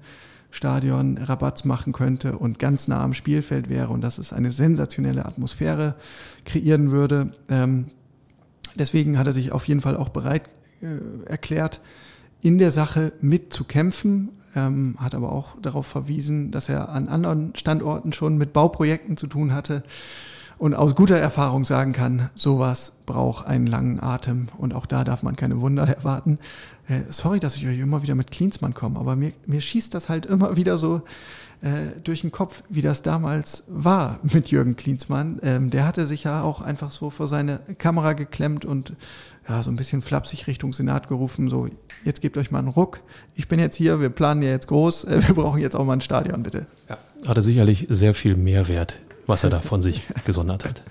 Stadion 0.56 1.18
Rabatz 1.18 1.64
machen 1.64 1.92
könnte 1.92 2.38
und 2.38 2.58
ganz 2.58 2.88
nah 2.88 3.04
am 3.04 3.12
Spielfeld 3.12 3.68
wäre 3.68 3.90
und 3.90 4.00
dass 4.00 4.16
es 4.16 4.32
eine 4.32 4.50
sensationelle 4.50 5.26
Atmosphäre 5.26 5.96
kreieren 6.46 6.90
würde. 6.90 7.32
Ähm, 7.50 7.86
deswegen 8.74 9.18
hat 9.18 9.26
er 9.26 9.34
sich 9.34 9.52
auf 9.52 9.68
jeden 9.68 9.82
Fall 9.82 9.96
auch 9.96 10.08
bereit 10.08 10.44
äh, 10.80 11.28
erklärt, 11.28 11.82
in 12.40 12.56
der 12.56 12.72
Sache 12.72 13.12
mitzukämpfen, 13.20 14.30
ähm, 14.54 14.96
hat 14.98 15.14
aber 15.14 15.30
auch 15.30 15.60
darauf 15.60 15.86
verwiesen, 15.86 16.52
dass 16.52 16.70
er 16.70 16.88
an 16.88 17.08
anderen 17.08 17.54
Standorten 17.54 18.14
schon 18.14 18.38
mit 18.38 18.54
Bauprojekten 18.54 19.18
zu 19.18 19.26
tun 19.26 19.52
hatte 19.52 19.82
und 20.58 20.74
aus 20.74 20.94
guter 20.94 21.18
Erfahrung 21.18 21.64
sagen 21.64 21.92
kann, 21.92 22.30
sowas 22.34 22.92
braucht 23.04 23.46
einen 23.46 23.66
langen 23.66 24.00
Atem 24.00 24.48
und 24.58 24.74
auch 24.74 24.86
da 24.86 25.04
darf 25.04 25.22
man 25.22 25.36
keine 25.36 25.60
Wunder 25.60 25.84
erwarten. 25.96 26.38
Äh, 26.88 27.00
sorry, 27.10 27.40
dass 27.40 27.56
ich 27.56 27.66
euch 27.66 27.78
immer 27.78 28.02
wieder 28.02 28.14
mit 28.14 28.30
Klinsmann 28.30 28.74
komme, 28.74 28.98
aber 28.98 29.16
mir, 29.16 29.32
mir 29.46 29.60
schießt 29.60 29.92
das 29.92 30.08
halt 30.08 30.26
immer 30.26 30.56
wieder 30.56 30.78
so 30.78 31.02
äh, 31.62 32.00
durch 32.04 32.20
den 32.20 32.32
Kopf, 32.32 32.62
wie 32.68 32.82
das 32.82 33.02
damals 33.02 33.64
war 33.68 34.20
mit 34.22 34.50
Jürgen 34.50 34.76
Klinsmann. 34.76 35.40
Ähm, 35.42 35.70
der 35.70 35.86
hatte 35.86 36.06
sich 36.06 36.24
ja 36.24 36.42
auch 36.42 36.60
einfach 36.60 36.90
so 36.90 37.10
vor 37.10 37.28
seine 37.28 37.60
Kamera 37.78 38.12
geklemmt 38.12 38.64
und 38.64 38.94
ja, 39.48 39.62
so 39.62 39.70
ein 39.70 39.76
bisschen 39.76 40.02
flapsig 40.02 40.46
Richtung 40.46 40.72
Senat 40.72 41.08
gerufen, 41.08 41.48
so, 41.48 41.68
jetzt 42.04 42.20
gebt 42.20 42.36
euch 42.36 42.50
mal 42.50 42.58
einen 42.58 42.68
Ruck. 42.68 43.00
Ich 43.34 43.48
bin 43.48 43.60
jetzt 43.60 43.76
hier, 43.76 44.00
wir 44.00 44.10
planen 44.10 44.42
ja 44.42 44.50
jetzt 44.50 44.66
groß, 44.68 45.04
äh, 45.04 45.26
wir 45.26 45.34
brauchen 45.34 45.60
jetzt 45.60 45.76
auch 45.76 45.84
mal 45.84 45.94
ein 45.94 46.00
Stadion, 46.00 46.42
bitte. 46.42 46.66
Ja, 46.88 46.98
hatte 47.26 47.42
sicherlich 47.42 47.86
sehr 47.88 48.14
viel 48.14 48.36
Mehrwert, 48.36 48.98
was 49.26 49.44
er 49.44 49.50
da 49.50 49.60
von 49.60 49.82
sich 49.82 50.02
gesondert 50.24 50.64
hat. 50.64 50.82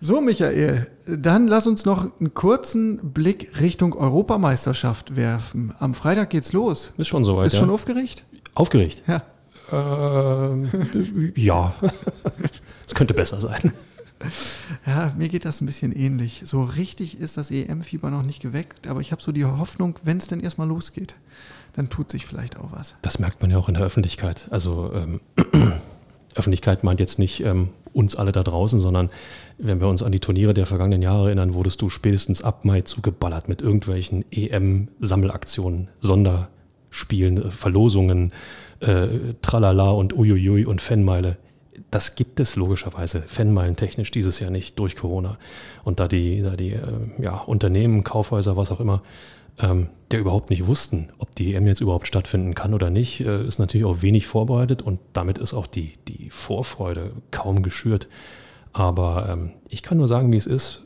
So, 0.00 0.20
Michael, 0.20 0.88
dann 1.06 1.46
lass 1.46 1.66
uns 1.66 1.84
noch 1.84 2.20
einen 2.20 2.34
kurzen 2.34 3.12
Blick 3.12 3.60
Richtung 3.60 3.94
Europameisterschaft 3.94 5.16
werfen. 5.16 5.72
Am 5.78 5.94
Freitag 5.94 6.30
geht's 6.30 6.52
los. 6.52 6.92
Ist 6.98 7.08
schon 7.08 7.24
soweit. 7.24 7.46
Ist 7.46 7.54
ja. 7.54 7.60
schon 7.60 7.70
aufgeregt? 7.70 8.24
Aufgeregt? 8.54 9.02
Ja. 9.06 9.22
Ähm, 9.72 11.32
ja. 11.34 11.74
Es 12.86 12.94
könnte 12.94 13.14
besser 13.14 13.40
sein. 13.40 13.72
Ja, 14.86 15.12
mir 15.16 15.28
geht 15.28 15.44
das 15.44 15.60
ein 15.60 15.66
bisschen 15.66 15.92
ähnlich. 15.92 16.42
So 16.44 16.62
richtig 16.62 17.20
ist 17.20 17.36
das 17.36 17.50
EM-Fieber 17.50 18.10
noch 18.10 18.22
nicht 18.22 18.40
geweckt, 18.40 18.86
aber 18.86 19.00
ich 19.00 19.12
habe 19.12 19.22
so 19.22 19.32
die 19.32 19.44
Hoffnung, 19.44 19.98
wenn 20.04 20.18
es 20.18 20.26
denn 20.26 20.40
erstmal 20.40 20.68
losgeht, 20.68 21.14
dann 21.74 21.90
tut 21.90 22.10
sich 22.10 22.24
vielleicht 22.24 22.56
auch 22.56 22.72
was. 22.72 22.94
Das 23.02 23.18
merkt 23.18 23.42
man 23.42 23.50
ja 23.50 23.58
auch 23.58 23.68
in 23.68 23.74
der 23.74 23.82
Öffentlichkeit. 23.82 24.48
Also 24.50 24.92
ähm, 24.92 25.20
Öffentlichkeit 26.46 26.84
meint 26.84 27.00
jetzt 27.00 27.18
nicht 27.18 27.42
ähm, 27.42 27.70
uns 27.92 28.14
alle 28.14 28.30
da 28.30 28.44
draußen, 28.44 28.78
sondern 28.78 29.10
wenn 29.58 29.80
wir 29.80 29.88
uns 29.88 30.04
an 30.04 30.12
die 30.12 30.20
Turniere 30.20 30.54
der 30.54 30.64
vergangenen 30.64 31.02
Jahre 31.02 31.26
erinnern, 31.26 31.54
wurdest 31.54 31.82
du 31.82 31.90
spätestens 31.90 32.40
ab 32.40 32.64
Mai 32.64 32.82
zugeballert 32.82 33.48
mit 33.48 33.62
irgendwelchen 33.62 34.24
EM-Sammelaktionen, 34.30 35.88
Sonderspielen, 35.98 37.38
äh, 37.38 37.50
Verlosungen, 37.50 38.32
äh, 38.78 39.08
Tralala 39.42 39.90
und 39.90 40.16
Uiuiui 40.16 40.66
und 40.66 40.80
Fanmeile. 40.80 41.36
Das 41.90 42.14
gibt 42.14 42.38
es 42.38 42.54
logischerweise 42.54 43.22
Fanmeilen 43.22 43.74
technisch 43.74 44.12
dieses 44.12 44.38
Jahr 44.38 44.52
nicht 44.52 44.78
durch 44.78 44.94
Corona. 44.94 45.38
Und 45.82 45.98
da 45.98 46.06
die, 46.06 46.42
da 46.42 46.54
die 46.54 46.74
äh, 46.74 46.80
ja, 47.18 47.38
Unternehmen, 47.38 48.04
Kaufhäuser, 48.04 48.56
was 48.56 48.70
auch 48.70 48.78
immer, 48.78 49.02
ähm, 49.58 49.88
der 50.10 50.20
überhaupt 50.20 50.50
nicht 50.50 50.66
wussten, 50.66 51.08
ob 51.18 51.34
die 51.34 51.54
EM 51.54 51.66
jetzt 51.66 51.80
überhaupt 51.80 52.06
stattfinden 52.06 52.54
kann 52.54 52.74
oder 52.74 52.90
nicht, 52.90 53.20
äh, 53.20 53.44
ist 53.46 53.58
natürlich 53.58 53.86
auch 53.86 54.02
wenig 54.02 54.26
vorbereitet 54.26 54.82
und 54.82 55.00
damit 55.12 55.38
ist 55.38 55.54
auch 55.54 55.66
die, 55.66 55.94
die 56.08 56.30
Vorfreude 56.30 57.12
kaum 57.30 57.62
geschürt. 57.62 58.08
Aber 58.72 59.28
ähm, 59.28 59.52
ich 59.68 59.82
kann 59.82 59.98
nur 59.98 60.08
sagen, 60.08 60.30
wie 60.32 60.36
es 60.36 60.46
ist. 60.46 60.82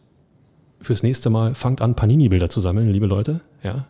Fürs 0.80 1.02
nächste 1.02 1.28
Mal 1.28 1.54
fangt 1.54 1.82
an, 1.82 1.94
Panini-Bilder 1.94 2.48
zu 2.48 2.60
sammeln, 2.60 2.88
liebe 2.88 3.06
Leute. 3.06 3.40
Ja, 3.62 3.84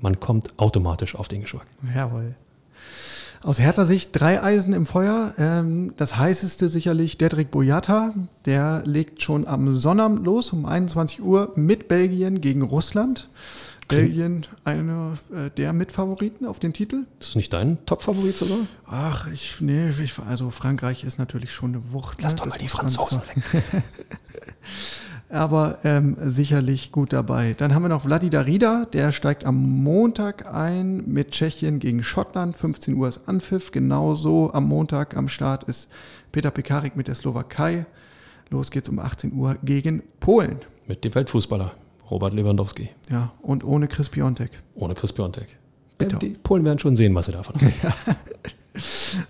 man 0.00 0.20
kommt 0.20 0.58
automatisch 0.58 1.14
auf 1.14 1.28
den 1.28 1.42
Geschmack. 1.42 1.66
Jawohl. 1.94 2.34
Aus 3.42 3.58
härter 3.58 3.86
Sicht 3.86 4.10
drei 4.12 4.42
Eisen 4.42 4.74
im 4.74 4.84
Feuer. 4.84 5.32
Ähm, 5.38 5.94
das 5.96 6.18
heißeste 6.18 6.68
sicherlich 6.68 7.16
Dedrick 7.16 7.50
Boyata. 7.50 8.12
Der 8.44 8.82
legt 8.84 9.22
schon 9.22 9.46
am 9.46 9.70
Sonnabend 9.70 10.26
los 10.26 10.52
um 10.52 10.66
21 10.66 11.22
Uhr 11.22 11.52
mit 11.54 11.88
Belgien 11.88 12.42
gegen 12.42 12.60
Russland. 12.60 13.30
Belgien 13.90 14.46
einer 14.64 15.18
äh, 15.32 15.50
der 15.50 15.72
Mitfavoriten 15.72 16.46
auf 16.46 16.58
den 16.58 16.72
Titel. 16.72 17.06
Ist 17.18 17.30
das 17.30 17.36
nicht 17.36 17.52
dein 17.52 17.84
Top-Favorit 17.86 18.34
sogar? 18.34 18.58
Ach, 18.86 19.26
ich, 19.32 19.60
nee, 19.60 19.90
ich, 19.90 20.18
also 20.18 20.50
Frankreich 20.50 21.04
ist 21.04 21.18
natürlich 21.18 21.52
schon 21.52 21.74
eine 21.74 21.92
Wucht. 21.92 22.22
Lass 22.22 22.34
ne? 22.34 22.38
doch 22.38 22.46
mal 22.46 22.58
die 22.58 22.68
Franzosen 22.68 23.22
weg. 23.22 23.62
aber 25.30 25.78
ähm, 25.84 26.16
sicherlich 26.20 26.92
gut 26.92 27.12
dabei. 27.12 27.54
Dann 27.54 27.74
haben 27.74 27.82
wir 27.82 27.88
noch 27.88 28.02
Vladi 28.02 28.30
Darida, 28.30 28.84
der 28.92 29.12
steigt 29.12 29.44
am 29.44 29.56
Montag 29.56 30.52
ein 30.52 31.04
mit 31.06 31.32
Tschechien 31.32 31.78
gegen 31.78 32.02
Schottland. 32.02 32.56
15 32.56 32.94
Uhr 32.94 33.08
ist 33.08 33.20
Anpfiff. 33.26 33.70
Genauso 33.70 34.52
am 34.52 34.64
Montag 34.64 35.16
am 35.16 35.28
Start 35.28 35.64
ist 35.64 35.88
Peter 36.32 36.50
Pekarik 36.50 36.96
mit 36.96 37.08
der 37.08 37.14
Slowakei. 37.14 37.86
Los 38.50 38.70
geht's 38.70 38.88
um 38.88 38.98
18 38.98 39.32
Uhr 39.32 39.56
gegen 39.62 40.02
Polen. 40.18 40.58
Mit 40.86 41.04
dem 41.04 41.14
Weltfußballer 41.14 41.72
Robert 42.10 42.34
Lewandowski. 42.34 42.90
Ja, 43.10 43.32
und 43.42 43.64
ohne 43.64 43.88
Chris 43.88 44.08
Piontek. 44.08 44.50
Ohne 44.74 44.94
Chris 44.94 45.12
Piontek. 45.12 45.56
Bitte. 45.98 46.16
Die 46.16 46.30
Polen 46.30 46.64
werden 46.64 46.78
schon 46.78 46.96
sehen, 46.96 47.14
was 47.14 47.26
sie 47.26 47.32
davon 47.32 47.54
haben. 47.60 47.72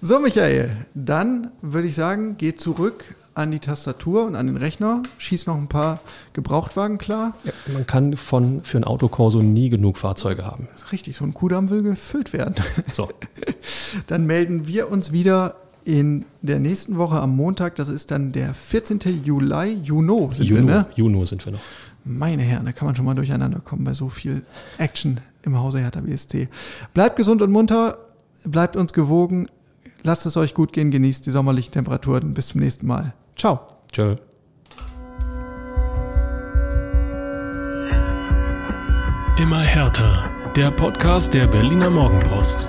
So, 0.02 0.18
Michael, 0.18 0.70
dann 0.94 1.50
würde 1.62 1.88
ich 1.88 1.94
sagen, 1.94 2.36
geh 2.36 2.54
zurück 2.54 3.14
an 3.34 3.50
die 3.50 3.58
Tastatur 3.58 4.26
und 4.26 4.36
an 4.36 4.46
den 4.46 4.56
Rechner, 4.56 5.02
schieß 5.18 5.46
noch 5.46 5.56
ein 5.56 5.68
paar 5.68 6.00
Gebrauchtwagen 6.34 6.98
klar. 6.98 7.34
Ja, 7.44 7.52
man 7.72 7.86
kann 7.86 8.16
von, 8.16 8.62
für 8.64 8.76
ein 8.76 8.84
Autokorso 8.84 9.40
nie 9.40 9.70
genug 9.70 9.96
Fahrzeuge 9.96 10.44
haben. 10.44 10.68
Das 10.72 10.82
ist 10.82 10.92
richtig, 10.92 11.16
so 11.16 11.24
ein 11.24 11.32
Kudamm 11.32 11.70
will 11.70 11.82
gefüllt 11.82 12.32
werden. 12.32 12.54
So, 12.92 13.08
Dann 14.06 14.26
melden 14.26 14.66
wir 14.66 14.90
uns 14.90 15.12
wieder 15.12 15.56
in 15.84 16.26
der 16.42 16.58
nächsten 16.58 16.98
Woche 16.98 17.20
am 17.20 17.34
Montag. 17.34 17.76
Das 17.76 17.88
ist 17.88 18.10
dann 18.10 18.32
der 18.32 18.54
14. 18.54 19.22
Juli, 19.24 19.78
Juno 19.82 20.30
sind 20.34 20.46
Juno, 20.46 20.66
wir, 20.66 20.74
ne? 20.74 20.86
Juno 20.94 21.24
sind 21.24 21.44
wir 21.44 21.52
noch. 21.52 21.60
Meine 22.04 22.42
Herren, 22.42 22.64
da 22.64 22.72
kann 22.72 22.86
man 22.86 22.96
schon 22.96 23.04
mal 23.04 23.14
durcheinander 23.14 23.60
kommen 23.60 23.84
bei 23.84 23.94
so 23.94 24.08
viel 24.08 24.42
Action 24.78 25.20
im 25.42 25.58
Hause 25.58 25.80
Hertha 25.80 26.00
BSC. 26.00 26.48
Bleibt 26.94 27.16
gesund 27.16 27.42
und 27.42 27.50
munter, 27.50 27.98
bleibt 28.44 28.76
uns 28.76 28.92
gewogen, 28.92 29.48
lasst 30.02 30.26
es 30.26 30.36
euch 30.36 30.54
gut 30.54 30.72
gehen, 30.72 30.90
genießt 30.90 31.26
die 31.26 31.30
sommerlichen 31.30 31.72
Temperaturen. 31.72 32.34
Bis 32.34 32.48
zum 32.48 32.60
nächsten 32.60 32.86
Mal. 32.86 33.12
Ciao. 33.36 33.60
Tschö. 33.92 34.16
Immer 39.38 39.60
härter. 39.60 40.30
Der 40.56 40.70
Podcast 40.70 41.32
der 41.32 41.46
Berliner 41.46 41.90
Morgenpost. 41.90 42.68